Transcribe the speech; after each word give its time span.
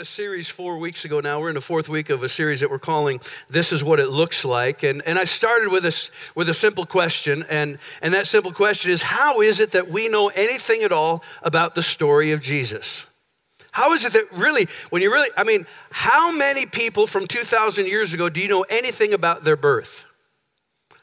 a 0.00 0.04
series 0.06 0.48
four 0.48 0.78
weeks 0.78 1.04
ago 1.04 1.20
now. 1.20 1.38
We're 1.40 1.50
in 1.50 1.56
the 1.56 1.60
fourth 1.60 1.86
week 1.86 2.08
of 2.08 2.22
a 2.22 2.28
series 2.28 2.60
that 2.60 2.70
we're 2.70 2.78
calling 2.78 3.20
This 3.50 3.70
is 3.70 3.84
What 3.84 4.00
It 4.00 4.08
Looks 4.08 4.46
Like. 4.46 4.82
And, 4.82 5.02
and 5.04 5.18
I 5.18 5.24
started 5.24 5.70
with 5.70 5.84
a, 5.84 6.10
with 6.34 6.48
a 6.48 6.54
simple 6.54 6.86
question. 6.86 7.44
And, 7.50 7.76
and 8.00 8.14
that 8.14 8.26
simple 8.26 8.50
question 8.50 8.90
is 8.90 9.02
How 9.02 9.42
is 9.42 9.60
it 9.60 9.72
that 9.72 9.88
we 9.90 10.08
know 10.08 10.28
anything 10.28 10.82
at 10.84 10.90
all 10.90 11.22
about 11.42 11.74
the 11.74 11.82
story 11.82 12.32
of 12.32 12.40
Jesus? 12.40 13.04
How 13.72 13.92
is 13.92 14.06
it 14.06 14.14
that 14.14 14.24
really, 14.32 14.68
when 14.88 15.02
you 15.02 15.12
really, 15.12 15.28
I 15.36 15.44
mean, 15.44 15.66
how 15.90 16.32
many 16.34 16.64
people 16.64 17.06
from 17.06 17.26
2,000 17.26 17.86
years 17.86 18.14
ago 18.14 18.30
do 18.30 18.40
you 18.40 18.48
know 18.48 18.64
anything 18.70 19.12
about 19.12 19.44
their 19.44 19.56
birth? 19.56 20.06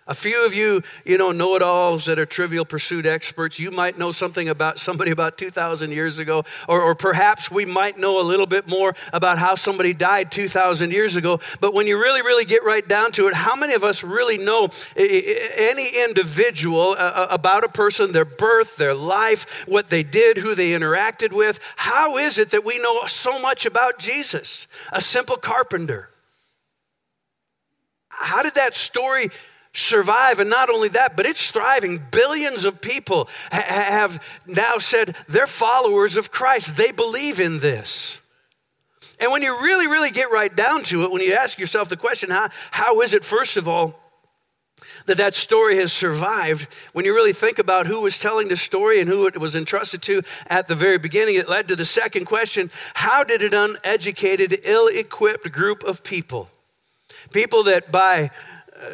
A 0.09 0.13
few 0.13 0.45
of 0.45 0.53
you, 0.53 0.83
you 1.05 1.17
know, 1.17 1.33
know 1.33 1.55
it 1.57 1.61
alls 1.61 2.05
that 2.05 2.17
are 2.17 2.25
trivial 2.25 2.63
pursuit 2.63 3.05
experts. 3.05 3.59
You 3.59 3.71
might 3.71 3.97
know 3.97 4.13
something 4.13 4.47
about 4.47 4.79
somebody 4.79 5.11
about 5.11 5.37
2,000 5.37 5.91
years 5.91 6.17
ago, 6.17 6.45
or, 6.67 6.81
or 6.81 6.95
perhaps 6.95 7.51
we 7.51 7.65
might 7.65 7.97
know 7.97 8.21
a 8.21 8.23
little 8.23 8.45
bit 8.45 8.69
more 8.69 8.95
about 9.11 9.37
how 9.37 9.55
somebody 9.55 9.93
died 9.93 10.31
2,000 10.31 10.91
years 10.91 11.17
ago. 11.17 11.41
But 11.59 11.73
when 11.73 11.87
you 11.87 12.01
really, 12.01 12.21
really 12.21 12.45
get 12.45 12.63
right 12.63 12.87
down 12.87 13.11
to 13.13 13.27
it, 13.27 13.33
how 13.33 13.57
many 13.57 13.73
of 13.73 13.83
us 13.83 14.01
really 14.01 14.37
know 14.37 14.69
any 14.95 15.89
individual 16.05 16.91
uh, 16.91 16.95
uh, 16.95 17.27
about 17.29 17.65
a 17.65 17.69
person, 17.69 18.13
their 18.13 18.23
birth, 18.23 18.77
their 18.77 18.93
life, 18.93 19.67
what 19.67 19.89
they 19.89 20.03
did, 20.03 20.37
who 20.37 20.55
they 20.55 20.71
interacted 20.71 21.33
with? 21.33 21.59
How 21.75 22.17
is 22.17 22.37
it 22.37 22.51
that 22.51 22.63
we 22.63 22.79
know 22.79 23.05
so 23.07 23.41
much 23.41 23.65
about 23.65 23.99
Jesus, 23.99 24.67
a 24.93 25.01
simple 25.01 25.35
carpenter? 25.35 26.09
How 28.09 28.41
did 28.41 28.55
that 28.55 28.73
story? 28.73 29.27
Survive. 29.73 30.39
And 30.39 30.49
not 30.49 30.69
only 30.69 30.89
that, 30.89 31.15
but 31.15 31.25
it's 31.25 31.51
thriving. 31.51 32.03
Billions 32.11 32.65
of 32.65 32.81
people 32.81 33.29
ha- 33.51 33.63
have 33.67 34.23
now 34.45 34.77
said 34.77 35.15
they're 35.27 35.47
followers 35.47 36.17
of 36.17 36.31
Christ, 36.31 36.77
they 36.77 36.91
believe 36.91 37.39
in 37.39 37.59
this. 37.59 38.21
And 39.19 39.31
when 39.31 39.41
you 39.41 39.51
really, 39.61 39.87
really 39.87 40.11
get 40.11 40.31
right 40.31 40.55
down 40.55 40.83
to 40.83 41.03
it, 41.03 41.11
when 41.11 41.21
you 41.21 41.33
ask 41.33 41.59
yourself 41.59 41.89
the 41.89 41.97
question, 41.97 42.29
how, 42.29 42.49
how 42.71 43.01
is 43.01 43.13
it, 43.13 43.23
first 43.23 43.57
of 43.57 43.67
all, 43.67 43.99
that 45.07 45.17
that 45.17 45.35
story 45.35 45.77
has 45.77 45.91
survived. 45.91 46.67
When 46.93 47.05
you 47.05 47.13
really 47.13 47.33
think 47.33 47.59
about 47.59 47.87
who 47.87 48.01
was 48.01 48.19
telling 48.19 48.49
the 48.49 48.57
story 48.57 48.99
and 48.99 49.09
who 49.09 49.25
it 49.25 49.39
was 49.39 49.55
entrusted 49.55 50.01
to 50.03 50.21
at 50.47 50.67
the 50.67 50.75
very 50.75 50.97
beginning, 50.97 51.35
it 51.35 51.49
led 51.49 51.67
to 51.69 51.75
the 51.75 51.85
second 51.85 52.25
question 52.25 52.69
How 52.93 53.23
did 53.23 53.41
an 53.41 53.53
uneducated, 53.53 54.59
ill 54.63 54.87
equipped 54.87 55.51
group 55.51 55.83
of 55.83 56.03
people, 56.03 56.49
people 57.31 57.63
that 57.63 57.91
by 57.91 58.29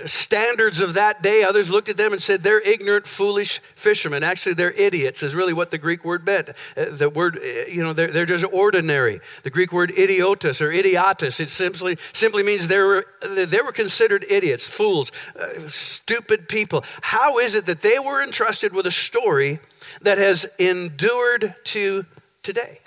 standards 0.05 0.79
of 0.79 0.93
that 0.93 1.21
day, 1.21 1.43
others 1.43 1.69
looked 1.69 1.89
at 1.89 1.97
them 1.97 2.13
and 2.13 2.21
said, 2.21 2.41
they're 2.41 2.61
ignorant, 2.61 3.05
foolish 3.05 3.59
fishermen. 3.75 4.23
Actually, 4.23 4.53
they're 4.53 4.71
idiots, 4.71 5.23
is 5.23 5.35
really 5.35 5.53
what 5.53 5.71
the 5.71 5.77
Greek 5.77 6.05
word 6.05 6.25
meant. 6.25 6.49
Uh, 6.49 6.85
the 6.91 7.09
word, 7.09 7.37
uh, 7.37 7.69
you 7.69 7.83
know, 7.83 7.93
they're, 7.93 8.07
they're 8.07 8.25
just 8.25 8.45
ordinary. 8.53 9.19
The 9.43 9.49
Greek 9.49 9.71
word 9.71 9.91
idiotus 9.91 10.61
or 10.61 10.71
idiotus, 10.71 11.39
it 11.39 11.49
simply, 11.49 11.97
simply 12.13 12.43
means 12.43 12.67
they 12.67 12.77
were, 12.77 13.05
they 13.21 13.61
were 13.61 13.71
considered 13.71 14.25
idiots, 14.29 14.67
fools, 14.67 15.11
uh, 15.39 15.67
stupid 15.67 16.47
people. 16.47 16.83
How 17.01 17.39
is 17.39 17.55
it 17.55 17.65
that 17.65 17.81
they 17.81 17.99
were 17.99 18.23
entrusted 18.23 18.73
with 18.73 18.85
a 18.85 18.91
story 18.91 19.59
that 20.01 20.17
has 20.17 20.45
endured 20.59 21.55
to 21.65 22.05
today? 22.41 22.79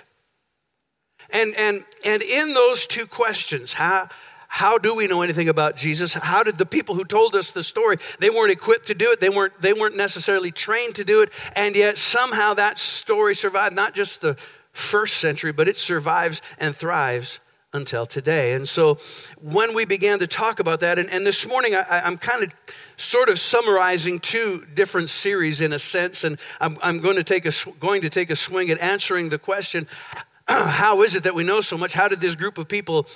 And, 1.31 1.55
and, 1.57 1.84
and 2.05 2.23
in 2.23 2.55
those 2.55 2.87
two 2.87 3.07
questions, 3.07 3.73
how, 3.73 4.09
how 4.56 4.78
do 4.78 4.94
we 4.94 5.06
know 5.06 5.21
anything 5.21 5.50
about 5.50 5.77
Jesus? 5.77 6.15
How 6.15 6.43
did 6.43 6.56
the 6.56 6.65
people 6.65 6.94
who 6.94 7.05
told 7.05 7.34
us 7.34 7.50
the 7.50 7.62
story, 7.62 7.99
they 8.21 8.31
weren't 8.31 8.50
equipped 8.50 8.87
to 8.87 8.94
do 8.94 9.11
it. 9.11 9.21
They 9.21 9.28
weren't, 9.28 9.61
they 9.61 9.75
weren't 9.75 9.99
necessarily 9.99 10.50
trained 10.50 10.94
to 10.94 11.05
do 11.05 11.21
it. 11.21 11.31
And 11.55 11.77
yet 11.77 11.99
somehow 11.99 12.55
that 12.55 12.78
story 12.78 13.34
survived, 13.34 13.77
not 13.77 13.93
just 13.93 14.22
the 14.22 14.33
first 14.72 15.19
century, 15.19 15.53
but 15.53 15.69
it 15.69 15.77
survives 15.77 16.41
and 16.59 16.75
thrives 16.75 17.39
until 17.75 18.06
today. 18.06 18.55
And 18.55 18.66
so 18.66 18.95
when 19.43 19.75
we 19.75 19.84
began 19.84 20.21
to 20.21 20.27
talk 20.27 20.59
about 20.59 20.81
that, 20.81 20.99
and, 20.99 21.11
and 21.11 21.27
this 21.27 21.47
morning 21.47 21.75
I, 21.75 22.09
am 22.09 22.16
kind 22.16 22.43
of 22.43 22.55
sort 22.97 23.28
of 23.28 23.39
summarizing 23.39 24.21
two 24.21 24.66
different 24.72 25.11
series 25.11 25.61
in 25.61 25.75
a 25.75 25.78
sense, 25.78 26.25
and 26.25 26.39
I'm, 26.62 26.78
I'm 26.83 27.00
going, 27.00 27.16
to 27.16 27.25
take 27.25 27.45
a, 27.45 27.53
going 27.78 28.00
to 28.00 28.09
take 28.09 28.31
a 28.31 28.37
swing 28.37 28.71
at 28.71 28.81
answering 28.81 29.28
the 29.28 29.39
question, 29.39 29.87
how 30.49 31.03
is 31.03 31.15
it 31.15 31.25
that 31.25 31.34
we 31.34 31.45
know 31.45 31.61
so 31.61 31.77
much? 31.77 31.93
How 31.93 32.09
did 32.09 32.21
this 32.21 32.37
group 32.37 32.56
of 32.56 32.69
people 32.69 33.06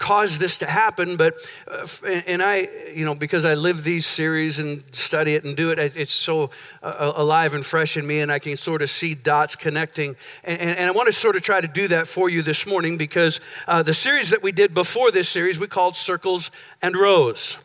caused 0.00 0.40
this 0.40 0.56
to 0.58 0.66
happen, 0.66 1.16
but, 1.16 1.36
uh, 1.68 1.86
and 2.26 2.42
I, 2.42 2.68
you 2.92 3.04
know, 3.04 3.14
because 3.14 3.44
I 3.44 3.54
live 3.54 3.84
these 3.84 4.06
series 4.06 4.58
and 4.58 4.82
study 4.92 5.34
it 5.34 5.44
and 5.44 5.54
do 5.54 5.70
it, 5.70 5.78
it's 5.78 6.10
so 6.10 6.50
uh, 6.82 7.12
alive 7.14 7.52
and 7.52 7.64
fresh 7.64 7.98
in 7.98 8.06
me, 8.06 8.20
and 8.20 8.32
I 8.32 8.38
can 8.38 8.56
sort 8.56 8.80
of 8.80 8.88
see 8.88 9.14
dots 9.14 9.56
connecting. 9.56 10.16
And, 10.42 10.58
and, 10.58 10.88
I 10.88 10.90
want 10.90 11.06
to 11.08 11.12
sort 11.12 11.36
of 11.36 11.42
try 11.42 11.60
to 11.60 11.68
do 11.68 11.86
that 11.88 12.06
for 12.06 12.30
you 12.30 12.40
this 12.40 12.66
morning 12.66 12.96
because 12.96 13.40
uh, 13.68 13.82
the 13.82 13.92
series 13.92 14.30
that 14.30 14.42
we 14.42 14.52
did 14.52 14.72
before 14.72 15.10
this 15.10 15.28
series, 15.28 15.58
we 15.58 15.66
called 15.66 15.94
Circles 15.94 16.50
and 16.82 16.96
Rows 16.96 17.58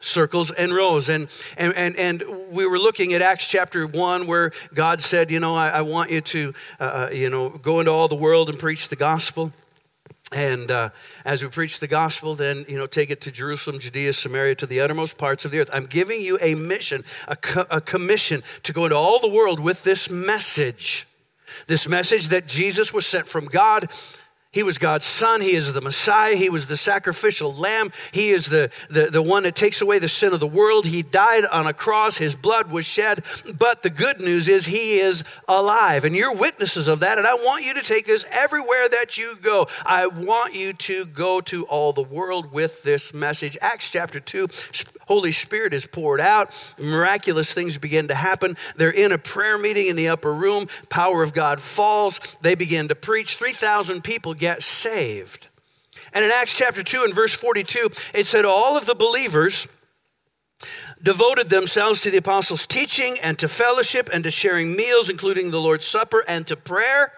circles 0.00 0.50
and 0.50 0.74
rows. 0.74 1.08
And, 1.08 1.28
and, 1.56 1.74
and, 1.74 1.96
and 1.96 2.22
we 2.50 2.66
were 2.66 2.78
looking 2.78 3.14
at 3.14 3.22
Acts 3.22 3.50
chapter 3.50 3.86
1 3.86 4.26
where 4.26 4.52
God 4.74 5.00
said, 5.00 5.30
you 5.30 5.40
know, 5.40 5.54
I, 5.54 5.68
I 5.70 5.80
want 5.80 6.10
you 6.10 6.20
to, 6.20 6.54
uh, 6.78 6.82
uh 6.82 7.10
you 7.10 7.30
know, 7.30 7.48
go 7.48 7.80
into 7.80 7.90
all 7.90 8.06
the 8.06 8.14
world 8.14 8.50
and 8.50 8.58
preach 8.58 8.88
the 8.88 8.96
gospel. 8.96 9.50
And 10.34 10.68
uh, 10.72 10.90
as 11.24 11.44
we 11.44 11.48
preach 11.48 11.78
the 11.78 11.86
gospel, 11.86 12.34
then, 12.34 12.66
you 12.68 12.76
know, 12.76 12.88
take 12.88 13.08
it 13.08 13.20
to 13.20 13.30
Jerusalem, 13.30 13.78
Judea, 13.78 14.12
Samaria, 14.12 14.56
to 14.56 14.66
the 14.66 14.80
uttermost 14.80 15.16
parts 15.16 15.44
of 15.44 15.52
the 15.52 15.60
earth. 15.60 15.70
I'm 15.72 15.86
giving 15.86 16.20
you 16.20 16.38
a 16.40 16.56
mission, 16.56 17.04
a, 17.28 17.36
co- 17.36 17.66
a 17.70 17.80
commission 17.80 18.42
to 18.64 18.72
go 18.72 18.84
into 18.84 18.96
all 18.96 19.20
the 19.20 19.28
world 19.28 19.60
with 19.60 19.84
this 19.84 20.10
message. 20.10 21.06
This 21.68 21.88
message 21.88 22.28
that 22.28 22.48
Jesus 22.48 22.92
was 22.92 23.06
sent 23.06 23.28
from 23.28 23.46
God 23.46 23.88
he 24.54 24.62
was 24.62 24.78
God's 24.78 25.04
son. 25.04 25.40
He 25.40 25.56
is 25.56 25.72
the 25.72 25.80
Messiah. 25.80 26.36
He 26.36 26.48
was 26.48 26.66
the 26.66 26.76
sacrificial 26.76 27.52
lamb. 27.52 27.90
He 28.12 28.28
is 28.28 28.46
the, 28.46 28.70
the, 28.88 29.10
the 29.10 29.20
one 29.20 29.42
that 29.42 29.56
takes 29.56 29.80
away 29.80 29.98
the 29.98 30.06
sin 30.06 30.32
of 30.32 30.38
the 30.38 30.46
world. 30.46 30.86
He 30.86 31.02
died 31.02 31.44
on 31.44 31.66
a 31.66 31.74
cross. 31.74 32.18
His 32.18 32.36
blood 32.36 32.70
was 32.70 32.86
shed. 32.86 33.24
But 33.58 33.82
the 33.82 33.90
good 33.90 34.20
news 34.20 34.46
is 34.46 34.66
he 34.66 34.98
is 34.98 35.24
alive. 35.48 36.04
And 36.04 36.14
you're 36.14 36.32
witnesses 36.32 36.86
of 36.86 37.00
that. 37.00 37.18
And 37.18 37.26
I 37.26 37.34
want 37.34 37.64
you 37.64 37.74
to 37.74 37.82
take 37.82 38.06
this 38.06 38.24
everywhere 38.30 38.88
that 38.90 39.18
you 39.18 39.36
go. 39.42 39.66
I 39.84 40.06
want 40.06 40.54
you 40.54 40.72
to 40.72 41.04
go 41.06 41.40
to 41.40 41.66
all 41.66 41.92
the 41.92 42.04
world 42.04 42.52
with 42.52 42.84
this 42.84 43.12
message. 43.12 43.58
Acts 43.60 43.90
chapter 43.90 44.20
2, 44.20 44.48
Holy 45.08 45.32
Spirit 45.32 45.74
is 45.74 45.84
poured 45.84 46.20
out. 46.20 46.54
Miraculous 46.78 47.52
things 47.52 47.76
begin 47.76 48.06
to 48.06 48.14
happen. 48.14 48.56
They're 48.76 48.90
in 48.90 49.10
a 49.10 49.18
prayer 49.18 49.58
meeting 49.58 49.88
in 49.88 49.96
the 49.96 50.08
upper 50.08 50.32
room. 50.32 50.68
Power 50.88 51.24
of 51.24 51.34
God 51.34 51.60
falls. 51.60 52.20
They 52.40 52.54
begin 52.54 52.86
to 52.86 52.94
preach. 52.94 53.34
3,000 53.34 54.04
people 54.04 54.34
get 54.44 54.62
saved. 54.62 55.48
And 56.12 56.22
in 56.22 56.30
Acts 56.30 56.58
chapter 56.58 56.82
2 56.82 57.02
and 57.02 57.14
verse 57.14 57.34
42, 57.34 57.90
it 58.12 58.26
said, 58.26 58.44
All 58.44 58.76
of 58.76 58.84
the 58.84 58.94
believers 58.94 59.66
devoted 61.02 61.48
themselves 61.48 62.02
to 62.02 62.10
the 62.10 62.18
apostles' 62.18 62.66
teaching 62.66 63.16
and 63.22 63.38
to 63.38 63.48
fellowship 63.48 64.10
and 64.12 64.22
to 64.24 64.30
sharing 64.30 64.76
meals, 64.76 65.08
including 65.08 65.50
the 65.50 65.60
Lord's 65.60 65.86
Supper 65.86 66.22
and 66.28 66.46
to 66.46 66.56
prayer. 66.56 67.12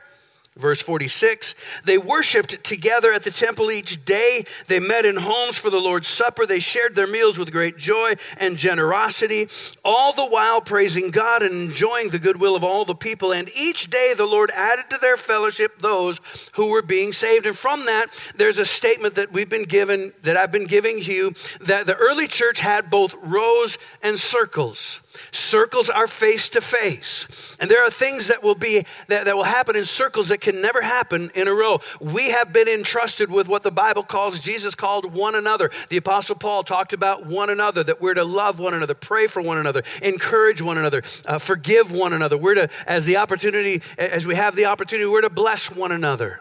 Verse 0.57 0.81
46 0.81 1.55
They 1.85 1.99
worshiped 1.99 2.65
together 2.65 3.13
at 3.13 3.25
the 3.25 3.31
temple 3.31 3.71
each 3.71 4.05
day. 4.07 4.45
They 4.69 4.81
met 4.81 5.05
in 5.05 5.17
homes 5.17 5.59
for 5.59 5.69
the 5.69 5.81
Lord's 5.81 6.09
Supper. 6.09 6.47
They 6.47 6.61
shared 6.61 6.95
their 6.95 7.07
meals 7.07 7.39
with 7.39 7.53
great 7.53 7.77
joy 7.77 8.15
and 8.39 8.57
generosity, 8.57 9.49
all 9.85 10.15
the 10.15 10.27
while 10.27 10.63
praising 10.63 11.11
God 11.11 11.43
and 11.43 11.53
enjoying 11.53 12.09
the 12.09 12.19
goodwill 12.19 12.57
of 12.57 12.65
all 12.65 12.87
the 12.87 12.95
people. 12.95 13.33
And 13.33 13.51
each 13.55 13.91
day 13.91 14.15
the 14.17 14.25
Lord 14.25 14.51
added 14.53 14.89
to 14.91 14.99
their 14.99 15.19
fellowship 15.19 15.79
those 15.81 16.21
who 16.55 16.71
were 16.71 16.83
being 16.83 17.13
saved. 17.13 17.45
And 17.47 17.57
from 17.57 17.85
that, 17.85 18.07
there's 18.37 18.59
a 18.59 18.65
statement 18.65 19.17
that 19.17 19.33
we've 19.33 19.51
been 19.51 19.65
given, 19.65 20.15
that 20.23 20.39
I've 20.39 20.53
been 20.53 20.67
giving 20.67 21.03
you, 21.03 21.35
that 21.61 21.87
the 21.87 21.97
early 21.97 22.29
church 22.29 22.61
had 22.61 22.89
both 22.89 23.15
rows 23.23 23.77
and 24.03 24.19
circles. 24.19 25.01
Circles 25.31 25.91
are 25.91 26.07
face 26.07 26.49
to 26.51 26.61
face. 26.61 27.57
And 27.61 27.71
there 27.71 27.85
are 27.85 27.91
things 27.91 28.29
that 28.29 28.43
will 28.43 28.55
be 28.55 28.85
that, 29.09 29.25
that 29.25 29.37
will 29.37 29.45
happen 29.45 29.77
in 29.77 29.85
circles 29.85 30.29
that 30.29 30.41
can 30.41 30.61
never 30.61 30.83
happen 30.83 31.31
in 31.35 31.49
a 31.49 31.55
row. 31.55 31.81
We 32.01 32.31
have 32.31 32.53
been 32.53 32.69
entrusted 32.69 33.31
with 33.31 33.49
what 33.49 33.63
the 33.63 33.71
Bible 33.71 34.03
calls, 34.03 34.41
Jesus 34.41 34.75
called 34.75 35.15
one 35.15 35.35
another. 35.35 35.71
The 35.89 35.97
Apostle 35.97 36.37
Paul 36.37 36.63
talked 36.63 36.93
about 36.93 37.27
one 37.27 37.51
another, 37.51 37.83
that 37.85 38.01
we're 38.01 38.15
to 38.15 38.25
love 38.25 38.59
one 38.59 38.75
another, 38.75 38.95
pray 38.95 39.27
for 39.27 39.43
one 39.43 39.59
another, 39.59 39.83
encourage 40.03 40.63
one 40.63 40.79
another, 40.79 41.03
uh, 41.27 41.39
forgive 41.39 41.93
one 41.93 42.13
another. 42.13 42.37
We're 42.37 42.55
to, 42.55 42.69
as 42.87 43.05
the 43.05 43.17
opportunity, 43.17 43.83
as 43.99 44.27
we 44.27 44.35
have 44.35 44.57
the 44.57 44.67
opportunity, 44.67 45.09
we're 45.09 45.23
to 45.23 45.31
bless 45.31 45.71
one 45.71 45.93
another. 45.93 46.41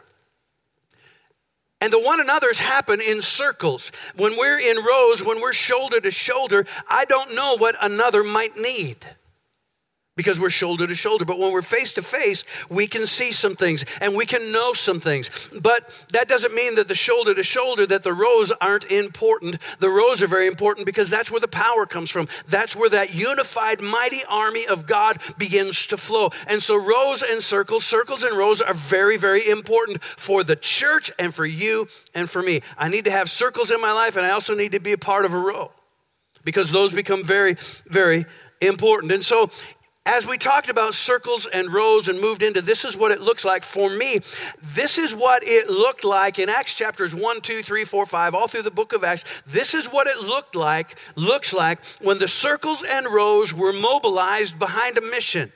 And 1.82 1.92
the 1.92 2.00
one 2.00 2.20
another's 2.20 2.60
happen 2.60 3.00
in 3.02 3.22
circles. 3.22 3.92
When 4.16 4.38
we're 4.38 4.60
in 4.60 4.84
rows, 4.84 5.24
when 5.24 5.42
we're 5.42 5.54
shoulder 5.54 6.00
to 6.00 6.12
shoulder, 6.12 6.66
I 6.88 7.06
don't 7.06 7.36
know 7.36 7.58
what 7.58 7.76
another 7.82 8.24
might 8.24 8.56
need. 8.58 8.98
Because 10.16 10.40
we're 10.40 10.50
shoulder 10.50 10.88
to 10.88 10.96
shoulder. 10.96 11.26
But 11.26 11.40
when 11.40 11.52
we're 11.52 11.62
face 11.62 11.94
to 11.94 12.02
face, 12.02 12.46
we 12.70 12.88
can 12.88 13.06
see 13.06 13.32
some 13.32 13.56
things 13.56 13.86
and 14.02 14.16
we 14.16 14.26
can 14.26 14.52
know 14.52 14.74
some 14.74 15.00
things. 15.00 15.50
But 15.62 16.06
that 16.14 16.28
doesn't 16.28 16.54
mean 16.54 16.76
that 16.76 16.88
the 16.88 16.96
shoulder 16.96 17.34
to 17.34 17.44
shoulder, 17.44 17.86
that 17.88 18.04
the 18.04 18.14
rows 18.14 18.52
aren't 18.62 18.90
important. 18.92 19.58
The 19.80 19.90
rows 19.90 20.24
are 20.24 20.28
very 20.28 20.48
important 20.48 20.86
because 20.86 21.10
that's 21.10 21.30
where 21.30 21.42
the 21.42 21.48
power 21.48 21.86
comes 21.86 22.10
from. 22.10 22.28
That's 22.48 22.76
where 22.76 22.90
that 22.90 23.14
unified, 23.14 23.82
mighty 23.82 24.22
army 24.30 24.66
of 24.68 24.86
God 24.86 25.18
begins 25.38 25.88
to 25.88 25.98
flow. 25.98 26.30
And 26.48 26.62
so, 26.62 26.76
rows 26.76 27.22
and 27.22 27.42
circles, 27.42 27.86
circles 27.86 28.24
and 28.24 28.38
rows 28.38 28.62
are 28.62 28.74
very, 28.74 29.18
very 29.18 29.48
important 29.48 30.04
for 30.04 30.44
the 30.44 30.56
church 30.56 31.12
and 31.20 31.34
for 31.34 31.46
you 31.46 31.88
and 32.14 32.30
for 32.30 32.42
me. 32.42 32.62
I 32.78 32.90
need 32.90 33.06
to 33.06 33.12
have 33.12 33.30
circles 33.30 33.72
in 33.72 33.82
my 33.82 33.92
life, 33.92 34.16
and 34.16 34.26
I 34.26 34.32
also 34.32 34.56
need 34.56 34.72
to 34.72 34.80
be 34.80 34.94
a 34.94 34.98
part 34.98 35.26
of 35.26 35.34
a 35.34 35.38
row 35.38 35.72
because 36.44 36.72
those 36.72 36.94
become 36.94 37.24
very, 37.24 37.56
very 37.88 38.26
important. 38.62 39.12
And 39.12 39.24
so 39.24 39.50
as 40.06 40.28
we 40.28 40.38
talked 40.38 40.70
about 40.70 40.94
circles 40.94 41.48
and 41.48 41.74
rows 41.74 42.08
and 42.08 42.22
moved 42.22 42.44
into 42.44 42.62
this 42.62 42.86
is 42.86 42.96
what 42.96 43.12
it 43.12 43.22
looks 43.22 43.44
like 43.44 43.64
for 43.64 43.90
me. 43.90 44.20
This 44.62 44.98
is 44.98 45.16
what 45.16 45.44
it 45.44 45.70
looked 45.70 46.04
like 46.04 46.38
in 46.38 46.48
acts 46.48 46.76
chapters 46.76 47.16
1 47.16 47.42
2 47.42 47.62
3 47.62 47.86
4 47.86 48.06
5 48.06 48.36
all 48.36 48.48
through 48.48 48.62
the 48.62 48.72
book 48.72 48.94
of 48.94 49.04
acts. 49.04 49.44
This 49.48 49.74
is 49.74 49.88
what 49.88 50.08
it 50.08 50.18
looked 50.18 50.56
like 50.56 50.98
looks 51.16 51.54
like 51.54 51.84
when 52.02 52.20
the 52.20 52.28
circles 52.28 52.84
and 52.84 53.08
rows 53.08 53.54
were 53.54 53.74
mobilized 53.74 54.60
behind 54.60 54.98
a 54.98 55.02
mission 55.02 55.52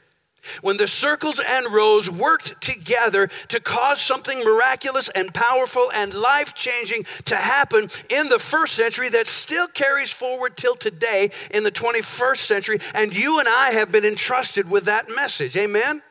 when 0.62 0.78
the 0.78 0.88
circles 0.88 1.42
and 1.46 1.74
rows 1.74 2.10
worked 2.10 2.62
together 2.62 3.28
to 3.50 3.60
cause 3.60 4.02
something 4.02 4.44
miraculous 4.44 5.10
and 5.10 5.34
powerful 5.34 5.90
and 5.94 6.14
life 6.14 6.54
changing 6.54 7.04
to 7.26 7.36
happen 7.36 7.90
in 8.10 8.30
the 8.30 8.40
first 8.40 8.74
century 8.74 9.10
that 9.10 9.28
still 9.28 9.68
carries 9.68 10.14
forward 10.14 10.58
till 10.58 10.76
today 10.76 11.32
in 11.52 11.64
the 11.64 11.72
21st 11.72 12.38
century. 12.38 12.80
And 12.94 13.16
you 13.16 13.40
and 13.40 13.48
I 13.48 13.72
have 13.72 13.92
been 13.92 14.06
entrusted 14.06 14.70
with 14.70 14.86
that 14.86 15.08
message. 15.16 15.56
Amen? 15.58 16.02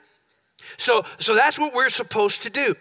So, 0.77 1.05
so 1.19 1.35
that's 1.35 1.59
what 1.59 1.75
we're 1.75 1.89
supposed 1.89 2.43
to 2.43 2.51
do 2.51 2.75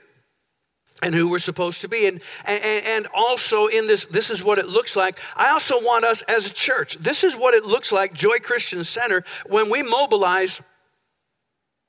and 1.01 1.13
who 1.13 1.29
we're 1.29 1.39
supposed 1.39 1.81
to 1.81 1.87
be 1.87 2.07
and, 2.07 2.21
and 2.45 2.63
and 2.63 3.07
also 3.13 3.67
in 3.67 3.87
this 3.87 4.05
this 4.07 4.29
is 4.29 4.43
what 4.43 4.57
it 4.57 4.67
looks 4.67 4.95
like 4.95 5.19
i 5.35 5.51
also 5.51 5.79
want 5.79 6.03
us 6.03 6.23
as 6.23 6.49
a 6.49 6.53
church 6.53 6.97
this 6.97 7.23
is 7.23 7.35
what 7.35 7.53
it 7.53 7.63
looks 7.63 7.91
like 7.91 8.13
joy 8.13 8.37
christian 8.39 8.83
center 8.83 9.23
when 9.47 9.69
we 9.69 9.83
mobilize 9.83 10.61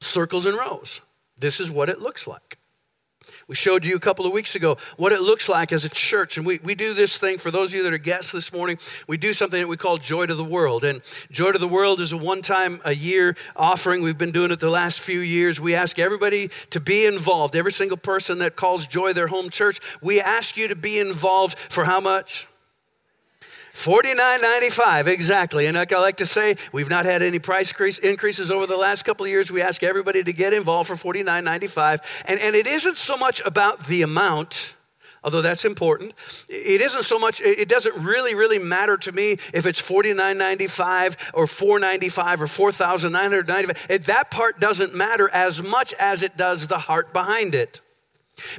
circles 0.01 0.47
and 0.47 0.57
rows. 0.57 1.01
This 1.39 1.61
is 1.61 1.71
what 1.71 1.89
it 1.89 2.01
looks 2.01 2.27
like. 2.27 2.59
We 3.47 3.55
showed 3.55 3.87
you 3.87 3.97
a 3.97 4.01
couple 4.01 4.27
of 4.27 4.33
weeks 4.33 4.55
ago 4.55 4.77
what 4.97 5.13
it 5.13 5.21
looks 5.21 5.49
like 5.49 5.73
as 5.73 5.85
a 5.85 5.89
church. 5.89 6.37
And 6.37 6.47
we, 6.47 6.59
we 6.63 6.75
do 6.75 6.93
this 6.93 7.17
thing 7.17 7.39
for 7.39 7.51
those 7.51 7.71
of 7.71 7.77
you 7.77 7.83
that 7.85 7.93
are 7.95 7.99
guests 7.99 8.31
this 8.31 8.53
morning. 8.53 8.79
We 9.07 9.17
do 9.17 9.33
something 9.33 9.61
that 9.61 9.69
we 9.69 9.79
call 9.79 9.97
Joy 9.97 10.27
to 10.27 10.35
the 10.35 10.45
World. 10.45 10.85
And 10.85 11.01
Joy 11.31 11.53
to 11.53 11.59
the 11.59 11.69
World 11.69 12.01
is 12.01 12.13
a 12.13 12.17
one 12.19 12.43
time 12.43 12.81
a 12.85 12.95
year 12.95 13.37
offering. 13.57 14.03
We've 14.03 14.19
been 14.19 14.33
doing 14.33 14.51
it 14.51 14.61
the 14.61 14.71
last 14.71 15.01
few 15.01 15.21
years. 15.21 15.59
We 15.61 15.75
ask 15.75 15.99
everybody 15.99 16.51
to 16.71 16.81
be 16.81 17.07
involved. 17.07 17.57
Every 17.57 17.73
single 17.73 17.97
person 17.97 18.39
that 18.41 18.55
calls 18.55 18.87
Joy 18.87 19.15
their 19.15 19.29
home 19.29 19.49
church, 19.49 19.81
we 20.03 20.21
ask 20.21 20.57
you 20.57 20.69
to 20.69 20.77
be 20.77 20.99
involved 20.99 21.59
for 21.59 21.85
how 21.85 22.01
much? 22.01 22.49
$49.95, 23.79 25.07
exactly. 25.07 25.67
And 25.67 25.77
like 25.77 25.93
I 25.93 26.01
like 26.01 26.17
to 26.17 26.27
say, 26.27 26.57
we've 26.73 26.91
not 26.91 27.05
had 27.05 27.23
any 27.23 27.39
price 27.39 27.73
increases 28.01 28.51
over 28.51 28.67
the 28.67 28.77
last 28.77 29.05
couple 29.05 29.25
of 29.25 29.31
years. 29.31 29.53
We 29.53 29.63
ask 29.63 29.85
everybody 29.85 30.25
to 30.25 30.33
get 30.33 30.53
involved 30.53 30.89
for 30.89 31.15
$49.95. 31.15 32.01
And, 32.27 32.41
and 32.41 32.57
it 32.57 32.67
isn't 32.67 32.97
so 32.97 33.17
much 33.17 33.41
about 33.45 33.87
the 33.87 34.03
amount, 34.03 34.75
although 35.23 35.43
that's 35.43 35.65
important. 35.65 36.13
It 36.49 36.81
isn't 36.81 37.05
so 37.05 37.21
much, 37.21 37.41
it 37.41 37.69
doesn't 37.69 37.95
really, 38.05 38.35
really 38.35 38.59
matter 38.59 38.97
to 38.97 39.13
me 39.13 39.37
if 39.55 39.65
it's 39.65 39.81
$49.95 39.81 41.17
or 41.33 41.47
495 41.47 42.43
or 42.43 42.47
$4,995. 42.47 44.07
That 44.07 44.33
part 44.33 44.59
doesn't 44.59 44.93
matter 44.93 45.31
as 45.33 45.63
much 45.63 45.95
as 46.01 46.25
it 46.25 46.37
does 46.37 46.67
the 46.67 46.79
heart 46.79 47.13
behind 47.13 47.55
it. 47.55 47.81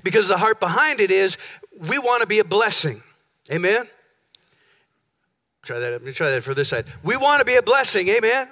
Because 0.02 0.30
the 0.30 0.38
heart 0.38 0.62
behind 0.62 1.02
it 1.02 1.12
is 1.12 1.38
we 1.78 2.00
want 2.00 2.22
to 2.22 2.28
be 2.28 2.40
a 2.40 2.46
blessing. 2.46 3.04
Amen? 3.52 3.90
Try 5.70 5.78
that. 5.78 5.92
Let 5.92 6.04
me 6.04 6.12
try 6.12 6.32
that 6.32 6.42
for 6.42 6.56
this 6.56 6.70
side. 6.70 6.86
We 7.04 7.16
want 7.16 7.42
to 7.42 7.46
be 7.46 7.54
a 7.54 7.62
blessing. 7.62 8.08
Amen. 8.08 8.48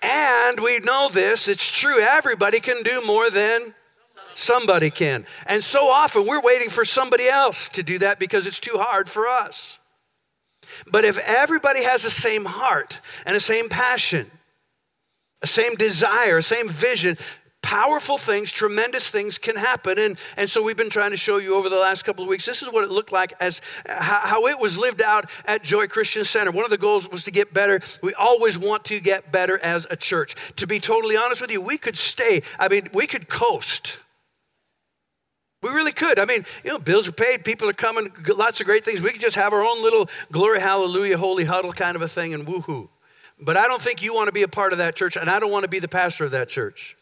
Amen. 0.00 0.50
And 0.50 0.60
we 0.60 0.78
know 0.78 1.10
this. 1.12 1.48
It's 1.48 1.78
true. 1.78 2.00
Everybody 2.00 2.60
can 2.60 2.82
do 2.82 3.04
more 3.04 3.28
than 3.28 3.74
somebody 4.32 4.88
can. 4.88 5.26
And 5.44 5.62
so 5.62 5.90
often 5.90 6.26
we're 6.26 6.40
waiting 6.40 6.70
for 6.70 6.86
somebody 6.86 7.28
else 7.28 7.68
to 7.68 7.82
do 7.82 7.98
that 7.98 8.18
because 8.18 8.46
it's 8.46 8.58
too 8.58 8.78
hard 8.78 9.06
for 9.06 9.28
us. 9.28 9.80
But 10.90 11.04
if 11.04 11.18
everybody 11.18 11.84
has 11.84 12.04
the 12.04 12.10
same 12.10 12.46
heart 12.46 12.98
and 13.26 13.36
the 13.36 13.40
same 13.40 13.68
passion, 13.68 14.30
a 15.42 15.46
same 15.46 15.74
desire, 15.74 16.38
a 16.38 16.42
same 16.42 16.70
vision, 16.70 17.18
powerful 17.62 18.18
things, 18.18 18.52
tremendous 18.52 19.08
things 19.08 19.38
can 19.38 19.56
happen. 19.56 19.98
And, 19.98 20.18
and 20.36 20.50
so 20.50 20.62
we've 20.62 20.76
been 20.76 20.90
trying 20.90 21.12
to 21.12 21.16
show 21.16 21.38
you 21.38 21.56
over 21.56 21.68
the 21.68 21.78
last 21.78 22.02
couple 22.04 22.22
of 22.22 22.28
weeks, 22.28 22.44
this 22.44 22.60
is 22.60 22.70
what 22.70 22.84
it 22.84 22.90
looked 22.90 23.12
like 23.12 23.32
as 23.40 23.62
how, 23.86 24.20
how 24.24 24.46
it 24.46 24.58
was 24.58 24.76
lived 24.76 25.00
out 25.00 25.30
at 25.46 25.62
Joy 25.62 25.86
Christian 25.86 26.24
Center. 26.24 26.50
One 26.50 26.64
of 26.64 26.70
the 26.70 26.78
goals 26.78 27.10
was 27.10 27.24
to 27.24 27.30
get 27.30 27.54
better. 27.54 27.80
We 28.02 28.12
always 28.14 28.58
want 28.58 28.84
to 28.86 29.00
get 29.00 29.32
better 29.32 29.58
as 29.60 29.86
a 29.90 29.96
church. 29.96 30.34
To 30.56 30.66
be 30.66 30.80
totally 30.80 31.16
honest 31.16 31.40
with 31.40 31.50
you, 31.50 31.62
we 31.62 31.78
could 31.78 31.96
stay, 31.96 32.42
I 32.58 32.68
mean, 32.68 32.88
we 32.92 33.06
could 33.06 33.28
coast. 33.28 33.98
We 35.62 35.70
really 35.70 35.92
could. 35.92 36.18
I 36.18 36.24
mean, 36.24 36.44
you 36.64 36.72
know, 36.72 36.78
bills 36.80 37.08
are 37.08 37.12
paid, 37.12 37.44
people 37.44 37.68
are 37.68 37.72
coming, 37.72 38.10
lots 38.36 38.60
of 38.60 38.66
great 38.66 38.84
things. 38.84 39.00
We 39.00 39.12
could 39.12 39.20
just 39.20 39.36
have 39.36 39.52
our 39.52 39.62
own 39.62 39.82
little 39.82 40.10
glory, 40.32 40.60
hallelujah, 40.60 41.16
holy 41.16 41.44
huddle 41.44 41.72
kind 41.72 41.94
of 41.94 42.02
a 42.02 42.08
thing 42.08 42.34
and 42.34 42.46
woohoo. 42.46 42.88
But 43.40 43.56
I 43.56 43.68
don't 43.68 43.80
think 43.80 44.02
you 44.02 44.12
want 44.12 44.26
to 44.26 44.32
be 44.32 44.42
a 44.42 44.48
part 44.48 44.72
of 44.72 44.78
that 44.78 44.96
church, 44.96 45.16
and 45.16 45.30
I 45.30 45.38
don't 45.38 45.50
want 45.50 45.62
to 45.62 45.68
be 45.68 45.78
the 45.78 45.88
pastor 45.88 46.24
of 46.24 46.32
that 46.32 46.48
church 46.48 46.96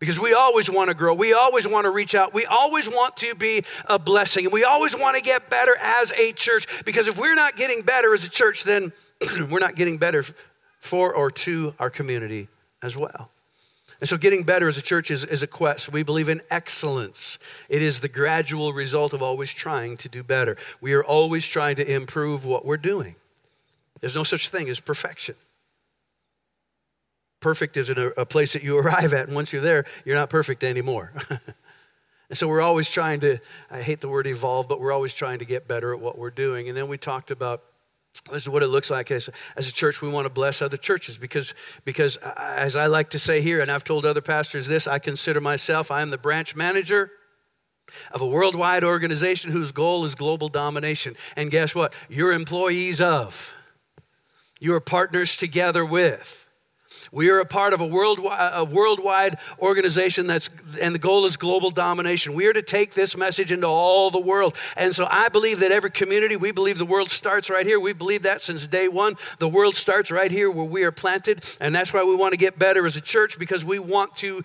because 0.00 0.18
we 0.18 0.32
always 0.32 0.68
want 0.68 0.88
to 0.88 0.94
grow. 0.94 1.14
We 1.14 1.32
always 1.32 1.68
want 1.68 1.84
to 1.84 1.90
reach 1.90 2.16
out. 2.16 2.34
We 2.34 2.46
always 2.46 2.88
want 2.88 3.18
to 3.18 3.34
be 3.36 3.62
a 3.86 3.98
blessing. 3.98 4.46
And 4.46 4.52
we 4.52 4.64
always 4.64 4.96
want 4.96 5.16
to 5.16 5.22
get 5.22 5.48
better 5.48 5.76
as 5.80 6.12
a 6.12 6.32
church 6.32 6.84
because 6.84 7.06
if 7.06 7.16
we're 7.16 7.36
not 7.36 7.54
getting 7.54 7.82
better 7.82 8.12
as 8.12 8.26
a 8.26 8.30
church, 8.30 8.64
then 8.64 8.92
we're 9.50 9.60
not 9.60 9.76
getting 9.76 9.98
better 9.98 10.24
for 10.80 11.14
or 11.14 11.30
to 11.30 11.74
our 11.78 11.90
community 11.90 12.48
as 12.82 12.96
well. 12.96 13.30
And 14.00 14.08
so, 14.08 14.16
getting 14.16 14.44
better 14.44 14.66
as 14.66 14.78
a 14.78 14.82
church 14.82 15.10
is, 15.10 15.26
is 15.26 15.42
a 15.42 15.46
quest. 15.46 15.92
We 15.92 16.02
believe 16.02 16.30
in 16.30 16.40
excellence. 16.50 17.38
It 17.68 17.82
is 17.82 18.00
the 18.00 18.08
gradual 18.08 18.72
result 18.72 19.12
of 19.12 19.22
always 19.22 19.52
trying 19.52 19.98
to 19.98 20.08
do 20.08 20.22
better. 20.22 20.56
We 20.80 20.94
are 20.94 21.04
always 21.04 21.46
trying 21.46 21.76
to 21.76 21.94
improve 21.94 22.46
what 22.46 22.64
we're 22.64 22.78
doing. 22.78 23.16
There's 24.00 24.16
no 24.16 24.22
such 24.22 24.48
thing 24.48 24.70
as 24.70 24.80
perfection. 24.80 25.34
Perfect 27.40 27.76
is 27.76 27.90
a, 27.90 28.08
a 28.16 28.26
place 28.26 28.52
that 28.52 28.62
you 28.62 28.78
arrive 28.82 29.12
at, 29.12 29.26
and 29.26 29.34
once 29.34 29.52
you're 29.52 29.62
there, 29.62 29.84
you're 30.04 30.16
not 30.16 30.30
perfect 30.30 30.62
anymore. 30.62 31.12
and 32.28 32.38
so 32.38 32.46
we're 32.46 32.60
always 32.60 32.90
trying 32.90 33.20
to, 33.20 33.38
I 33.70 33.82
hate 33.82 34.00
the 34.00 34.08
word 34.08 34.26
evolve, 34.26 34.68
but 34.68 34.80
we're 34.80 34.92
always 34.92 35.14
trying 35.14 35.38
to 35.40 35.44
get 35.44 35.66
better 35.66 35.92
at 35.92 36.00
what 36.00 36.18
we're 36.18 36.30
doing. 36.30 36.68
And 36.68 36.76
then 36.76 36.88
we 36.88 36.98
talked 36.98 37.30
about 37.30 37.62
this 38.30 38.42
is 38.42 38.48
what 38.48 38.62
it 38.62 38.68
looks 38.68 38.90
like 38.90 39.10
as, 39.10 39.30
as 39.56 39.68
a 39.68 39.72
church 39.72 40.02
we 40.02 40.08
want 40.08 40.26
to 40.26 40.30
bless 40.30 40.60
other 40.60 40.76
churches 40.76 41.16
because 41.16 41.54
because 41.84 42.16
as 42.36 42.76
i 42.76 42.86
like 42.86 43.10
to 43.10 43.18
say 43.18 43.40
here 43.40 43.60
and 43.60 43.70
i've 43.70 43.84
told 43.84 44.04
other 44.04 44.20
pastors 44.20 44.66
this 44.66 44.86
i 44.86 44.98
consider 44.98 45.40
myself 45.40 45.90
i 45.90 46.02
am 46.02 46.10
the 46.10 46.18
branch 46.18 46.54
manager 46.54 47.10
of 48.12 48.20
a 48.20 48.26
worldwide 48.26 48.84
organization 48.84 49.50
whose 49.52 49.72
goal 49.72 50.04
is 50.04 50.14
global 50.14 50.48
domination 50.48 51.16
and 51.36 51.50
guess 51.50 51.74
what 51.74 51.94
you're 52.08 52.32
employees 52.32 53.00
of 53.00 53.54
you're 54.58 54.80
partners 54.80 55.36
together 55.36 55.84
with 55.84 56.39
we 57.12 57.28
are 57.30 57.40
a 57.40 57.46
part 57.46 57.72
of 57.72 57.80
a 57.80 57.86
worldwide, 57.86 58.52
a 58.54 58.64
worldwide 58.64 59.38
organization 59.58 60.26
that's, 60.26 60.48
and 60.80 60.94
the 60.94 60.98
goal 60.98 61.24
is 61.24 61.36
global 61.36 61.70
domination. 61.70 62.34
We 62.34 62.46
are 62.46 62.52
to 62.52 62.62
take 62.62 62.94
this 62.94 63.16
message 63.16 63.50
into 63.50 63.66
all 63.66 64.10
the 64.10 64.20
world. 64.20 64.56
And 64.76 64.94
so 64.94 65.08
I 65.10 65.28
believe 65.28 65.60
that 65.60 65.72
every 65.72 65.90
community, 65.90 66.36
we 66.36 66.52
believe 66.52 66.78
the 66.78 66.84
world 66.84 67.10
starts 67.10 67.50
right 67.50 67.66
here. 67.66 67.80
We 67.80 67.92
believe 67.92 68.22
that 68.22 68.42
since 68.42 68.66
day 68.66 68.86
one. 68.86 69.16
The 69.38 69.48
world 69.48 69.74
starts 69.74 70.10
right 70.10 70.30
here 70.30 70.50
where 70.50 70.64
we 70.64 70.84
are 70.84 70.92
planted. 70.92 71.44
And 71.60 71.74
that's 71.74 71.92
why 71.92 72.04
we 72.04 72.14
want 72.14 72.32
to 72.32 72.38
get 72.38 72.58
better 72.58 72.86
as 72.86 72.94
a 72.94 73.00
church 73.00 73.38
because 73.38 73.64
we 73.64 73.78
want 73.78 74.14
to 74.16 74.42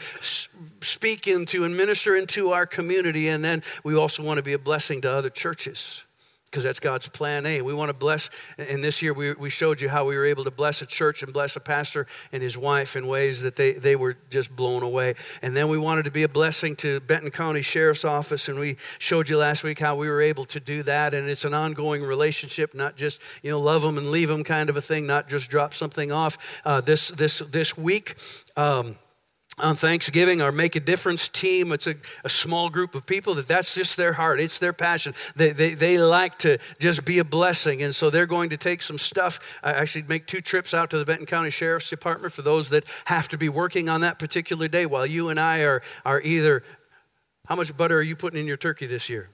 speak 0.81 1.27
into 1.27 1.65
and 1.65 1.77
minister 1.77 2.15
into 2.15 2.49
our 2.51 2.65
community. 2.65 3.27
And 3.27 3.45
then 3.45 3.61
we 3.83 3.95
also 3.95 4.23
want 4.23 4.37
to 4.37 4.43
be 4.43 4.53
a 4.53 4.59
blessing 4.59 5.01
to 5.01 5.11
other 5.11 5.29
churches 5.29 6.04
because 6.55 6.63
that's 6.63 6.79
God's 6.79 7.09
plan 7.09 7.45
A. 7.45 7.61
We 7.61 7.73
want 7.73 7.89
to 7.89 7.93
bless, 7.93 8.29
and 8.57 8.81
this 8.81 9.01
year 9.01 9.13
we, 9.13 9.33
we 9.33 9.49
showed 9.49 9.81
you 9.81 9.89
how 9.89 10.05
we 10.05 10.15
were 10.15 10.23
able 10.23 10.45
to 10.45 10.51
bless 10.51 10.81
a 10.81 10.85
church 10.85 11.21
and 11.21 11.33
bless 11.33 11.57
a 11.57 11.59
pastor 11.59 12.07
and 12.31 12.41
his 12.41 12.57
wife 12.57 12.95
in 12.95 13.07
ways 13.07 13.41
that 13.41 13.57
they, 13.57 13.73
they 13.73 13.97
were 13.97 14.15
just 14.29 14.55
blown 14.55 14.81
away. 14.81 15.15
And 15.41 15.53
then 15.53 15.67
we 15.67 15.77
wanted 15.77 16.05
to 16.05 16.11
be 16.11 16.23
a 16.23 16.29
blessing 16.29 16.77
to 16.77 17.01
Benton 17.01 17.29
County 17.29 17.61
Sheriff's 17.61 18.05
Office, 18.05 18.47
and 18.47 18.57
we 18.57 18.77
showed 18.99 19.27
you 19.27 19.37
last 19.37 19.65
week 19.65 19.79
how 19.79 19.97
we 19.97 20.07
were 20.07 20.21
able 20.21 20.45
to 20.45 20.61
do 20.61 20.81
that. 20.83 21.13
And 21.13 21.27
it's 21.27 21.43
an 21.43 21.53
ongoing 21.53 22.01
relationship, 22.01 22.73
not 22.73 22.95
just, 22.95 23.19
you 23.43 23.51
know, 23.51 23.59
love 23.59 23.81
them 23.81 23.97
and 23.97 24.09
leave 24.09 24.29
them 24.29 24.45
kind 24.45 24.69
of 24.69 24.77
a 24.77 24.81
thing, 24.81 25.05
not 25.05 25.27
just 25.27 25.49
drop 25.49 25.73
something 25.73 26.13
off. 26.13 26.61
Uh, 26.63 26.79
this, 26.79 27.09
this, 27.09 27.39
this 27.51 27.77
week, 27.77 28.15
um, 28.55 28.95
on 29.57 29.75
Thanksgiving, 29.75 30.41
our 30.41 30.51
Make 30.51 30.75
a 30.75 30.81
Difference 30.81 31.29
team. 31.29 31.71
It's 31.71 31.87
a, 31.87 31.95
a, 32.25 32.29
small 32.29 32.69
group 32.69 32.93
of 32.93 33.05
people 33.05 33.35
that 33.35 33.47
that's 33.47 33.73
just 33.73 33.95
their 33.95 34.13
heart. 34.13 34.41
It's 34.41 34.59
their 34.59 34.73
passion. 34.73 35.13
They, 35.35 35.51
they, 35.51 35.73
they 35.73 35.97
like 35.97 36.37
to 36.39 36.57
just 36.77 37.05
be 37.05 37.19
a 37.19 37.23
blessing. 37.23 37.81
And 37.81 37.95
so 37.95 38.09
they're 38.09 38.25
going 38.25 38.49
to 38.49 38.57
take 38.57 38.81
some 38.81 38.97
stuff. 38.97 39.59
I 39.63 39.71
actually 39.71 40.03
make 40.03 40.27
two 40.27 40.41
trips 40.41 40.73
out 40.73 40.89
to 40.89 40.97
the 40.97 41.05
Benton 41.05 41.25
County 41.25 41.49
Sheriff's 41.49 41.89
Department 41.89 42.33
for 42.33 42.41
those 42.41 42.69
that 42.69 42.83
have 43.05 43.29
to 43.29 43.37
be 43.37 43.47
working 43.47 43.87
on 43.87 44.01
that 44.01 44.19
particular 44.19 44.67
day 44.67 44.85
while 44.85 45.05
you 45.05 45.29
and 45.29 45.39
I 45.39 45.59
are, 45.61 45.81
are 46.03 46.21
either, 46.21 46.61
how 47.47 47.55
much 47.55 47.75
butter 47.77 47.97
are 47.97 48.03
you 48.03 48.17
putting 48.17 48.39
in 48.39 48.47
your 48.47 48.57
turkey 48.57 48.87
this 48.87 49.09
year? 49.09 49.29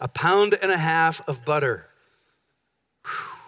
A 0.00 0.08
pound 0.08 0.56
and 0.60 0.72
a 0.72 0.78
half 0.78 1.26
of 1.28 1.44
butter. 1.44 1.86
Whew. 3.04 3.38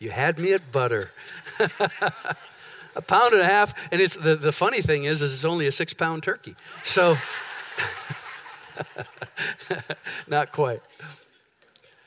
You 0.00 0.10
had 0.10 0.40
me 0.40 0.52
at 0.52 0.72
butter. 0.72 1.12
a 2.94 3.02
pound 3.02 3.32
and 3.32 3.42
a 3.42 3.46
half. 3.46 3.74
And 3.92 4.00
it's 4.00 4.16
the, 4.16 4.36
the 4.36 4.52
funny 4.52 4.80
thing 4.80 5.04
is, 5.04 5.22
is 5.22 5.34
it's 5.34 5.44
only 5.44 5.66
a 5.66 5.72
six 5.72 5.94
pound 5.94 6.22
turkey. 6.22 6.54
So 6.82 7.16
not 10.26 10.52
quite. 10.52 10.80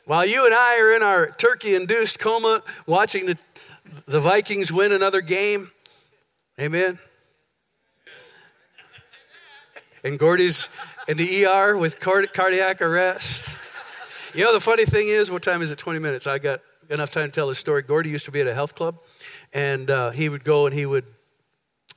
While 0.06 0.26
you 0.26 0.46
and 0.46 0.54
I 0.54 0.80
are 0.80 0.96
in 0.96 1.02
our 1.02 1.32
turkey 1.32 1.74
induced 1.74 2.20
coma 2.20 2.62
watching 2.86 3.26
the, 3.26 3.38
the 4.06 4.20
Vikings 4.20 4.72
win 4.72 4.92
another 4.92 5.22
game, 5.22 5.72
amen. 6.60 7.00
And 10.04 10.20
Gordy's 10.20 10.70
in 11.08 11.18
the 11.18 11.46
ER 11.46 11.76
with 11.76 12.00
card- 12.00 12.32
cardiac 12.34 12.82
arrest. 12.82 13.58
You 14.36 14.44
know, 14.44 14.54
the 14.54 14.60
funny 14.60 14.86
thing 14.86 15.08
is, 15.08 15.32
what 15.32 15.42
time 15.42 15.64
is 15.64 15.72
it? 15.72 15.80
20 15.80 15.98
minutes. 15.98 16.28
I 16.28 16.38
got 16.38 16.62
enough 16.90 17.12
time 17.12 17.26
to 17.26 17.32
tell 17.32 17.48
this 17.48 17.60
story. 17.60 17.82
Gordy 17.82 18.10
used 18.10 18.26
to 18.26 18.32
be 18.32 18.42
at 18.42 18.48
a 18.48 18.54
health 18.54 18.76
club, 18.76 19.00
and 19.54 19.90
uh, 19.90 20.12
he 20.12 20.30
would 20.30 20.44
go 20.44 20.66
and 20.66 20.76
he 20.76 20.86
would 20.86 21.06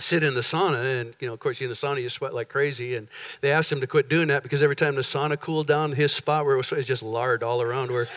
sit 0.00 0.22
in 0.22 0.34
the 0.34 0.40
sauna 0.40 1.00
and 1.00 1.16
you 1.18 1.26
know 1.26 1.34
of 1.34 1.40
course 1.40 1.60
in 1.60 1.68
the 1.68 1.74
sauna 1.74 2.00
you 2.00 2.08
sweat 2.08 2.32
like 2.32 2.48
crazy 2.48 2.94
and 2.94 3.08
they 3.40 3.50
asked 3.50 3.72
him 3.72 3.80
to 3.80 3.86
quit 3.86 4.08
doing 4.08 4.28
that 4.28 4.44
because 4.44 4.62
every 4.62 4.76
time 4.76 4.94
the 4.94 5.00
sauna 5.00 5.38
cooled 5.38 5.66
down 5.66 5.90
his 5.90 6.12
spot 6.12 6.44
where 6.44 6.54
it 6.54 6.58
was, 6.58 6.70
it 6.70 6.76
was 6.76 6.86
just 6.86 7.02
lard 7.02 7.42
all 7.42 7.60
around 7.60 7.90
where 7.90 8.08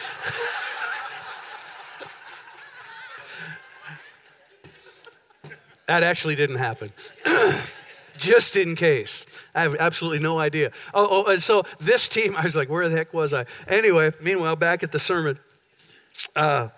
that 5.88 6.04
actually 6.04 6.36
didn't 6.36 6.58
happen. 6.58 6.92
Just 8.18 8.56
in 8.56 8.76
case. 8.76 9.26
I 9.56 9.64
have 9.64 9.76
absolutely 9.80 10.20
no 10.20 10.38
idea. 10.38 10.72
Oh, 10.94 11.26
oh 11.26 11.32
and 11.32 11.42
so 11.42 11.64
this 11.80 12.08
team 12.08 12.36
i 12.38 12.44
was 12.44 12.56
like 12.56 12.70
where 12.70 12.88
the 12.88 12.96
heck 12.96 13.16
was 13.16 13.34
i? 13.34 13.46
Anyway 13.68 14.12
meanwhile 14.22 14.56
back 14.56 14.84
at 14.84 14.92
the 14.92 15.00
sermon 15.00 15.40
uh, 16.36 16.70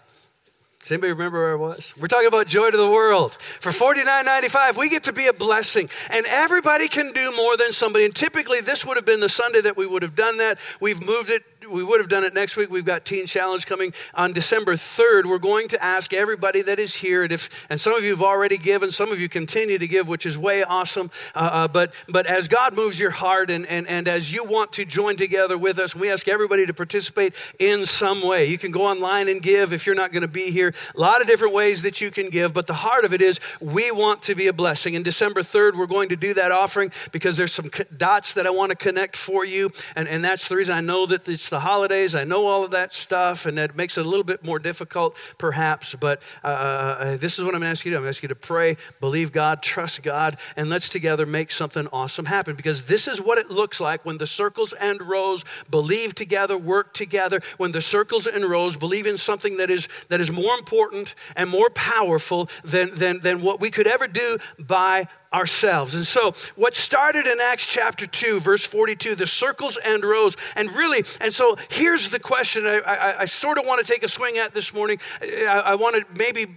does 0.84 0.92
anybody 0.92 1.14
remember 1.14 1.40
where 1.40 1.54
I 1.54 1.56
was? 1.56 1.94
We're 1.98 2.08
talking 2.08 2.28
about 2.28 2.46
joy 2.46 2.70
to 2.70 2.76
the 2.76 2.92
world. 2.92 3.36
For 3.36 3.72
$49.95, 3.72 4.78
we 4.78 4.90
get 4.90 5.06
to 5.06 5.14
be 5.14 5.28
a 5.28 5.34
blessing. 5.34 5.90
And 6.10 6.26
everybody 6.28 6.90
can 6.90 7.14
do 7.14 7.34
more 7.38 7.56
than 7.56 7.72
somebody. 7.72 8.04
And 8.04 8.14
typically, 8.14 8.60
this 8.60 8.86
would 8.86 8.98
have 8.98 9.06
been 9.06 9.22
the 9.22 9.30
Sunday 9.30 9.62
that 9.62 9.78
we 9.78 9.88
would 9.88 10.02
have 10.02 10.14
done 10.14 10.40
that. 10.40 10.60
We've 10.82 11.02
moved 11.02 11.30
it 11.30 11.53
we 11.70 11.84
would 11.84 12.00
have 12.00 12.10
done 12.10 12.24
it 12.24 12.34
next 12.34 12.58
week. 12.58 12.70
We've 12.70 12.86
got 12.86 13.06
Teen 13.06 13.26
Challenge 13.26 13.66
coming 13.66 13.94
on 14.14 14.34
December 14.34 14.74
3rd. 14.74 15.26
We're 15.26 15.40
going 15.40 15.68
to 15.70 15.84
ask 15.84 16.14
everybody 16.14 16.62
that 16.64 16.80
is 16.80 16.96
here, 16.96 17.24
and, 17.24 17.32
if, 17.32 17.68
and 17.70 17.80
some 17.80 17.94
of 17.94 18.04
you 18.04 18.12
have 18.12 18.22
already 18.22 18.58
given, 18.58 18.92
some 18.92 19.12
of 19.12 19.20
you 19.20 19.30
continue 19.30 19.78
to 19.78 19.88
give, 19.88 20.08
which 20.08 20.26
is 20.26 20.38
way 20.38 20.64
awesome. 20.64 21.12
Uh, 21.36 21.50
uh, 21.52 21.68
but, 21.68 21.94
but 22.10 22.26
as 22.26 22.48
God 22.48 22.74
moves 22.74 23.00
your 23.00 23.12
heart 23.12 23.50
and, 23.50 23.66
and, 23.68 23.88
and 23.88 24.08
as 24.08 24.34
you 24.34 24.44
want 24.46 24.74
to 24.74 24.86
join 24.86 25.16
together 25.16 25.58
with 25.58 25.80
us, 25.80 25.96
we 25.96 26.12
ask 26.12 26.28
everybody 26.28 26.66
to 26.66 26.74
participate 26.74 27.34
in 27.60 27.86
some 27.86 28.26
way. 28.26 28.46
You 28.46 28.58
can 28.58 28.72
go 28.72 28.86
online 28.86 29.28
and 29.28 29.42
give 29.42 29.74
if 29.74 29.86
you're 29.86 29.96
not 29.96 30.12
going 30.12 30.22
to 30.22 30.28
be 30.28 30.52
here. 30.52 30.74
A 30.96 31.00
lot 31.00 31.22
of 31.22 31.28
different 31.28 31.54
ways 31.54 31.82
that 31.84 32.02
you 32.02 32.12
can 32.12 32.30
give, 32.30 32.54
but 32.54 32.68
the 32.68 32.74
heart 32.74 33.06
of 33.06 33.14
it 33.14 33.22
is 33.22 33.40
we 33.62 33.92
want 33.92 34.22
to 34.24 34.36
be 34.36 34.48
a 34.48 34.54
blessing. 34.54 34.96
And 34.96 35.06
December 35.06 35.42
3rd, 35.42 35.78
we're 35.78 35.88
going 35.88 36.10
to 36.10 36.16
do 36.16 36.34
that 36.34 36.52
offering 36.52 36.92
because 37.12 37.38
there's 37.38 37.54
some 37.54 37.70
dots 37.96 38.34
that 38.34 38.46
I 38.46 38.50
want 38.50 38.72
to 38.72 38.76
connect 38.76 39.16
for 39.16 39.46
you. 39.46 39.72
And, 39.96 40.08
and 40.08 40.24
that's 40.24 40.48
the 40.48 40.56
reason 40.56 40.76
I 40.76 40.82
know 40.82 41.06
that 41.06 41.28
it's 41.28 41.53
the 41.54 41.60
holidays. 41.60 42.16
I 42.16 42.24
know 42.24 42.48
all 42.48 42.66
of 42.66 42.72
that 42.72 42.94
stuff, 42.94 43.46
and 43.46 43.60
that 43.60 43.76
makes 43.76 43.96
it 43.96 44.06
a 44.06 44.10
little 44.10 44.24
bit 44.24 44.44
more 44.44 44.58
difficult, 44.58 45.16
perhaps. 45.38 45.94
But 45.94 46.20
uh, 46.44 46.48
uh, 46.48 47.04
uh 47.04 47.18
this 47.18 47.38
is 47.38 47.46
what 47.46 47.54
I'm 47.54 47.62
asking 47.62 47.92
you 47.92 47.98
to 47.98 48.02
do. 48.02 48.04
I'm 48.04 48.10
asking 48.10 48.30
you 48.30 48.36
to 48.36 48.40
pray, 48.40 48.76
believe 49.00 49.32
God, 49.32 49.62
trust 49.62 50.02
God, 50.02 50.38
and 50.58 50.68
let's 50.70 50.90
together 50.90 51.28
make 51.28 51.52
something 51.52 51.88
awesome 51.94 52.26
happen. 52.26 52.56
Because 52.56 52.86
this 52.86 53.08
is 53.08 53.22
what 53.22 53.38
it 53.38 53.52
looks 53.52 53.80
like 53.80 54.04
when 54.04 54.18
the 54.18 54.26
circles 54.26 54.74
and 54.74 55.00
rows 55.04 55.46
believe 55.70 56.16
together, 56.16 56.58
work 56.58 56.94
together. 56.96 57.40
When 57.58 57.72
the 57.72 57.82
circles 57.82 58.26
and 58.26 58.44
rows 58.46 58.76
believe 58.76 59.06
in 59.06 59.18
something 59.18 59.58
that 59.58 59.70
is 59.70 59.88
that 60.10 60.20
is 60.20 60.32
more 60.32 60.56
important 60.56 61.14
and 61.36 61.50
more 61.50 61.70
powerful 61.70 62.50
than 62.64 62.96
than 62.96 63.20
than 63.20 63.44
what 63.44 63.62
we 63.62 63.70
could 63.70 63.86
ever 63.86 64.08
do 64.08 64.40
by 64.58 65.08
ourselves. 65.34 65.96
And 65.96 66.06
so, 66.06 66.34
what 66.56 66.76
started 66.76 67.26
in 67.26 67.40
Acts 67.42 67.72
chapter 67.72 68.06
2, 68.06 68.40
verse 68.40 68.66
42, 68.66 69.16
the 69.16 69.28
circles 69.28 69.78
and 69.84 70.04
rows, 70.04 70.38
and 70.56 70.72
really, 70.72 71.04
and 71.20 71.34
so 71.34 71.58
here's 71.70 72.10
the 72.10 72.20
question 72.20 72.66
I, 72.66 72.80
I, 72.80 73.20
I 73.22 73.26
sort 73.26 73.58
of 73.58 73.66
want 73.66 73.86
to 73.86 73.92
take 73.92 74.04
a 74.04 74.08
swing 74.08 74.38
at 74.38 74.54
this 74.54 74.74
morning. 74.74 75.00
I, 75.22 75.64
I 75.66 75.76
want 75.76 75.96
to 75.96 76.06
maybe 76.18 76.48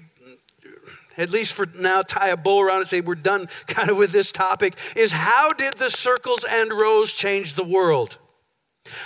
at 1.19 1.31
least 1.31 1.55
for 1.55 1.67
now, 1.79 2.03
tie 2.03 2.29
a 2.29 2.37
bow 2.37 2.61
around 2.61 2.81
and 2.81 2.89
say 2.89 3.01
we're 3.01 3.15
done 3.15 3.47
kind 3.67 3.91
of 3.91 3.97
with 3.97 4.13
this 4.13 4.33
topic 4.33 4.77
is 4.95 5.13
how 5.13 5.53
did 5.53 5.75
the 5.75 5.91
circles 5.91 6.45
and 6.49 6.71
rows 6.73 7.13
change 7.13 7.55
the 7.55 7.65
world? 7.65 8.19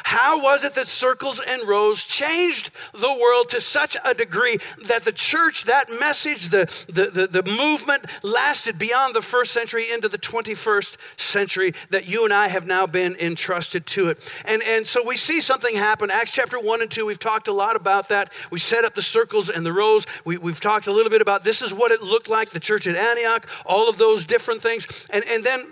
How 0.05 0.43
was 0.43 0.65
it 0.65 0.75
that 0.75 0.89
circles 0.89 1.41
and 1.47 1.67
rows 1.69 2.05
changed 2.05 2.71
the 2.93 3.17
world 3.21 3.49
to 3.51 3.61
such 3.61 3.97
a 4.05 4.15
degree 4.15 4.59
that 4.87 5.05
the 5.05 5.13
church, 5.13 5.65
that 5.65 5.87
message, 6.01 6.49
the, 6.49 6.67
the, 6.89 7.27
the, 7.27 7.43
the, 7.43 7.51
movement 7.51 8.07
lasted 8.23 8.79
beyond 8.79 9.15
the 9.15 9.23
first 9.23 9.53
century 9.53 9.85
into 9.93 10.09
the 10.09 10.19
21st 10.19 10.97
century 11.19 11.73
that 11.91 12.09
you 12.09 12.25
and 12.25 12.33
I 12.33 12.49
have 12.49 12.67
now 12.67 12.87
been 12.87 13.17
entrusted 13.17 13.87
to 13.87 14.09
it? 14.11 14.19
And, 14.45 14.63
and 14.63 14.87
so 14.87 15.05
we 15.05 15.17
see 15.17 15.41
something 15.41 15.75
happen. 15.75 16.11
Acts 16.11 16.35
chapter 16.35 16.59
1 16.59 16.83
and 16.83 16.91
2, 16.91 17.07
we've 17.07 17.19
talked 17.19 17.49
a 17.49 17.53
lot 17.53 17.77
about 17.77 18.09
that. 18.09 18.33
We 18.51 18.59
set 18.59 18.85
up 18.85 18.95
the 18.95 19.03
circles 19.03 19.51
and 19.51 19.65
the 19.65 19.73
rows. 19.73 20.07
We, 20.25 20.39
we've 20.39 20.61
talked 20.61 20.87
a 20.87 20.93
little 20.93 21.11
bit 21.11 21.23
about 21.23 21.45
this 21.45 21.63
is 21.63 21.75
what 21.75 21.93
it 21.93 22.03
looked 22.03 22.29
like, 22.29 22.51
the 22.51 22.61
church 22.61 22.87
at 22.87 22.97
Antioch, 22.97 23.49
all 23.67 23.89
of 23.89 23.99
those 23.99 24.25
different 24.25 24.63
things. 24.63 25.07
And, 25.11 25.25
and 25.27 25.45
then 25.45 25.67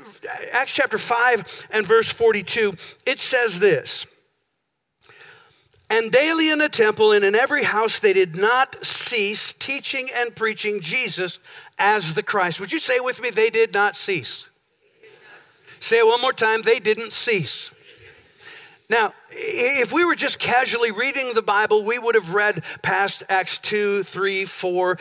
Acts 0.53 0.75
chapter 0.75 0.99
5 0.99 1.69
and 1.71 1.87
verse 1.87 2.11
42, 2.11 2.75
it 3.07 3.19
says 3.19 3.59
this. 3.59 3.98
And 5.91 6.13
daily 6.13 6.51
in 6.51 6.59
the 6.59 6.69
temple 6.69 7.13
and 7.13 7.25
in 7.25 7.35
every 7.35 7.65
house 7.65 7.99
they 7.99 8.13
did 8.13 8.37
not 8.37 8.85
cease 8.85 9.55
teaching 9.55 10.09
and 10.15 10.37
preaching 10.37 10.81
Jesus 10.81 11.39
as 11.79 12.15
the 12.15 12.23
Christ. 12.23 12.61
Would 12.61 12.73
you 12.73 12.79
say 12.79 13.01
with 13.01 13.23
me, 13.23 13.31
they 13.31 13.49
did 13.49 13.73
not 13.73 13.97
cease? 13.97 14.49
Say 15.81 15.99
it 15.99 16.07
one 16.07 16.21
more 16.21 16.33
time, 16.33 16.63
they 16.63 16.79
didn't 16.79 17.13
cease. 17.13 17.71
Now, 18.91 19.13
if 19.31 19.93
we 19.93 20.05
were 20.05 20.15
just 20.15 20.39
casually 20.39 20.91
reading 20.91 21.33
the 21.35 21.43
Bible, 21.43 21.85
we 21.85 21.99
would 21.99 22.15
have 22.15 22.33
read 22.33 22.65
past 22.83 23.23
Acts 23.29 23.59
2, 23.59 24.03
3, 24.03 24.45
4, 24.47 24.99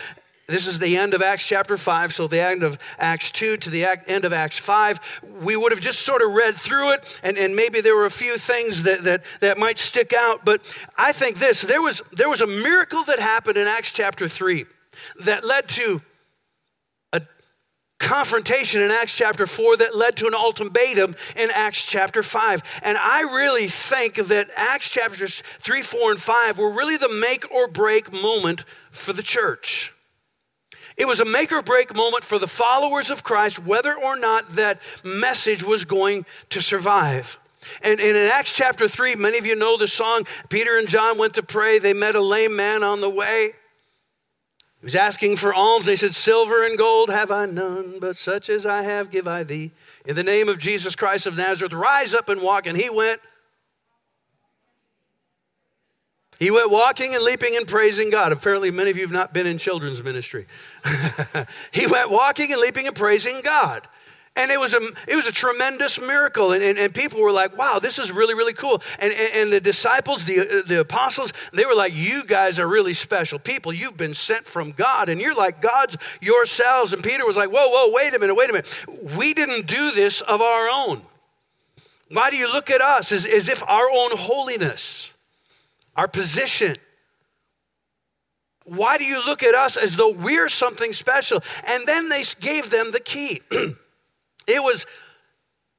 this 0.48 0.66
is 0.66 0.80
the 0.80 0.96
end 0.96 1.14
of 1.14 1.22
Acts 1.22 1.46
chapter 1.46 1.76
5, 1.76 2.14
so 2.14 2.26
the 2.26 2.42
end 2.42 2.64
of 2.64 2.78
Acts 2.98 3.32
2 3.32 3.58
to 3.58 3.70
the 3.70 3.86
end 4.08 4.24
of 4.24 4.32
Acts 4.32 4.58
5. 4.58 5.22
We 5.42 5.58
would 5.58 5.74
have 5.74 5.82
just 5.82 6.00
sort 6.00 6.22
of 6.22 6.32
read 6.32 6.56
through 6.56 6.94
it, 6.94 7.20
and, 7.22 7.38
and 7.38 7.54
maybe 7.54 7.82
there 7.82 7.96
were 7.98 8.06
a 8.06 8.12
few 8.12 8.38
things 8.38 8.84
that, 8.84 9.04
that, 9.04 9.26
that 9.42 9.58
might 9.58 9.78
stick 9.78 10.14
out. 10.14 10.46
But 10.46 10.62
I 10.98 11.12
think 11.12 11.40
this 11.40 11.62
there 11.62 11.82
was, 11.82 12.02
there 12.14 12.30
was 12.30 12.40
a 12.40 12.48
miracle 12.48 13.04
that 13.04 13.20
happened 13.20 13.58
in 13.58 13.68
Acts 13.68 13.92
chapter 13.92 14.30
3 14.30 14.66
that 15.26 15.44
led 15.44 15.68
to 15.68 16.02
a 17.12 17.22
confrontation 18.00 18.82
in 18.82 18.90
Acts 18.90 19.18
chapter 19.18 19.48
4 19.48 19.76
that 19.78 19.98
led 19.98 20.16
to 20.16 20.28
an 20.28 20.34
ultimatum 20.34 21.14
in 21.36 21.50
Acts 21.54 21.86
chapter 21.86 22.24
5. 22.24 22.82
And 22.84 22.98
I 22.98 23.24
really 23.24 23.68
think 23.68 24.16
that 24.16 24.48
Acts 24.56 24.94
chapters 24.94 25.42
3, 25.60 25.82
4, 25.82 26.12
and 26.12 26.20
5 26.22 26.58
were 26.58 26.72
really 26.72 26.96
the 26.96 27.10
make 27.10 27.52
or 27.52 27.68
break 27.68 28.14
moment 28.14 28.64
for 28.92 29.12
the 29.12 29.24
church. 29.24 29.94
It 30.98 31.08
was 31.08 31.20
a 31.20 31.26
make 31.26 31.52
or 31.52 31.62
break 31.62 31.96
moment 31.96 32.24
for 32.24 32.40
the 32.40 32.48
followers 32.48 33.12
of 33.12 33.24
Christ, 33.24 33.60
whether 33.60 33.94
or 33.94 34.18
not 34.18 34.50
that 34.52 34.82
message 35.04 35.64
was 35.64 35.86
going 35.86 36.26
to 36.50 36.62
survive. 36.62 37.38
And, 37.84 38.00
and, 38.00 38.18
in 38.18 38.30
Acts 38.32 38.56
chapter 38.56 38.88
3, 38.88 39.16
many 39.16 39.38
of 39.38 39.46
you 39.46 39.56
know 39.56 39.78
the 39.78 39.88
song. 39.88 40.24
Peter 40.50 40.78
and 40.78 40.88
John 40.88 41.18
went 41.18 41.36
to 41.36 41.44
pray. 41.44 41.80
They 41.80 41.94
met 41.94 42.16
a 42.16 42.22
lame 42.22 42.56
man 42.56 42.82
on 42.82 43.02
the 43.02 43.10
way. 43.10 43.52
He 44.80 44.86
was 44.86 44.96
asking 44.96 45.36
for 45.36 45.54
alms. 45.54 45.86
They 45.86 45.96
said, 45.96 46.16
Silver 46.16 46.66
and 46.66 46.78
gold 46.78 47.10
have 47.10 47.30
I 47.30 47.46
none, 47.46 48.00
but 48.00 48.16
such 48.16 48.50
as 48.50 48.66
I 48.66 48.84
have 48.84 49.12
give 49.12 49.28
I 49.28 49.44
thee. 49.44 49.72
In 50.06 50.16
the 50.16 50.24
name 50.24 50.50
of 50.50 50.60
Jesus 50.60 50.96
Christ 50.96 51.28
of 51.28 51.38
Nazareth, 51.38 51.74
rise 51.74 52.14
up 52.14 52.30
and 52.30 52.42
walk. 52.42 52.68
And 52.68 52.78
he 52.78 52.90
went 52.90 53.20
He 56.40 56.52
went 56.52 56.70
walking 56.70 57.16
and 57.16 57.24
leaping 57.24 57.56
and 57.56 57.68
praising 57.68 58.12
God. 58.12 58.32
Apparently, 58.32 58.70
many 58.70 58.92
of 58.92 58.98
you 58.98 59.04
have 59.04 59.12
not 59.12 59.34
been 59.34 59.48
in 59.48 59.58
children's 59.58 60.04
ministry. 60.04 60.46
he 61.72 61.88
went 61.88 62.12
walking 62.12 62.52
and 62.52 62.62
leaping 62.62 62.86
and 62.86 62.96
praising 62.96 63.42
God. 63.44 63.88
And 64.38 64.52
it 64.52 64.60
was 64.60 64.76
a, 64.76 64.82
it 65.08 65.16
was 65.16 65.26
a 65.26 65.32
tremendous 65.32 66.00
miracle. 66.00 66.52
And, 66.52 66.64
and, 66.64 66.78
and 66.78 66.94
people 66.94 67.22
were 67.22 67.32
like, 67.32 67.58
wow, 67.58 67.80
this 67.80 67.98
is 67.98 68.12
really, 68.12 68.36
really 68.36 68.54
cool. 68.54 68.84
And, 69.00 69.12
and, 69.12 69.30
and 69.34 69.54
the 69.54 69.60
disciples, 69.60 70.26
the, 70.26 70.40
uh, 70.40 70.68
the 70.68 70.82
apostles, 70.82 71.34
they 71.54 71.66
were 71.66 71.74
like, 71.74 71.94
you 71.96 72.24
guys 72.24 72.60
are 72.60 72.68
really 72.68 72.94
special 72.94 73.40
people. 73.40 73.74
You've 73.74 73.98
been 73.98 74.14
sent 74.14 74.46
from 74.46 74.72
God, 74.72 75.10
and 75.10 75.20
you're 75.20 75.36
like 75.36 75.60
God's 75.60 75.98
yourselves. 76.22 76.94
And 76.94 77.04
Peter 77.04 77.26
was 77.26 77.36
like, 77.36 77.50
whoa, 77.50 77.68
whoa, 77.68 77.92
wait 77.92 78.14
a 78.14 78.20
minute, 78.20 78.36
wait 78.36 78.52
a 78.52 78.54
minute. 78.54 78.86
We 79.18 79.34
didn't 79.34 79.66
do 79.66 79.92
this 79.92 80.22
of 80.22 80.40
our 80.40 80.70
own. 80.70 81.02
Why 82.12 82.30
do 82.30 82.38
you 82.38 82.52
look 82.54 82.70
at 82.70 82.80
us 82.80 83.12
as, 83.12 83.26
as 83.26 83.50
if 83.50 83.68
our 83.68 83.90
own 83.92 84.16
holiness, 84.18 85.14
our 85.98 86.08
position, 86.08 86.76
why 88.66 88.98
do 88.98 89.04
you 89.04 89.22
look 89.26 89.44
at 89.44 89.56
us 89.56 89.78
as 89.78 89.96
though 89.96 90.12
we're 90.14 90.50
something 90.50 90.94
special? 90.94 91.42
And 91.66 91.86
then 91.88 92.10
they 92.10 92.24
gave 92.40 92.70
them 92.70 92.92
the 92.92 93.00
key. 93.00 93.42
it 93.52 94.64
was 94.64 94.86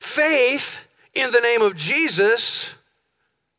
faith 0.00 0.86
in 1.14 1.30
the 1.30 1.40
name 1.40 1.62
of 1.62 1.76
Jesus. 1.76 2.74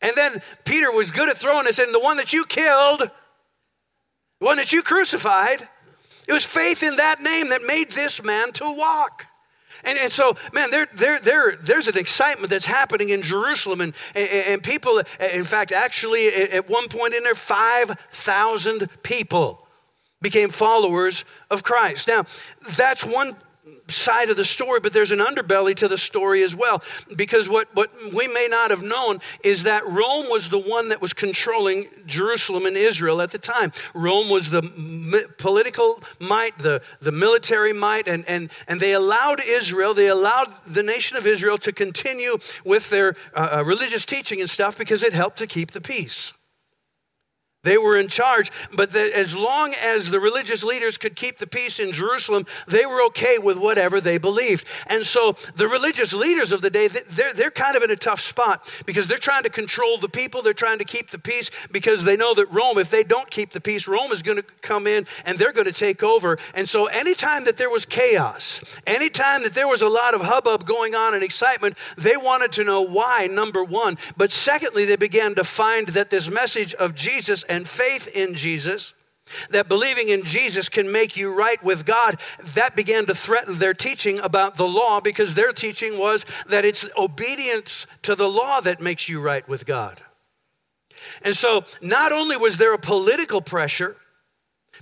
And 0.02 0.14
then 0.16 0.42
Peter 0.66 0.92
was 0.92 1.12
good 1.12 1.30
at 1.30 1.38
throwing 1.38 1.66
this 1.66 1.80
in 1.80 1.92
the 1.92 2.00
one 2.00 2.18
that 2.18 2.34
you 2.34 2.46
killed, 2.46 3.00
the 3.00 4.46
one 4.46 4.58
that 4.58 4.74
you 4.74 4.82
crucified. 4.82 5.68
It 6.28 6.34
was 6.34 6.46
faith 6.46 6.84
in 6.84 6.98
that 6.98 7.22
name 7.22 7.50
that 7.50 7.62
made 7.64 7.92
this 7.92 8.24
man 8.24 8.52
to 8.54 8.66
walk. 8.66 9.26
And, 9.84 9.98
and 9.98 10.12
so, 10.12 10.36
man, 10.54 10.72
there, 10.72 10.88
there, 10.94 11.20
there, 11.20 11.56
there's 11.56 11.88
an 11.88 11.98
excitement 11.98 12.50
that's 12.50 12.66
happening 12.66 13.10
in 13.10 13.22
Jerusalem. 13.22 13.82
And, 13.82 13.94
and, 14.16 14.30
and 14.30 14.64
people, 14.64 15.02
in 15.20 15.44
fact, 15.44 15.72
actually, 15.72 16.28
at 16.28 16.70
one 16.70 16.88
point 16.88 17.14
in 17.14 17.24
there, 17.24 17.36
5,000 17.36 18.90
people 19.04 19.68
became 20.22 20.50
followers 20.50 21.24
of 21.50 21.64
Christ. 21.64 22.08
Now, 22.08 22.26
that's 22.78 23.06
one 23.06 23.36
side 23.90 24.30
of 24.30 24.38
the 24.38 24.46
story, 24.46 24.80
but 24.80 24.94
there's 24.94 25.12
an 25.12 25.20
underbelly 25.20 25.76
to 25.76 25.88
the 25.88 25.98
story 25.98 26.44
as 26.44 26.56
well. 26.56 26.82
Because 27.16 27.50
what, 27.50 27.68
what 27.74 27.92
we 28.14 28.28
may 28.28 28.48
not 28.50 28.70
have 28.70 28.84
known 28.84 29.20
is 29.44 29.64
that 29.64 29.88
Rome 29.88 30.28
was 30.30 30.50
the 30.50 30.60
one 30.60 30.90
that 30.90 31.02
was 31.02 31.14
controlling 31.14 31.88
Jerusalem 32.06 32.66
and 32.66 32.78
Israel 32.78 33.22
at 33.22 33.32
the 33.32 33.38
time. 33.38 33.72
Rome 33.94 34.30
was 34.30 34.50
the 34.50 34.62
political 35.38 36.02
might, 36.20 36.58
the, 36.58 36.82
the 37.00 37.12
military 37.12 37.74
might, 37.74 38.08
and, 38.08 38.24
and, 38.28 38.50
and 38.68 38.80
they 38.80 38.94
allowed 38.94 39.40
Israel, 39.46 39.94
they 39.94 40.08
allowed 40.08 40.54
the 40.66 40.84
nation 40.84 41.18
of 41.18 41.26
Israel 41.26 41.58
to 41.60 41.72
continue 41.72 42.38
with 42.64 42.90
their 42.90 43.16
uh, 43.34 43.60
uh 43.60 43.64
religious 43.66 44.06
teaching 44.06 44.40
and 44.40 44.50
stuff 44.50 44.78
because 44.78 45.04
it 45.04 45.14
helped 45.14 45.38
to 45.38 45.48
keep 45.48 45.72
the 45.72 45.82
peace. 45.82 46.34
They 47.64 47.78
were 47.78 47.98
in 47.98 48.08
charge, 48.08 48.52
but 48.74 48.96
as 48.96 49.36
long 49.36 49.74
as 49.84 50.10
the 50.10 50.20
religious 50.22 50.64
leaders 50.64 50.98
could 50.98 51.18
keep 51.18 51.40
the 51.40 51.48
peace 51.48 51.78
in 51.78 51.92
Jerusalem, 51.92 52.46
they 52.70 52.86
were 52.86 53.04
okay 53.08 53.38
with 53.38 53.58
whatever 53.58 54.00
they 54.00 54.18
believed. 54.18 54.66
And 54.88 55.06
so 55.06 55.36
the 55.58 55.68
religious 55.68 56.14
leaders 56.14 56.54
of 56.54 56.62
the 56.62 56.70
day, 56.70 56.88
they're, 56.88 57.34
they're 57.34 57.52
kind 57.52 57.76
of 57.76 57.84
in 57.84 57.92
a 57.92 57.98
tough 57.98 58.22
spot 58.22 58.66
because 58.86 59.10
they're 59.10 59.18
trying 59.18 59.44
to 59.44 59.50
control 59.50 59.98
the 59.98 60.08
people, 60.08 60.42
they're 60.42 60.54
trying 60.54 60.80
to 60.80 60.86
keep 60.86 61.10
the 61.10 61.20
peace 61.20 61.52
because 61.70 62.06
they 62.06 62.16
know 62.16 62.34
that 62.34 62.50
Rome, 62.50 62.78
if 62.78 62.90
they 62.90 63.04
don't 63.04 63.30
keep 63.30 63.52
the 63.52 63.60
peace, 63.60 63.90
Rome 63.90 64.14
is 64.14 64.24
going 64.24 64.38
to 64.38 64.46
come 64.62 64.88
in 64.88 65.06
and 65.26 65.38
they're 65.38 65.52
going 65.52 65.68
to 65.68 65.74
take 65.74 66.02
over. 66.02 66.38
And 66.54 66.70
so 66.70 66.86
anytime 66.86 67.44
that 67.44 67.58
there 67.58 67.70
was 67.70 67.86
chaos, 67.86 68.64
anytime 68.88 69.44
that 69.44 69.54
there 69.54 69.68
was 69.68 69.82
a 69.82 69.90
lot 69.90 70.14
of 70.14 70.22
hubbub 70.22 70.66
going 70.66 70.96
on 70.96 71.14
and 71.14 71.24
excitement, 71.24 71.78
they 71.98 72.16
wanted 72.16 72.54
to 72.54 72.64
know 72.64 72.82
why, 72.82 73.28
number 73.30 73.66
one. 73.66 73.98
But 74.16 74.32
secondly, 74.32 74.86
they 74.86 74.96
began 74.96 75.36
to 75.36 75.44
find 75.44 75.90
that 75.90 76.10
this 76.10 76.30
message 76.30 76.74
of 76.76 76.96
Jesus 76.96 77.44
and 77.50 77.68
faith 77.68 78.08
in 78.08 78.36
Jesus, 78.36 78.94
that 79.50 79.68
believing 79.68 80.10
in 80.10 80.24
Jesus 80.24 80.70
can 80.70 80.92
make 80.92 81.18
you 81.18 81.34
right 81.34 81.62
with 81.64 81.86
God, 81.86 82.20
that 82.56 82.76
began 82.76 83.06
to 83.08 83.16
threaten 83.16 83.60
their 83.60 83.74
teaching 83.74 84.20
about 84.20 84.56
the 84.56 84.68
law 84.68 85.02
because 85.02 85.34
their 85.34 85.54
teaching 85.54 86.00
was 86.00 86.26
that 86.48 86.66
it's 86.66 86.90
obedience 86.98 87.86
to 88.04 88.16
the 88.16 88.30
law 88.30 88.62
that 88.62 88.82
makes 88.82 89.10
you 89.10 89.20
right 89.20 89.48
with 89.48 89.66
God. 89.66 90.02
And 91.24 91.36
so, 91.36 91.64
not 91.82 92.12
only 92.12 92.38
was 92.38 92.58
there 92.58 92.74
a 92.74 92.80
political 92.80 93.42
pressure, 93.42 93.96